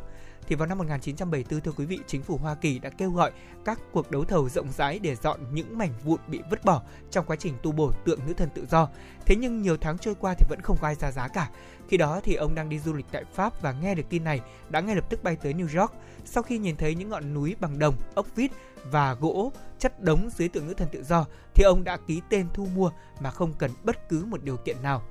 thì 0.48 0.56
vào 0.56 0.66
năm 0.66 0.78
1974 0.78 1.60
thưa 1.60 1.72
quý 1.72 1.86
vị, 1.86 1.98
chính 2.06 2.22
phủ 2.22 2.36
Hoa 2.36 2.54
Kỳ 2.54 2.78
đã 2.78 2.90
kêu 2.90 3.10
gọi 3.10 3.32
các 3.64 3.80
cuộc 3.92 4.10
đấu 4.10 4.24
thầu 4.24 4.48
rộng 4.48 4.72
rãi 4.72 4.98
để 4.98 5.16
dọn 5.16 5.40
những 5.52 5.78
mảnh 5.78 5.92
vụn 6.04 6.20
bị 6.26 6.40
vứt 6.50 6.64
bỏ 6.64 6.82
trong 7.10 7.26
quá 7.26 7.36
trình 7.36 7.54
tu 7.62 7.72
bổ 7.72 7.92
tượng 8.04 8.20
nữ 8.26 8.32
thần 8.32 8.48
tự 8.54 8.66
do. 8.70 8.88
Thế 9.26 9.36
nhưng 9.36 9.62
nhiều 9.62 9.76
tháng 9.76 9.98
trôi 9.98 10.14
qua 10.14 10.34
thì 10.38 10.46
vẫn 10.48 10.60
không 10.62 10.76
có 10.80 10.88
ai 10.88 10.94
ra 10.94 11.10
giá 11.10 11.28
cả. 11.28 11.50
Khi 11.88 11.96
đó 11.96 12.20
thì 12.24 12.34
ông 12.34 12.54
đang 12.54 12.68
đi 12.68 12.78
du 12.78 12.92
lịch 12.92 13.06
tại 13.12 13.24
Pháp 13.34 13.62
và 13.62 13.72
nghe 13.72 13.94
được 13.94 14.02
tin 14.08 14.24
này 14.24 14.40
đã 14.68 14.80
ngay 14.80 14.96
lập 14.96 15.10
tức 15.10 15.22
bay 15.22 15.36
tới 15.36 15.54
New 15.54 15.80
York. 15.80 15.92
Sau 16.24 16.42
khi 16.42 16.58
nhìn 16.58 16.76
thấy 16.76 16.94
những 16.94 17.08
ngọn 17.08 17.34
núi 17.34 17.56
bằng 17.60 17.78
đồng, 17.78 17.94
ốc 18.14 18.26
vít 18.36 18.50
và 18.90 19.14
gỗ 19.14 19.52
chất 19.78 20.00
đống 20.00 20.28
dưới 20.36 20.48
tượng 20.48 20.66
nữ 20.66 20.74
thần 20.74 20.88
tự 20.92 21.04
do 21.04 21.24
thì 21.54 21.64
ông 21.64 21.84
đã 21.84 21.96
ký 22.06 22.20
tên 22.28 22.46
thu 22.54 22.66
mua 22.74 22.90
mà 23.20 23.30
không 23.30 23.52
cần 23.58 23.70
bất 23.84 24.08
cứ 24.08 24.24
một 24.24 24.42
điều 24.42 24.56
kiện 24.56 24.76
nào 24.82 25.02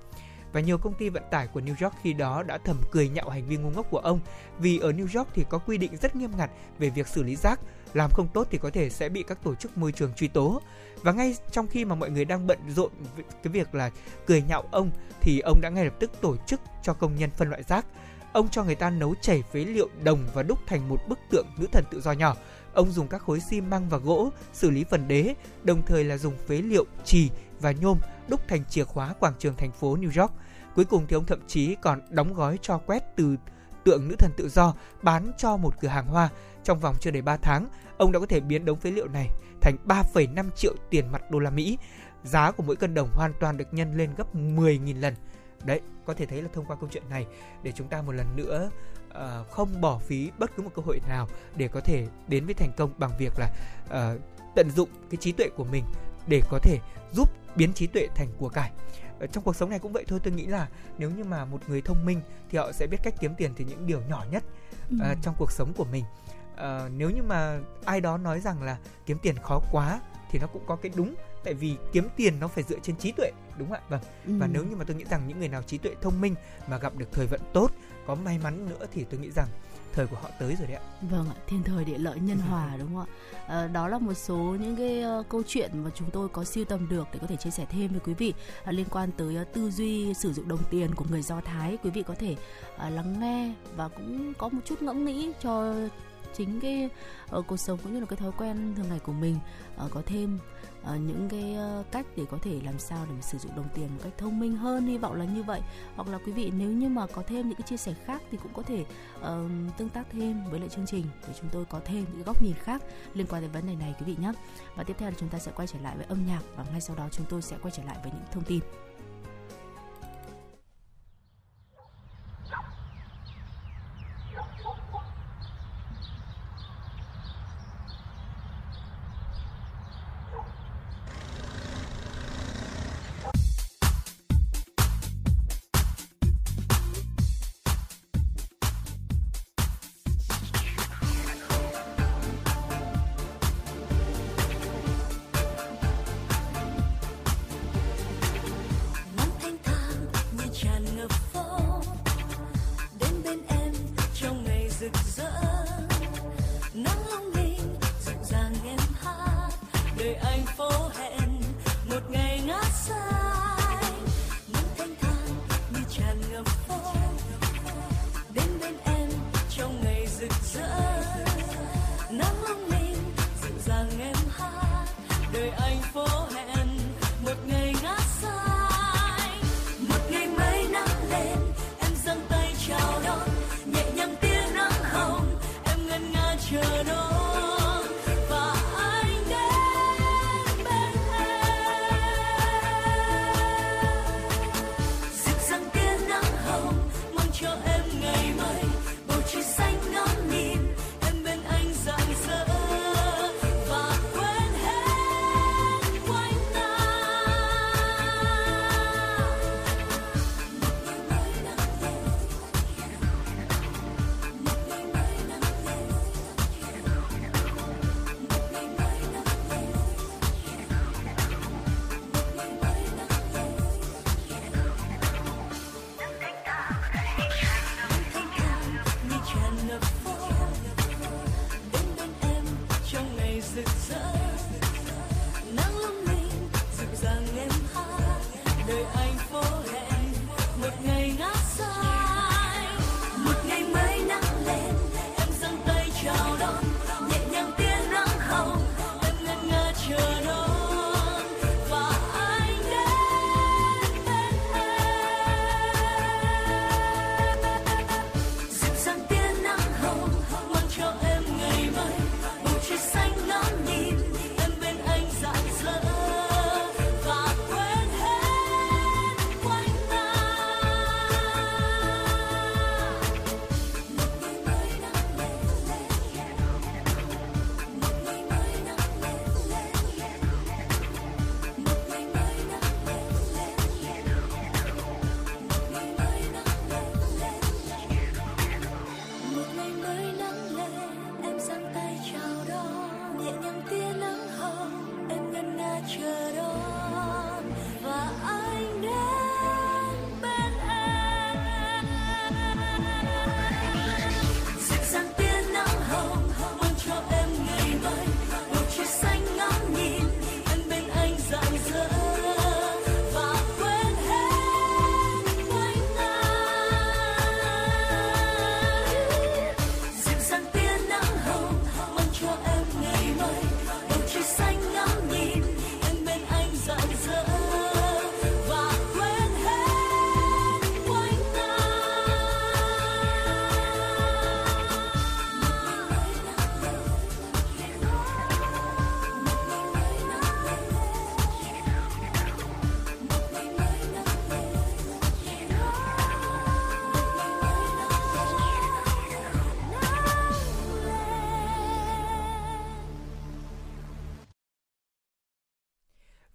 và 0.53 0.59
nhiều 0.59 0.77
công 0.77 0.93
ty 0.93 1.09
vận 1.09 1.23
tải 1.31 1.47
của 1.47 1.59
New 1.59 1.75
York 1.81 1.95
khi 2.03 2.13
đó 2.13 2.43
đã 2.43 2.57
thầm 2.57 2.77
cười 2.91 3.09
nhạo 3.09 3.29
hành 3.29 3.45
vi 3.45 3.57
ngu 3.57 3.69
ngốc 3.69 3.87
của 3.89 3.99
ông. 3.99 4.19
Vì 4.59 4.79
ở 4.79 4.91
New 4.91 5.19
York 5.19 5.29
thì 5.33 5.45
có 5.49 5.57
quy 5.57 5.77
định 5.77 5.97
rất 5.97 6.15
nghiêm 6.15 6.31
ngặt 6.37 6.49
về 6.79 6.89
việc 6.89 7.07
xử 7.07 7.23
lý 7.23 7.35
rác, 7.35 7.59
làm 7.93 8.11
không 8.13 8.27
tốt 8.33 8.47
thì 8.51 8.57
có 8.57 8.69
thể 8.69 8.89
sẽ 8.89 9.09
bị 9.09 9.23
các 9.27 9.43
tổ 9.43 9.55
chức 9.55 9.77
môi 9.77 9.91
trường 9.91 10.13
truy 10.13 10.27
tố. 10.27 10.61
Và 11.01 11.11
ngay 11.11 11.35
trong 11.51 11.67
khi 11.67 11.85
mà 11.85 11.95
mọi 11.95 12.09
người 12.09 12.25
đang 12.25 12.47
bận 12.47 12.59
rộn 12.67 12.91
cái 13.43 13.53
việc 13.53 13.75
là 13.75 13.91
cười 14.25 14.41
nhạo 14.41 14.63
ông, 14.71 14.91
thì 15.21 15.39
ông 15.39 15.61
đã 15.61 15.69
ngay 15.69 15.85
lập 15.85 15.93
tức 15.99 16.11
tổ 16.21 16.35
chức 16.47 16.61
cho 16.83 16.93
công 16.93 17.15
nhân 17.15 17.29
phân 17.37 17.49
loại 17.49 17.63
rác. 17.63 17.85
Ông 18.33 18.49
cho 18.49 18.63
người 18.63 18.75
ta 18.75 18.89
nấu 18.89 19.15
chảy 19.21 19.43
phế 19.53 19.59
liệu 19.59 19.89
đồng 20.03 20.27
và 20.33 20.43
đúc 20.43 20.59
thành 20.67 20.89
một 20.89 20.97
bức 21.07 21.19
tượng 21.29 21.45
nữ 21.57 21.67
thần 21.71 21.83
tự 21.91 22.01
do 22.01 22.11
nhỏ. 22.11 22.35
Ông 22.73 22.91
dùng 22.91 23.07
các 23.07 23.21
khối 23.21 23.39
xi 23.39 23.61
măng 23.61 23.89
và 23.89 23.97
gỗ 23.97 24.29
xử 24.53 24.69
lý 24.69 24.83
phần 24.83 25.07
đế, 25.07 25.35
đồng 25.63 25.81
thời 25.85 26.03
là 26.03 26.17
dùng 26.17 26.37
phế 26.47 26.55
liệu 26.55 26.85
trì 27.05 27.29
và 27.59 27.71
nhôm 27.71 27.97
đúc 28.27 28.41
thành 28.47 28.65
chìa 28.65 28.83
khóa 28.83 29.13
quảng 29.19 29.33
trường 29.39 29.55
thành 29.55 29.71
phố 29.71 29.95
New 29.95 30.21
York. 30.21 30.33
Cuối 30.75 30.85
cùng 30.85 31.05
thì 31.07 31.15
ông 31.15 31.25
thậm 31.25 31.39
chí 31.47 31.75
còn 31.81 32.01
đóng 32.09 32.33
gói 32.33 32.59
cho 32.61 32.77
quét 32.77 33.03
từ 33.15 33.35
tượng 33.83 34.07
nữ 34.07 34.15
thần 34.19 34.31
tự 34.37 34.49
do 34.49 34.73
bán 35.01 35.31
cho 35.37 35.57
một 35.57 35.73
cửa 35.81 35.87
hàng 35.87 36.07
hoa. 36.07 36.29
Trong 36.63 36.79
vòng 36.79 36.95
chưa 36.99 37.11
đầy 37.11 37.21
3 37.21 37.37
tháng, 37.37 37.67
ông 37.97 38.11
đã 38.11 38.19
có 38.19 38.25
thể 38.25 38.39
biến 38.39 38.65
đống 38.65 38.79
phế 38.79 38.91
liệu 38.91 39.07
này 39.07 39.27
thành 39.61 39.75
3,5 39.87 40.49
triệu 40.55 40.75
tiền 40.89 41.11
mặt 41.11 41.31
đô 41.31 41.39
la 41.39 41.49
Mỹ. 41.49 41.77
Giá 42.23 42.51
của 42.51 42.63
mỗi 42.63 42.75
cân 42.75 42.93
đồng 42.93 43.09
hoàn 43.13 43.33
toàn 43.39 43.57
được 43.57 43.73
nhân 43.73 43.97
lên 43.97 44.09
gấp 44.17 44.35
10.000 44.35 44.99
lần. 44.99 45.13
Đấy, 45.63 45.81
có 46.05 46.13
thể 46.13 46.25
thấy 46.25 46.41
là 46.41 46.49
thông 46.53 46.65
qua 46.65 46.75
câu 46.79 46.89
chuyện 46.91 47.03
này 47.09 47.25
để 47.63 47.71
chúng 47.75 47.87
ta 47.87 48.01
một 48.01 48.11
lần 48.11 48.35
nữa 48.35 48.69
uh, 49.09 49.49
không 49.51 49.81
bỏ 49.81 49.97
phí 49.97 50.31
bất 50.37 50.51
cứ 50.55 50.63
một 50.63 50.71
cơ 50.75 50.81
hội 50.85 51.01
nào 51.09 51.27
để 51.55 51.67
có 51.67 51.79
thể 51.79 52.07
đến 52.27 52.45
với 52.45 52.53
thành 52.53 52.71
công 52.77 52.93
bằng 52.97 53.11
việc 53.19 53.33
là 53.37 53.49
uh, 53.85 54.21
tận 54.55 54.69
dụng 54.69 54.89
cái 55.09 55.17
trí 55.17 55.31
tuệ 55.31 55.49
của 55.49 55.63
mình 55.63 55.83
để 56.27 56.41
có 56.49 56.59
thể 56.59 56.79
giúp 57.11 57.29
biến 57.57 57.73
trí 57.73 57.87
tuệ 57.87 58.07
thành 58.15 58.27
của 58.37 58.49
cải 58.49 58.71
ở 59.19 59.27
trong 59.27 59.43
cuộc 59.43 59.55
sống 59.55 59.69
này 59.69 59.79
cũng 59.79 59.93
vậy 59.93 60.05
thôi 60.07 60.19
tôi 60.23 60.33
nghĩ 60.33 60.45
là 60.45 60.67
nếu 60.97 61.09
như 61.11 61.23
mà 61.23 61.45
một 61.45 61.61
người 61.67 61.81
thông 61.81 62.05
minh 62.05 62.21
thì 62.49 62.57
họ 62.57 62.71
sẽ 62.71 62.87
biết 62.87 62.97
cách 63.03 63.13
kiếm 63.19 63.35
tiền 63.37 63.53
từ 63.57 63.65
những 63.65 63.87
điều 63.87 64.01
nhỏ 64.01 64.25
nhất 64.31 64.43
ừ. 64.89 64.97
uh, 65.11 65.17
trong 65.21 65.35
cuộc 65.37 65.51
sống 65.51 65.73
của 65.77 65.85
mình 65.85 66.03
uh, 66.53 66.91
nếu 66.97 67.09
như 67.09 67.23
mà 67.23 67.59
ai 67.85 68.01
đó 68.01 68.17
nói 68.17 68.39
rằng 68.39 68.63
là 68.63 68.77
kiếm 69.05 69.17
tiền 69.21 69.35
khó 69.43 69.61
quá 69.71 70.01
thì 70.31 70.39
nó 70.39 70.47
cũng 70.47 70.63
có 70.67 70.75
cái 70.75 70.91
đúng 70.95 71.15
tại 71.43 71.53
vì 71.53 71.75
kiếm 71.93 72.07
tiền 72.15 72.39
nó 72.39 72.47
phải 72.47 72.63
dựa 72.63 72.79
trên 72.83 72.95
trí 72.97 73.11
tuệ 73.11 73.31
đúng 73.57 73.69
không 73.69 73.77
ạ 73.77 73.87
vâng 73.89 74.01
ừ. 74.27 74.33
và 74.39 74.47
nếu 74.47 74.63
như 74.63 74.75
mà 74.75 74.83
tôi 74.83 74.95
nghĩ 74.95 75.05
rằng 75.09 75.27
những 75.27 75.39
người 75.39 75.49
nào 75.49 75.61
trí 75.61 75.77
tuệ 75.77 75.95
thông 76.01 76.21
minh 76.21 76.35
mà 76.67 76.77
gặp 76.77 76.95
được 76.95 77.11
thời 77.11 77.27
vận 77.27 77.41
tốt 77.53 77.71
có 78.07 78.15
may 78.15 78.39
mắn 78.43 78.69
nữa 78.69 78.85
thì 78.93 79.05
tôi 79.09 79.19
nghĩ 79.19 79.29
rằng 79.35 79.47
thời 79.97 80.07
của 80.07 80.15
họ 80.21 80.29
tới 80.39 80.55
rồi 80.55 80.67
đấy 80.67 80.77
ạ. 80.77 80.83
Vâng 81.01 81.29
ạ, 81.29 81.35
thiên 81.47 81.63
thời 81.63 81.85
địa 81.85 81.97
lợi 81.97 82.19
nhân 82.19 82.37
hòa 82.37 82.75
đúng 82.79 82.95
không 82.95 83.05
ạ? 83.05 83.13
À, 83.47 83.67
đó 83.67 83.87
là 83.87 83.97
một 83.97 84.13
số 84.13 84.35
những 84.35 84.75
cái 84.75 85.03
uh, 85.19 85.29
câu 85.29 85.43
chuyện 85.47 85.71
mà 85.73 85.89
chúng 85.95 86.09
tôi 86.11 86.29
có 86.29 86.43
siêu 86.43 86.65
tầm 86.65 86.89
được 86.89 87.07
để 87.13 87.19
có 87.21 87.27
thể 87.27 87.35
chia 87.35 87.49
sẻ 87.49 87.65
thêm 87.69 87.91
với 87.91 87.99
quý 87.99 88.13
vị 88.13 88.33
uh, 88.61 88.73
liên 88.73 88.85
quan 88.91 89.11
tới 89.17 89.41
uh, 89.41 89.53
tư 89.53 89.71
duy 89.71 90.13
sử 90.13 90.33
dụng 90.33 90.47
đồng 90.47 90.63
tiền 90.69 90.95
của 90.95 91.05
người 91.09 91.21
Do 91.21 91.41
Thái. 91.41 91.77
Quý 91.83 91.89
vị 91.89 92.03
có 92.03 92.15
thể 92.19 92.35
uh, 92.75 92.93
lắng 92.93 93.19
nghe 93.19 93.53
và 93.75 93.87
cũng 93.87 94.33
có 94.33 94.49
một 94.49 94.59
chút 94.65 94.81
ngẫm 94.81 95.05
nghĩ 95.05 95.31
cho 95.41 95.75
chính 96.33 96.59
cái 96.59 96.89
uh, 97.37 97.47
cuộc 97.47 97.57
sống 97.57 97.79
cũng 97.83 97.93
như 97.93 97.99
là 97.99 98.05
cái 98.05 98.17
thói 98.17 98.31
quen 98.37 98.73
thường 98.77 98.89
ngày 98.89 98.99
của 98.99 99.13
mình 99.13 99.35
uh, 99.85 99.91
có 99.91 100.01
thêm 100.05 100.39
uh, 100.95 101.01
những 101.01 101.29
cái 101.29 101.57
uh, 101.79 101.91
cách 101.91 102.05
để 102.15 102.25
có 102.31 102.37
thể 102.41 102.59
làm 102.65 102.79
sao 102.79 103.05
để 103.09 103.21
sử 103.21 103.37
dụng 103.37 103.55
đồng 103.55 103.67
tiền 103.73 103.87
một 103.87 103.99
cách 104.03 104.13
thông 104.17 104.39
minh 104.39 104.55
hơn 104.55 104.87
hy 104.87 104.97
vọng 104.97 105.13
là 105.13 105.25
như 105.25 105.43
vậy. 105.43 105.61
Hoặc 105.95 106.07
là 106.07 106.17
quý 106.25 106.31
vị 106.31 106.51
nếu 106.57 106.69
như 106.69 106.89
mà 106.89 107.07
có 107.07 107.23
thêm 107.27 107.49
những 107.49 107.57
cái 107.57 107.67
chia 107.67 107.77
sẻ 107.77 107.93
khác 108.05 108.21
thì 108.31 108.37
cũng 108.43 108.53
có 108.53 108.61
thể 108.61 108.85
uh, 109.19 109.25
tương 109.77 109.89
tác 109.89 110.07
thêm 110.11 110.43
với 110.49 110.59
lại 110.59 110.69
chương 110.69 110.85
trình 110.85 111.05
để 111.27 111.33
chúng 111.41 111.49
tôi 111.49 111.65
có 111.65 111.79
thêm 111.85 112.05
những 112.13 112.23
góc 112.23 112.43
nhìn 112.43 112.53
khác 112.53 112.83
liên 113.13 113.27
quan 113.29 113.41
đến 113.41 113.51
vấn 113.51 113.67
đề 113.67 113.75
này 113.75 113.95
quý 113.99 114.05
vị 114.05 114.15
nhé. 114.21 114.31
Và 114.75 114.83
tiếp 114.83 114.95
theo 114.97 115.09
là 115.09 115.15
chúng 115.19 115.29
ta 115.29 115.39
sẽ 115.39 115.51
quay 115.55 115.67
trở 115.67 115.79
lại 115.79 115.97
với 115.97 116.05
âm 116.05 116.25
nhạc 116.27 116.41
và 116.55 116.65
ngay 116.71 116.81
sau 116.81 116.95
đó 116.95 117.07
chúng 117.11 117.25
tôi 117.29 117.41
sẽ 117.41 117.57
quay 117.61 117.71
trở 117.77 117.83
lại 117.83 117.97
với 118.03 118.11
những 118.11 118.25
thông 118.31 118.43
tin. 118.43 118.59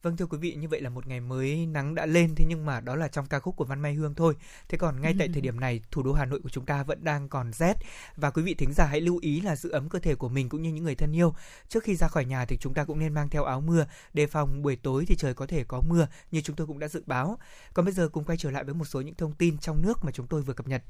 Vâng 0.02 0.16
thưa 0.16 0.26
quý 0.26 0.38
vị, 0.38 0.54
như 0.54 0.68
vậy 0.68 0.80
là 0.80 0.90
một 0.90 1.06
ngày 1.06 1.20
mới 1.20 1.66
nắng 1.66 1.94
đã 1.94 2.06
lên 2.06 2.34
thế 2.36 2.44
nhưng 2.48 2.66
mà 2.66 2.80
đó 2.80 2.96
là 2.96 3.08
trong 3.08 3.26
ca 3.26 3.40
khúc 3.40 3.56
của 3.56 3.64
Văn 3.64 3.80
Mai 3.80 3.94
Hương 3.94 4.14
thôi. 4.14 4.34
Thế 4.68 4.78
còn 4.78 5.00
ngay 5.00 5.14
tại 5.18 5.28
thời 5.32 5.40
điểm 5.42 5.60
này, 5.60 5.80
thủ 5.90 6.02
đô 6.02 6.12
Hà 6.12 6.24
Nội 6.24 6.40
của 6.42 6.48
chúng 6.48 6.66
ta 6.66 6.82
vẫn 6.82 7.04
đang 7.04 7.28
còn 7.28 7.52
rét 7.52 7.74
và 8.16 8.30
quý 8.30 8.42
vị 8.42 8.54
thính 8.54 8.72
giả 8.72 8.86
hãy 8.86 9.00
lưu 9.00 9.18
ý 9.22 9.40
là 9.40 9.56
giữ 9.56 9.70
ấm 9.70 9.88
cơ 9.88 9.98
thể 9.98 10.14
của 10.14 10.28
mình 10.28 10.48
cũng 10.48 10.62
như 10.62 10.72
những 10.72 10.84
người 10.84 10.94
thân 10.94 11.12
yêu. 11.12 11.34
Trước 11.68 11.84
khi 11.84 11.96
ra 11.96 12.08
khỏi 12.08 12.24
nhà 12.24 12.44
thì 12.44 12.56
chúng 12.56 12.74
ta 12.74 12.84
cũng 12.84 12.98
nên 12.98 13.14
mang 13.14 13.28
theo 13.28 13.44
áo 13.44 13.60
mưa 13.60 13.86
đề 14.14 14.26
phòng 14.26 14.62
buổi 14.62 14.76
tối 14.76 15.04
thì 15.08 15.16
trời 15.16 15.34
có 15.34 15.46
thể 15.46 15.64
có 15.64 15.80
mưa 15.88 16.06
như 16.30 16.40
chúng 16.40 16.56
tôi 16.56 16.66
cũng 16.66 16.78
đã 16.78 16.88
dự 16.88 17.02
báo. 17.06 17.38
Còn 17.74 17.84
bây 17.84 17.94
giờ 17.94 18.08
cùng 18.08 18.24
quay 18.24 18.38
trở 18.38 18.50
lại 18.50 18.64
với 18.64 18.74
một 18.74 18.84
số 18.84 19.00
những 19.00 19.14
thông 19.14 19.34
tin 19.34 19.58
trong 19.58 19.82
nước 19.82 20.04
mà 20.04 20.10
chúng 20.12 20.26
tôi 20.26 20.42
vừa 20.42 20.54
cập 20.54 20.68
nhật. 20.68 20.82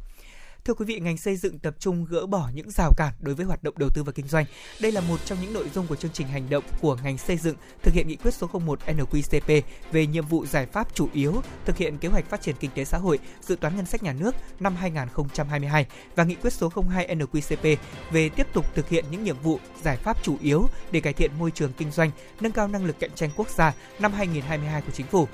Thưa 0.65 0.75
quý 0.75 0.85
vị, 0.85 1.01
ngành 1.01 1.17
xây 1.17 1.37
dựng 1.37 1.59
tập 1.59 1.75
trung 1.79 2.07
gỡ 2.11 2.27
bỏ 2.27 2.51
những 2.55 2.71
rào 2.71 2.93
cản 2.97 3.13
đối 3.21 3.35
với 3.35 3.47
hoạt 3.47 3.63
động 3.63 3.75
đầu 3.79 3.91
tư 3.95 4.03
và 4.03 4.13
kinh 4.13 4.29
doanh. 4.29 4.45
Đây 4.81 4.93
là 4.93 5.01
một 5.01 5.21
trong 5.25 5.39
những 5.43 5.53
nội 5.53 5.71
dung 5.75 5.87
của 5.87 5.97
chương 5.97 6.11
trình 6.11 6.27
hành 6.29 6.51
động 6.51 6.65
của 6.81 6.97
ngành 7.05 7.19
xây 7.19 7.37
dựng 7.37 7.57
thực 7.83 7.95
hiện 7.95 8.09
nghị 8.09 8.17
quyết 8.17 8.35
số 8.35 8.47
01 8.47 8.79
NQCP 8.87 9.63
về 9.93 10.07
nhiệm 10.07 10.27
vụ 10.27 10.47
giải 10.47 10.67
pháp 10.67 10.95
chủ 10.95 11.09
yếu 11.13 11.43
thực 11.65 11.77
hiện 11.77 11.99
kế 11.99 12.09
hoạch 12.09 12.31
phát 12.31 12.43
triển 12.43 12.55
kinh 12.61 12.71
tế 12.75 12.85
xã 12.85 12.99
hội, 12.99 13.19
dự 13.41 13.57
toán 13.57 13.77
ngân 13.77 13.87
sách 13.87 14.03
nhà 14.03 14.13
nước 14.13 14.35
năm 14.61 14.77
2022 14.77 15.87
và 16.17 16.25
nghị 16.25 16.35
quyết 16.35 16.53
số 16.53 16.73
02 16.91 17.17
NQCP 17.17 17.77
về 18.11 18.29
tiếp 18.29 18.47
tục 18.53 18.67
thực 18.75 18.89
hiện 18.89 19.05
những 19.11 19.25
nhiệm 19.25 19.37
vụ 19.43 19.59
giải 19.83 19.97
pháp 19.97 20.23
chủ 20.23 20.37
yếu 20.43 20.67
để 20.93 21.01
cải 21.01 21.13
thiện 21.13 21.31
môi 21.39 21.51
trường 21.51 21.73
kinh 21.73 21.91
doanh, 21.91 22.11
nâng 22.41 22.53
cao 22.53 22.69
năng 22.69 22.85
lực 22.85 22.97
cạnh 23.01 23.11
tranh 23.15 23.31
quốc 23.37 23.49
gia 23.49 23.75
năm 23.99 24.13
2022 24.13 24.83
của 24.83 24.93
chính 24.93 25.07
phủ. 25.07 25.29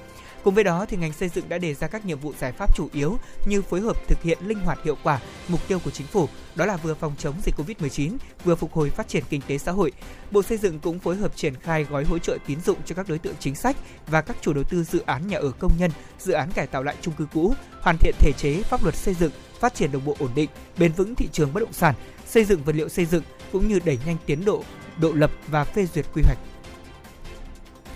Cùng 0.44 0.54
với 0.54 0.64
đó 0.64 0.86
thì 0.88 0.96
ngành 0.96 1.12
xây 1.12 1.28
dựng 1.28 1.48
đã 1.48 1.58
đề 1.58 1.74
ra 1.74 1.86
các 1.86 2.04
nhiệm 2.04 2.18
vụ 2.18 2.32
giải 2.38 2.52
pháp 2.52 2.76
chủ 2.76 2.88
yếu 2.92 3.18
như 3.46 3.62
phối 3.62 3.80
hợp 3.80 3.96
thực 4.08 4.22
hiện 4.22 4.38
linh 4.46 4.58
hoạt 4.58 4.78
hiệu 4.84 4.96
quả 5.02 5.20
mục 5.48 5.68
tiêu 5.68 5.78
của 5.84 5.90
chính 5.90 6.06
phủ, 6.06 6.28
đó 6.54 6.66
là 6.66 6.76
vừa 6.76 6.94
phòng 6.94 7.14
chống 7.18 7.34
dịch 7.44 7.54
Covid-19, 7.58 8.16
vừa 8.44 8.54
phục 8.54 8.72
hồi 8.72 8.90
phát 8.90 9.08
triển 9.08 9.24
kinh 9.30 9.40
tế 9.46 9.58
xã 9.58 9.72
hội. 9.72 9.92
Bộ 10.30 10.42
Xây 10.42 10.58
dựng 10.58 10.78
cũng 10.78 10.98
phối 10.98 11.16
hợp 11.16 11.36
triển 11.36 11.54
khai 11.54 11.84
gói 11.84 12.04
hỗ 12.04 12.18
trợ 12.18 12.38
tín 12.46 12.60
dụng 12.60 12.78
cho 12.84 12.94
các 12.94 13.08
đối 13.08 13.18
tượng 13.18 13.34
chính 13.40 13.54
sách 13.54 13.76
và 14.06 14.20
các 14.20 14.36
chủ 14.40 14.52
đầu 14.52 14.64
tư 14.64 14.84
dự 14.84 15.02
án 15.06 15.28
nhà 15.28 15.38
ở 15.38 15.50
công 15.58 15.72
nhân, 15.78 15.90
dự 16.18 16.32
án 16.32 16.50
cải 16.52 16.66
tạo 16.66 16.82
lại 16.82 16.96
chung 17.00 17.14
cư 17.14 17.26
cũ, 17.34 17.54
hoàn 17.80 17.96
thiện 17.98 18.14
thể 18.18 18.32
chế 18.38 18.62
pháp 18.62 18.82
luật 18.82 18.94
xây 18.94 19.14
dựng, 19.14 19.32
phát 19.60 19.74
triển 19.74 19.92
đồng 19.92 20.04
bộ 20.04 20.16
ổn 20.18 20.30
định, 20.34 20.50
bền 20.78 20.92
vững 20.92 21.14
thị 21.14 21.28
trường 21.32 21.52
bất 21.52 21.60
động 21.60 21.72
sản, 21.72 21.94
xây 22.26 22.44
dựng 22.44 22.64
vật 22.64 22.74
liệu 22.76 22.88
xây 22.88 23.04
dựng 23.04 23.22
cũng 23.52 23.68
như 23.68 23.78
đẩy 23.84 23.98
nhanh 24.06 24.16
tiến 24.26 24.44
độ 24.44 24.64
độ 25.00 25.12
lập 25.12 25.30
và 25.46 25.64
phê 25.64 25.86
duyệt 25.94 26.06
quy 26.14 26.22
hoạch. 26.22 26.38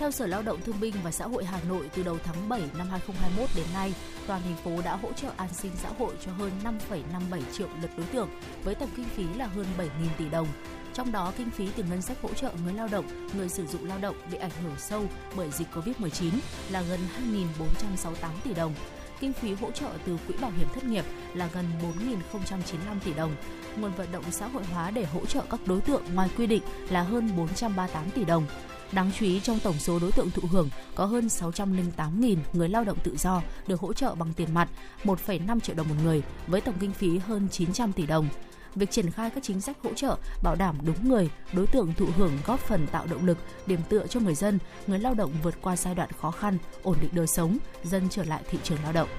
Theo 0.03 0.11
Sở 0.11 0.27
Lao 0.27 0.41
động 0.41 0.61
Thương 0.61 0.79
binh 0.79 0.93
và 1.03 1.11
Xã 1.11 1.25
hội 1.25 1.45
Hà 1.45 1.59
Nội, 1.69 1.89
từ 1.95 2.03
đầu 2.03 2.17
tháng 2.23 2.49
7 2.49 2.61
năm 2.77 2.89
2021 2.89 3.49
đến 3.55 3.65
nay, 3.73 3.93
toàn 4.27 4.41
thành 4.41 4.55
phố 4.63 4.81
đã 4.81 4.95
hỗ 4.95 5.13
trợ 5.13 5.29
an 5.37 5.49
sinh 5.53 5.71
xã 5.75 5.89
hội 5.99 6.13
cho 6.25 6.31
hơn 6.31 6.51
5,57 6.63 7.41
triệu 7.53 7.67
lượt 7.81 7.91
đối 7.97 8.05
tượng 8.05 8.29
với 8.63 8.75
tổng 8.75 8.89
kinh 8.95 9.05
phí 9.05 9.23
là 9.37 9.47
hơn 9.47 9.65
7.000 9.77 9.87
tỷ 10.17 10.29
đồng. 10.29 10.47
Trong 10.93 11.11
đó, 11.11 11.33
kinh 11.37 11.49
phí 11.49 11.67
từ 11.75 11.83
ngân 11.83 12.01
sách 12.01 12.17
hỗ 12.21 12.33
trợ 12.33 12.51
người 12.63 12.73
lao 12.73 12.87
động, 12.87 13.05
người 13.37 13.49
sử 13.49 13.67
dụng 13.67 13.87
lao 13.87 13.97
động 13.97 14.15
bị 14.31 14.37
ảnh 14.37 14.51
hưởng 14.63 14.75
sâu 14.77 15.05
bởi 15.35 15.51
dịch 15.51 15.67
Covid-19 15.73 16.31
là 16.69 16.81
gần 16.81 16.99
2.468 17.59 18.29
tỷ 18.43 18.53
đồng. 18.53 18.73
Kinh 19.19 19.33
phí 19.33 19.53
hỗ 19.53 19.71
trợ 19.71 19.89
từ 20.05 20.17
Quỹ 20.27 20.35
Bảo 20.41 20.51
hiểm 20.51 20.67
thất 20.73 20.83
nghiệp 20.83 21.05
là 21.33 21.49
gần 21.53 21.65
4.095 22.31 22.99
tỷ 23.05 23.13
đồng. 23.13 23.35
Nguồn 23.77 23.93
vận 23.93 24.11
động 24.11 24.23
xã 24.31 24.47
hội 24.47 24.63
hóa 24.63 24.91
để 24.91 25.05
hỗ 25.05 25.25
trợ 25.25 25.41
các 25.49 25.59
đối 25.65 25.81
tượng 25.81 26.03
ngoài 26.13 26.29
quy 26.37 26.47
định 26.47 26.63
là 26.89 27.03
hơn 27.03 27.29
438 27.37 28.09
tỷ 28.09 28.25
đồng. 28.25 28.45
Đáng 28.93 29.11
chú 29.19 29.25
ý 29.25 29.39
trong 29.39 29.59
tổng 29.59 29.79
số 29.79 29.99
đối 29.99 30.11
tượng 30.11 30.31
thụ 30.31 30.47
hưởng 30.47 30.69
có 30.95 31.05
hơn 31.05 31.27
608.000 31.27 32.37
người 32.53 32.69
lao 32.69 32.83
động 32.83 32.97
tự 33.03 33.15
do 33.17 33.41
được 33.67 33.79
hỗ 33.79 33.93
trợ 33.93 34.15
bằng 34.15 34.33
tiền 34.33 34.53
mặt 34.53 34.69
1,5 35.03 35.59
triệu 35.59 35.75
đồng 35.75 35.89
một 35.89 35.95
người 36.03 36.21
với 36.47 36.61
tổng 36.61 36.75
kinh 36.79 36.93
phí 36.93 37.17
hơn 37.17 37.47
900 37.51 37.93
tỷ 37.93 38.05
đồng. 38.05 38.27
Việc 38.75 38.91
triển 38.91 39.11
khai 39.11 39.29
các 39.29 39.43
chính 39.43 39.61
sách 39.61 39.77
hỗ 39.83 39.93
trợ 39.93 40.17
bảo 40.43 40.55
đảm 40.55 40.77
đúng 40.85 41.09
người, 41.09 41.29
đối 41.53 41.67
tượng 41.67 41.93
thụ 41.93 42.05
hưởng 42.17 42.31
góp 42.45 42.59
phần 42.59 42.87
tạo 42.87 43.05
động 43.11 43.25
lực, 43.25 43.37
điểm 43.65 43.79
tựa 43.89 44.07
cho 44.07 44.19
người 44.19 44.35
dân, 44.35 44.59
người 44.87 44.99
lao 44.99 45.13
động 45.13 45.31
vượt 45.43 45.55
qua 45.61 45.75
giai 45.75 45.95
đoạn 45.95 46.09
khó 46.21 46.31
khăn, 46.31 46.57
ổn 46.83 46.97
định 47.01 47.11
đời 47.13 47.27
sống, 47.27 47.57
dân 47.83 48.07
trở 48.09 48.23
lại 48.23 48.43
thị 48.49 48.57
trường 48.63 48.83
lao 48.83 48.93
động. 48.93 49.09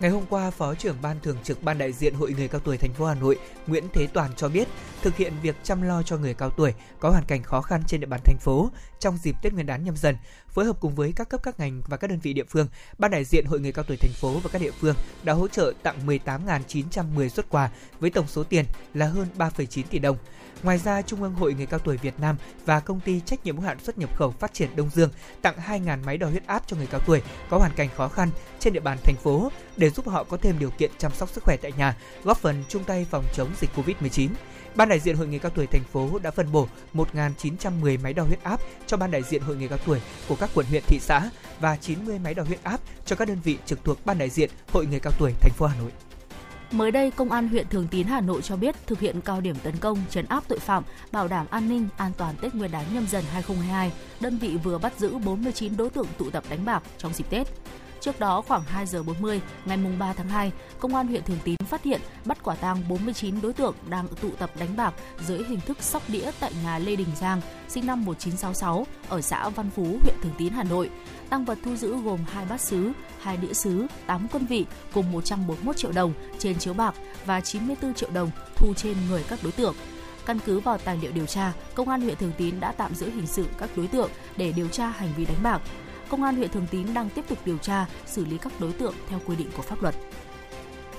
Ngày 0.00 0.10
hôm 0.10 0.22
qua, 0.30 0.50
Phó 0.50 0.74
trưởng 0.74 0.96
Ban 1.02 1.20
Thường 1.20 1.36
trực 1.42 1.62
Ban 1.62 1.78
đại 1.78 1.92
diện 1.92 2.14
Hội 2.14 2.32
người 2.32 2.48
cao 2.48 2.60
tuổi 2.60 2.76
thành 2.76 2.92
phố 2.92 3.06
Hà 3.06 3.14
Nội 3.14 3.38
Nguyễn 3.66 3.84
Thế 3.92 4.06
Toàn 4.06 4.30
cho 4.36 4.48
biết, 4.48 4.68
thực 5.02 5.16
hiện 5.16 5.32
việc 5.42 5.56
chăm 5.62 5.82
lo 5.82 6.02
cho 6.02 6.16
người 6.16 6.34
cao 6.34 6.50
tuổi 6.50 6.74
có 7.00 7.10
hoàn 7.10 7.24
cảnh 7.24 7.42
khó 7.42 7.60
khăn 7.62 7.82
trên 7.86 8.00
địa 8.00 8.06
bàn 8.06 8.20
thành 8.24 8.38
phố 8.40 8.70
trong 8.98 9.16
dịp 9.16 9.36
Tết 9.42 9.52
Nguyên 9.52 9.66
đán 9.66 9.84
nhâm 9.84 9.96
dần, 9.96 10.16
phối 10.56 10.64
hợp 10.64 10.76
cùng 10.80 10.94
với 10.94 11.12
các 11.16 11.28
cấp 11.28 11.40
các 11.42 11.60
ngành 11.60 11.82
và 11.86 11.96
các 11.96 12.10
đơn 12.10 12.18
vị 12.22 12.32
địa 12.32 12.44
phương, 12.44 12.68
Ban 12.98 13.10
đại 13.10 13.24
diện 13.24 13.44
Hội 13.44 13.60
người 13.60 13.72
cao 13.72 13.84
tuổi 13.88 13.96
thành 13.96 14.12
phố 14.12 14.38
và 14.38 14.50
các 14.52 14.62
địa 14.62 14.70
phương 14.70 14.94
đã 15.22 15.32
hỗ 15.32 15.48
trợ 15.48 15.72
tặng 15.82 16.06
18.910 16.06 17.28
xuất 17.28 17.48
quà 17.48 17.70
với 18.00 18.10
tổng 18.10 18.26
số 18.28 18.44
tiền 18.44 18.64
là 18.94 19.06
hơn 19.06 19.26
3,9 19.38 19.82
tỷ 19.90 19.98
đồng. 19.98 20.16
Ngoài 20.62 20.78
ra, 20.78 21.02
Trung 21.02 21.22
ương 21.22 21.34
Hội 21.34 21.54
Người 21.54 21.66
cao 21.66 21.80
tuổi 21.80 21.96
Việt 21.96 22.14
Nam 22.20 22.36
và 22.64 22.80
công 22.80 23.00
ty 23.00 23.20
trách 23.20 23.44
nhiệm 23.44 23.56
hữu 23.56 23.66
hạn 23.66 23.78
xuất 23.80 23.98
nhập 23.98 24.16
khẩu 24.16 24.30
phát 24.30 24.54
triển 24.54 24.76
Đông 24.76 24.90
Dương 24.94 25.10
tặng 25.42 25.54
2.000 25.68 26.04
máy 26.04 26.18
đo 26.18 26.26
huyết 26.26 26.46
áp 26.46 26.62
cho 26.66 26.76
người 26.76 26.86
cao 26.86 27.00
tuổi 27.06 27.22
có 27.50 27.58
hoàn 27.58 27.72
cảnh 27.76 27.88
khó 27.96 28.08
khăn 28.08 28.30
trên 28.58 28.72
địa 28.72 28.80
bàn 28.80 28.98
thành 29.04 29.16
phố 29.16 29.50
để 29.76 29.90
giúp 29.90 30.08
họ 30.08 30.24
có 30.24 30.36
thêm 30.36 30.58
điều 30.58 30.70
kiện 30.70 30.90
chăm 30.98 31.12
sóc 31.12 31.30
sức 31.30 31.44
khỏe 31.44 31.56
tại 31.56 31.72
nhà, 31.78 31.96
góp 32.24 32.38
phần 32.38 32.64
chung 32.68 32.84
tay 32.84 33.06
phòng 33.10 33.24
chống 33.34 33.48
dịch 33.60 33.70
Covid-19. 33.76 34.28
Ban 34.76 34.88
đại 34.88 35.00
diện 35.00 35.16
Hội 35.16 35.26
người 35.26 35.38
cao 35.38 35.50
tuổi 35.54 35.66
thành 35.66 35.84
phố 35.92 36.18
đã 36.22 36.30
phân 36.30 36.52
bổ 36.52 36.68
1.910 36.94 38.02
máy 38.02 38.12
đo 38.12 38.22
huyết 38.22 38.42
áp 38.42 38.60
cho 38.86 38.96
ban 38.96 39.10
đại 39.10 39.22
diện 39.22 39.42
Hội 39.42 39.56
người 39.56 39.68
cao 39.68 39.78
tuổi 39.86 40.00
của 40.28 40.36
các 40.36 40.50
quận 40.54 40.66
huyện 40.66 40.82
thị 40.86 40.98
xã 41.00 41.30
và 41.60 41.76
90 41.76 42.18
máy 42.18 42.34
đo 42.34 42.42
huyết 42.42 42.62
áp 42.62 42.80
cho 43.04 43.16
các 43.16 43.28
đơn 43.28 43.38
vị 43.44 43.58
trực 43.66 43.84
thuộc 43.84 44.06
ban 44.06 44.18
đại 44.18 44.30
diện 44.30 44.50
Hội 44.72 44.86
người 44.86 45.00
cao 45.00 45.12
tuổi 45.18 45.32
thành 45.40 45.52
phố 45.52 45.66
Hà 45.66 45.76
Nội. 45.80 45.90
Mới 46.70 46.90
đây, 46.90 47.10
Công 47.10 47.32
an 47.32 47.48
huyện 47.48 47.68
Thường 47.68 47.88
Tín 47.90 48.06
Hà 48.06 48.20
Nội 48.20 48.42
cho 48.42 48.56
biết 48.56 48.74
thực 48.86 49.00
hiện 49.00 49.20
cao 49.20 49.40
điểm 49.40 49.56
tấn 49.62 49.76
công, 49.76 49.98
chấn 50.10 50.26
áp 50.26 50.44
tội 50.48 50.58
phạm, 50.58 50.82
bảo 51.12 51.28
đảm 51.28 51.46
an 51.50 51.68
ninh, 51.68 51.88
an 51.96 52.12
toàn 52.18 52.34
Tết 52.40 52.54
Nguyên 52.54 52.70
đán 52.70 52.84
nhâm 52.94 53.06
dần 53.06 53.24
2022, 53.32 53.92
đơn 54.20 54.38
vị 54.38 54.56
vừa 54.62 54.78
bắt 54.78 54.92
giữ 54.98 55.18
49 55.18 55.76
đối 55.76 55.90
tượng 55.90 56.06
tụ 56.18 56.30
tập 56.30 56.44
đánh 56.50 56.64
bạc 56.64 56.82
trong 56.98 57.12
dịp 57.12 57.30
Tết. 57.30 57.46
Trước 58.06 58.20
đó 58.20 58.42
khoảng 58.48 58.62
2 58.62 58.86
giờ 58.86 59.02
40 59.02 59.40
ngày 59.64 59.76
mùng 59.76 59.98
3 59.98 60.12
tháng 60.12 60.28
2, 60.28 60.52
Công 60.80 60.94
an 60.94 61.06
huyện 61.06 61.22
Thường 61.22 61.38
Tín 61.44 61.56
phát 61.68 61.82
hiện 61.82 62.00
bắt 62.24 62.38
quả 62.42 62.54
tang 62.54 62.88
49 62.88 63.40
đối 63.40 63.52
tượng 63.52 63.74
đang 63.88 64.08
tụ 64.08 64.30
tập 64.38 64.50
đánh 64.58 64.76
bạc 64.76 64.94
dưới 65.26 65.44
hình 65.48 65.60
thức 65.60 65.82
sóc 65.82 66.02
đĩa 66.08 66.30
tại 66.40 66.52
nhà 66.64 66.78
Lê 66.78 66.96
Đình 66.96 67.08
Giang, 67.20 67.40
sinh 67.68 67.86
năm 67.86 68.04
1966 68.04 68.86
ở 69.08 69.20
xã 69.20 69.48
Văn 69.48 69.70
Phú, 69.70 69.98
huyện 70.02 70.14
Thường 70.22 70.32
Tín, 70.38 70.52
Hà 70.52 70.62
Nội. 70.62 70.90
Tăng 71.30 71.44
vật 71.44 71.58
thu 71.64 71.76
giữ 71.76 71.96
gồm 71.96 72.20
hai 72.32 72.46
bát 72.46 72.60
sứ, 72.60 72.92
hai 73.20 73.36
đĩa 73.36 73.52
sứ, 73.52 73.86
8 74.06 74.26
quân 74.32 74.46
vị 74.46 74.66
cùng 74.92 75.12
141 75.12 75.76
triệu 75.76 75.92
đồng 75.92 76.12
trên 76.38 76.58
chiếu 76.58 76.74
bạc 76.74 76.94
và 77.24 77.40
94 77.40 77.94
triệu 77.94 78.10
đồng 78.10 78.30
thu 78.56 78.74
trên 78.76 78.96
người 79.08 79.24
các 79.28 79.38
đối 79.42 79.52
tượng. 79.52 79.74
Căn 80.26 80.38
cứ 80.46 80.60
vào 80.60 80.78
tài 80.78 80.98
liệu 81.02 81.12
điều 81.12 81.26
tra, 81.26 81.52
Công 81.74 81.88
an 81.88 82.00
huyện 82.00 82.16
Thường 82.16 82.32
Tín 82.38 82.60
đã 82.60 82.72
tạm 82.72 82.94
giữ 82.94 83.10
hình 83.10 83.26
sự 83.26 83.46
các 83.58 83.70
đối 83.76 83.86
tượng 83.86 84.10
để 84.36 84.52
điều 84.52 84.68
tra 84.68 84.88
hành 84.88 85.12
vi 85.16 85.24
đánh 85.24 85.42
bạc. 85.42 85.60
Công 86.08 86.22
an 86.22 86.36
huyện 86.36 86.50
Thường 86.50 86.66
Tín 86.70 86.94
đang 86.94 87.10
tiếp 87.10 87.24
tục 87.28 87.38
điều 87.44 87.58
tra, 87.58 87.86
xử 88.06 88.24
lý 88.24 88.38
các 88.38 88.52
đối 88.60 88.72
tượng 88.72 88.94
theo 89.08 89.20
quy 89.26 89.36
định 89.36 89.48
của 89.56 89.62
pháp 89.62 89.82
luật. 89.82 89.94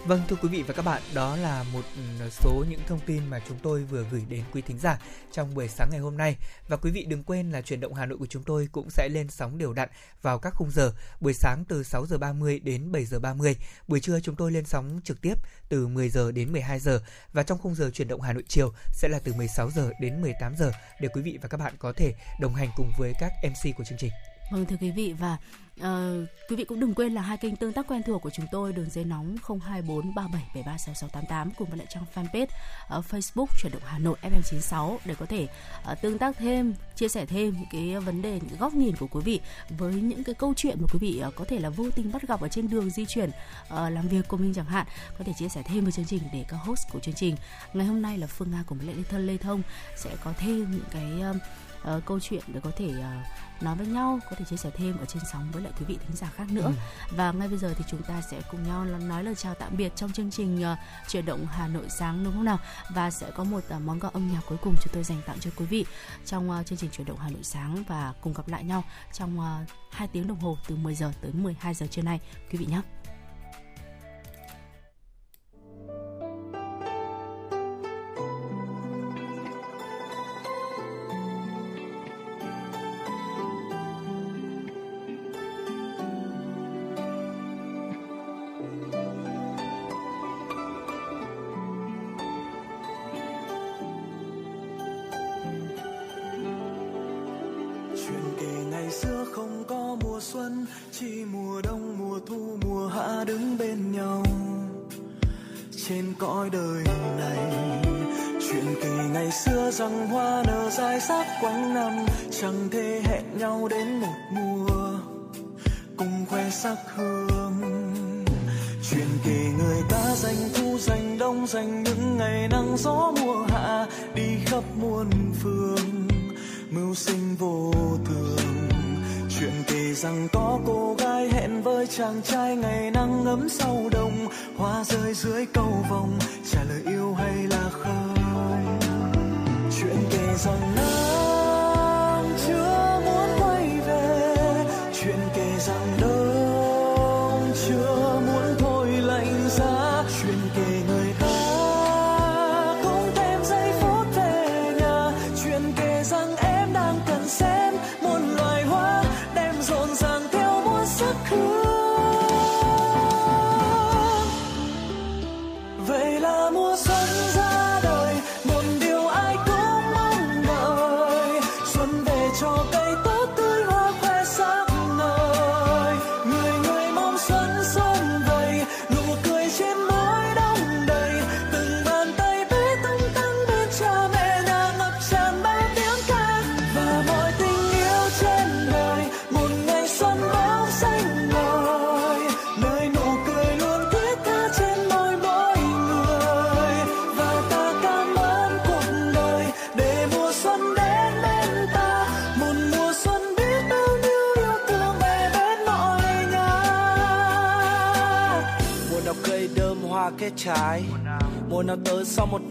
Vâng 0.08 0.22
thưa 0.28 0.36
quý 0.42 0.50
vị 0.50 0.64
và 0.68 0.74
các 0.74 0.86
bạn, 0.86 1.02
đó 1.14 1.36
là 1.36 1.64
một 1.74 1.82
ừ, 1.96 2.30
số 2.30 2.66
những 2.70 2.80
thông 2.88 3.00
tin 3.06 3.26
mà 3.30 3.40
chúng 3.48 3.58
tôi 3.64 3.84
vừa 3.84 4.06
gửi 4.12 4.24
đến 4.30 4.44
quý 4.54 4.62
thính 4.62 4.80
giả 4.80 5.00
trong 5.32 5.56
buổi 5.56 5.68
sáng 5.68 5.90
ngày 5.92 6.00
hôm 6.00 6.18
nay. 6.18 6.36
Và 6.68 6.78
quý 6.78 6.92
vị 6.92 7.06
đừng 7.10 7.24
quên 7.24 7.52
là 7.52 7.62
chuyển 7.62 7.80
động 7.80 7.94
Hà 7.94 8.06
Nội 8.06 8.18
của 8.18 8.26
chúng 8.26 8.44
tôi 8.44 8.68
cũng 8.72 8.90
sẽ 8.90 9.10
lên 9.12 9.30
sóng 9.30 9.58
đều 9.58 9.74
đặn 9.74 9.90
vào 10.22 10.40
các 10.40 10.54
khung 10.56 10.72
giờ. 10.72 10.94
Buổi 11.20 11.34
sáng 11.34 11.66
từ 11.66 11.84
6 11.84 12.06
giờ 12.06 12.18
30 12.18 12.60
đến 12.60 12.92
7 12.92 13.06
giờ 13.06 13.20
30. 13.20 13.56
Buổi 13.88 14.00
trưa 14.00 14.20
chúng 14.20 14.36
tôi 14.36 14.52
lên 14.52 14.66
sóng 14.66 15.02
trực 15.04 15.22
tiếp 15.22 15.34
từ 15.70 15.88
10 15.88 16.10
giờ 16.10 16.32
đến 16.32 16.52
12 16.52 16.80
giờ 16.80 17.02
và 17.34 17.44
trong 17.44 17.58
khung 17.58 17.76
giờ 17.76 17.90
chuyển 17.94 18.08
động 18.08 18.22
Hà 18.22 18.34
Nội 18.34 18.44
chiều 18.48 18.74
sẽ 18.92 19.08
là 19.08 19.20
từ 19.24 19.34
16 19.34 19.72
giờ 19.72 19.92
đến 20.02 20.22
18 20.22 20.56
giờ 20.58 20.72
để 21.02 21.08
quý 21.14 21.22
vị 21.22 21.40
và 21.42 21.48
các 21.48 21.60
bạn 21.60 21.74
có 21.80 21.94
thể 21.94 22.14
đồng 22.40 22.56
hành 22.56 22.70
cùng 22.76 22.92
với 22.98 23.14
các 23.20 23.32
MC 23.44 23.76
của 23.78 23.84
chương 23.84 23.98
trình. 23.98 24.12
Vâng 24.52 24.66
thưa 24.66 24.76
quý 24.82 24.92
vị 24.92 25.14
và 25.20 25.38
uh, 25.82 26.30
quý 26.50 26.56
vị 26.56 26.64
cũng 26.64 26.80
đừng 26.80 26.94
quên 26.94 27.14
là 27.14 27.22
hai 27.22 27.38
kênh 27.38 27.56
tương 27.56 27.74
tác 27.74 27.88
quen 27.88 28.04
thuộc 28.04 28.22
của 28.22 28.30
chúng 28.30 28.46
tôi 28.52 28.74
đường 28.74 28.90
dây 28.90 29.06
nóng 29.06 29.36
024 29.66 30.16
3773 30.16 30.78
6688 30.78 31.52
cùng 31.58 31.70
với 31.70 31.78
lại 31.78 31.88
trang 31.90 32.04
fanpage 32.16 32.48
ở 32.88 33.02
Facebook 33.10 33.46
chuyển 33.62 33.72
động 33.72 33.82
Hà 33.86 34.00
Nội 34.00 34.18
FM96 34.22 34.98
để 35.06 35.16
có 35.16 35.26
thể 35.26 35.48
uh, 35.92 36.02
tương 36.02 36.18
tác 36.18 36.38
thêm, 36.38 36.74
chia 36.96 37.08
sẻ 37.08 37.26
thêm 37.26 37.56
những 37.58 37.70
cái 37.72 38.00
vấn 38.00 38.22
đề 38.22 38.40
những 38.50 38.60
góc 38.60 38.74
nhìn 38.74 38.96
của 38.96 39.08
quý 39.08 39.22
vị 39.26 39.42
với 39.70 39.94
những 39.94 40.24
cái 40.24 40.36
câu 40.36 40.54
chuyện 40.58 40.78
mà 40.82 40.88
quý 40.94 41.00
vị 41.00 41.22
uh, 41.28 41.36
có 41.36 41.46
thể 41.46 41.60
là 41.60 41.70
vô 41.70 41.90
tình 41.96 42.12
bắt 42.12 42.28
gặp 42.28 42.42
ở 42.42 42.48
trên 42.48 42.70
đường 42.70 42.90
di 42.90 43.06
chuyển 43.06 43.30
uh, 43.30 43.70
làm 43.70 44.08
việc 44.08 44.28
của 44.28 44.38
mình 44.38 44.54
chẳng 44.54 44.66
hạn. 44.66 44.86
Có 45.18 45.24
thể 45.24 45.34
chia 45.38 45.50
sẻ 45.50 45.64
thêm 45.66 45.84
với 45.84 45.92
chương 45.92 46.06
trình 46.06 46.22
để 46.34 46.46
các 46.48 46.58
host 46.58 46.88
của 46.92 47.00
chương 47.00 47.16
trình. 47.16 47.36
Ngày 47.74 47.86
hôm 47.86 48.02
nay 48.02 48.18
là 48.18 48.28
Phương 48.28 48.52
Nga 48.52 48.64
cùng 48.68 48.78
với 48.78 48.88
lại 48.88 49.04
Thân 49.10 49.28
Lê 49.28 49.38
Thông 49.38 49.62
sẽ 49.96 50.10
có 50.24 50.34
thêm 50.38 50.72
những 50.72 50.86
cái 50.92 51.32
uh, 51.32 51.36
uh, 51.82 52.06
câu 52.06 52.20
chuyện 52.20 52.44
để 52.48 52.60
có 52.64 52.72
thể 52.78 52.88
uh, 52.88 53.64
nói 53.64 53.76
với 53.76 53.88
nhau 53.88 54.20
có 54.30 54.36
thể 54.36 54.46
chia 54.46 54.58
sẻ 54.58 54.70
thêm 54.74 54.98
ở 54.98 55.06
trên 55.06 55.24
sóng 55.32 55.48
với 55.52 55.64
lại 55.64 55.72
quý 55.80 55.86
vị 55.88 55.98
thính 56.02 56.16
giả 56.16 56.28
khác 56.36 56.52
nữa 56.52 56.66
ừ. 56.66 56.72
và 57.16 57.32
ngay 57.32 57.48
bây 57.48 57.58
giờ 57.58 57.74
thì 57.78 57.84
chúng 57.88 58.04
ta 58.04 58.22
sẽ 58.22 58.42
cùng 58.52 58.64
nhau 58.64 58.86
nói 58.86 59.24
lời 59.24 59.36
chào 59.36 59.56
tạm 59.56 59.78
biệt 59.78 59.92
trong 59.96 60.12
chương 60.12 60.32
trình 60.32 60.64
uh, 60.72 60.78
chuyển 61.10 61.26
động 61.26 61.46
Hà 61.46 61.68
Nội 61.68 61.86
sáng 61.90 62.24
đúng 62.24 62.34
không 62.34 62.46
nào 62.46 62.60
và 62.90 63.12
sẽ 63.12 63.32
có 63.36 63.44
một 63.44 63.64
uh, 63.76 63.82
món 63.82 64.00
quà 64.00 64.10
âm 64.14 64.32
nhạc 64.32 64.42
cuối 64.50 64.58
cùng 64.62 64.76
chúng 64.84 64.94
tôi 64.94 65.04
dành 65.04 65.22
tặng 65.26 65.38
cho 65.40 65.52
quý 65.58 65.66
vị 65.66 65.86
trong 66.26 66.50
uh, 66.50 66.66
chương 66.66 66.78
trình 66.78 66.90
chuyển 66.90 67.08
động 67.08 67.20
Hà 67.20 67.30
Nội 67.30 67.44
sáng 67.44 67.84
và 67.88 68.14
cùng 68.22 68.34
gặp 68.34 68.48
lại 68.48 68.64
nhau 68.64 68.84
trong 69.14 69.40
uh, 69.40 69.70
2 69.92 70.08
tiếng 70.08 70.28
đồng 70.28 70.40
hồ 70.40 70.58
từ 70.68 70.76
10 70.76 70.96
giờ 70.96 71.12
tới 71.22 71.32
12 71.34 71.74
giờ 71.74 71.88
trưa 71.88 72.02
nay 72.02 72.20
quý 72.52 72.58
vị 72.58 72.66
nhé. 72.66 72.82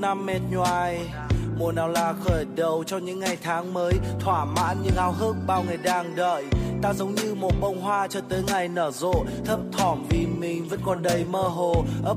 Năm 0.00 0.26
mệt 0.26 0.40
nhoài. 0.50 1.00
Mùa 1.58 1.72
nào 1.72 1.88
là 1.88 2.14
khởi 2.24 2.44
đầu 2.54 2.84
cho 2.86 2.98
những 2.98 3.20
ngày 3.20 3.36
tháng 3.42 3.74
mới. 3.74 3.92
Thỏa 4.20 4.44
mãn 4.44 4.76
những 4.82 4.96
ao 4.96 5.12
hức 5.12 5.36
bao 5.46 5.64
ngày 5.68 5.76
đang 5.76 6.16
đợi. 6.16 6.44
Ta 6.82 6.92
giống 6.92 7.14
như 7.14 7.34
một 7.34 7.52
bông 7.60 7.80
hoa 7.80 8.08
cho 8.08 8.20
tới 8.28 8.42
ngày 8.46 8.68
nở 8.68 8.90
rộ. 8.90 9.24
Thấp 9.44 9.60
thỏm 9.72 10.06
vì 10.10 10.26
mình 10.26 10.68
vẫn 10.68 10.80
còn 10.84 11.02
đầy 11.02 11.24
mơ 11.24 11.42
hồ. 11.42 11.84
Ấp 12.04 12.16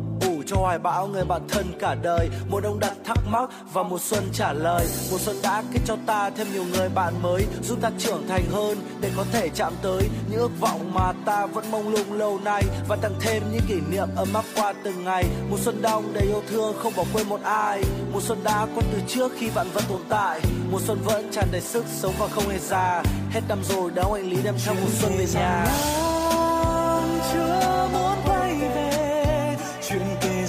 cho 0.49 0.57
hoài 0.57 0.79
bão 0.79 1.07
người 1.07 1.25
bạn 1.25 1.41
thân 1.47 1.65
cả 1.79 1.95
đời. 2.01 2.29
Mùa 2.49 2.59
đông 2.59 2.79
đặt 2.79 2.93
thắc 3.05 3.17
mắc 3.27 3.49
và 3.73 3.83
mùa 3.83 3.99
xuân 3.99 4.23
trả 4.33 4.53
lời. 4.53 4.87
Mùa 5.11 5.17
xuân 5.17 5.35
đã 5.43 5.63
kết 5.73 5.79
cho 5.85 5.97
ta 6.05 6.29
thêm 6.29 6.47
nhiều 6.53 6.63
người 6.73 6.89
bạn 6.89 7.13
mới, 7.21 7.45
giúp 7.63 7.77
ta 7.81 7.91
trưởng 7.97 8.27
thành 8.27 8.43
hơn 8.51 8.77
để 9.01 9.11
có 9.17 9.25
thể 9.31 9.49
chạm 9.49 9.73
tới 9.81 10.09
những 10.29 10.39
ước 10.39 10.59
vọng 10.59 10.93
mà 10.93 11.13
ta 11.25 11.45
vẫn 11.45 11.71
mong 11.71 11.93
lung 11.93 12.13
lâu 12.13 12.39
nay 12.43 12.63
và 12.87 12.95
tặng 12.95 13.13
thêm 13.19 13.43
những 13.51 13.61
kỷ 13.67 13.81
niệm 13.91 14.07
ấm 14.15 14.33
áp 14.33 14.45
qua 14.55 14.73
từng 14.83 15.03
ngày. 15.03 15.25
Mùa 15.49 15.57
xuân 15.57 15.81
đông 15.81 16.13
đầy 16.13 16.23
yêu 16.23 16.41
thương, 16.49 16.75
không 16.83 16.93
bỏ 16.95 17.03
quên 17.13 17.29
một 17.29 17.39
ai. 17.43 17.83
Mùa 18.13 18.21
xuân 18.21 18.43
đã 18.43 18.67
có 18.75 18.81
từ 18.91 18.99
trước 19.07 19.31
khi 19.37 19.49
bạn 19.55 19.67
vẫn 19.73 19.83
tồn 19.89 20.01
tại. 20.09 20.41
Mùa 20.71 20.79
xuân 20.79 21.01
vẫn 21.05 21.31
tràn 21.31 21.47
đầy 21.51 21.61
sức 21.61 21.85
sống 21.87 22.13
và 22.19 22.27
không 22.27 22.49
hề 22.49 22.59
già. 22.59 23.03
Hết 23.31 23.41
năm 23.47 23.59
rồi 23.63 23.91
đã 23.95 24.03
anh 24.13 24.29
lý 24.29 24.37
đem 24.43 24.55
theo 24.65 24.73
mùa 24.73 24.89
xuân 25.01 25.11
về 25.17 25.25
nhà. 25.33 25.65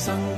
Chuyện 0.06 0.29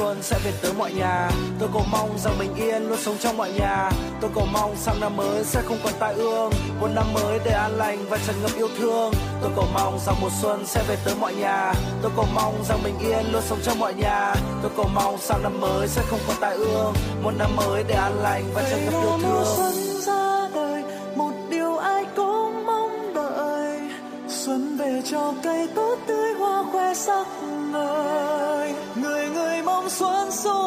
xuân 0.00 0.18
sẽ 0.22 0.38
về 0.44 0.52
tới 0.62 0.72
mọi 0.78 0.92
nhà. 0.92 1.30
Tôi 1.58 1.68
cầu 1.72 1.82
mong 1.90 2.18
rằng 2.18 2.38
bình 2.38 2.54
yên 2.54 2.88
luôn 2.88 2.98
sống 2.98 3.16
trong 3.20 3.36
mọi 3.36 3.52
nhà. 3.52 3.90
Tôi 4.20 4.30
cầu 4.34 4.46
mong 4.52 4.76
sang 4.76 5.00
năm 5.00 5.16
mới 5.16 5.44
sẽ 5.44 5.62
không 5.62 5.76
còn 5.84 5.92
tai 5.98 6.14
ương. 6.14 6.50
Một 6.80 6.88
năm 6.94 7.06
mới 7.14 7.38
để 7.44 7.50
an 7.50 7.72
lành 7.76 8.06
và 8.08 8.18
tràn 8.26 8.36
ngập 8.42 8.50
yêu 8.56 8.68
thương. 8.78 9.12
Tôi 9.42 9.50
cầu 9.56 9.64
mong 9.74 9.98
rằng 10.06 10.14
mùa 10.20 10.28
xuân 10.42 10.66
sẽ 10.66 10.82
về 10.88 10.96
tới 11.04 11.14
mọi 11.20 11.34
nhà. 11.34 11.72
Tôi 12.02 12.10
cầu 12.16 12.26
mong 12.34 12.54
rằng 12.68 12.78
bình 12.84 12.98
yên 12.98 13.32
luôn 13.32 13.42
sống 13.48 13.58
trong 13.62 13.78
mọi 13.78 13.94
nhà. 13.94 14.34
Tôi 14.62 14.70
cầu 14.76 14.86
mong 14.94 15.18
sang 15.18 15.42
năm 15.42 15.60
mới 15.60 15.88
sẽ 15.88 16.02
không 16.10 16.20
còn 16.26 16.36
tai 16.40 16.54
ương. 16.54 16.92
Một 17.22 17.32
năm 17.38 17.56
mới 17.56 17.84
để 17.88 17.94
an 17.94 18.22
lành 18.22 18.44
và 18.54 18.62
tràn 18.70 18.84
ngập 18.84 18.92
yêu 18.92 19.18
thương. 19.22 19.44
xuân 19.56 20.00
ra 20.06 20.48
đời 20.54 20.82
một 21.16 21.32
điều 21.50 21.76
ai 21.76 22.04
cũng 22.16 22.66
mong 22.66 23.14
đợi. 23.14 23.80
Xuân 24.28 24.76
về 24.76 25.02
cho 25.10 25.32
cây 25.42 25.68
tốt 25.74 25.96
tươi 26.06 26.34
hoa 26.38 26.64
khoe 26.72 26.94
sắc 26.94 27.26
ngời 30.00 30.24
người 30.44 30.59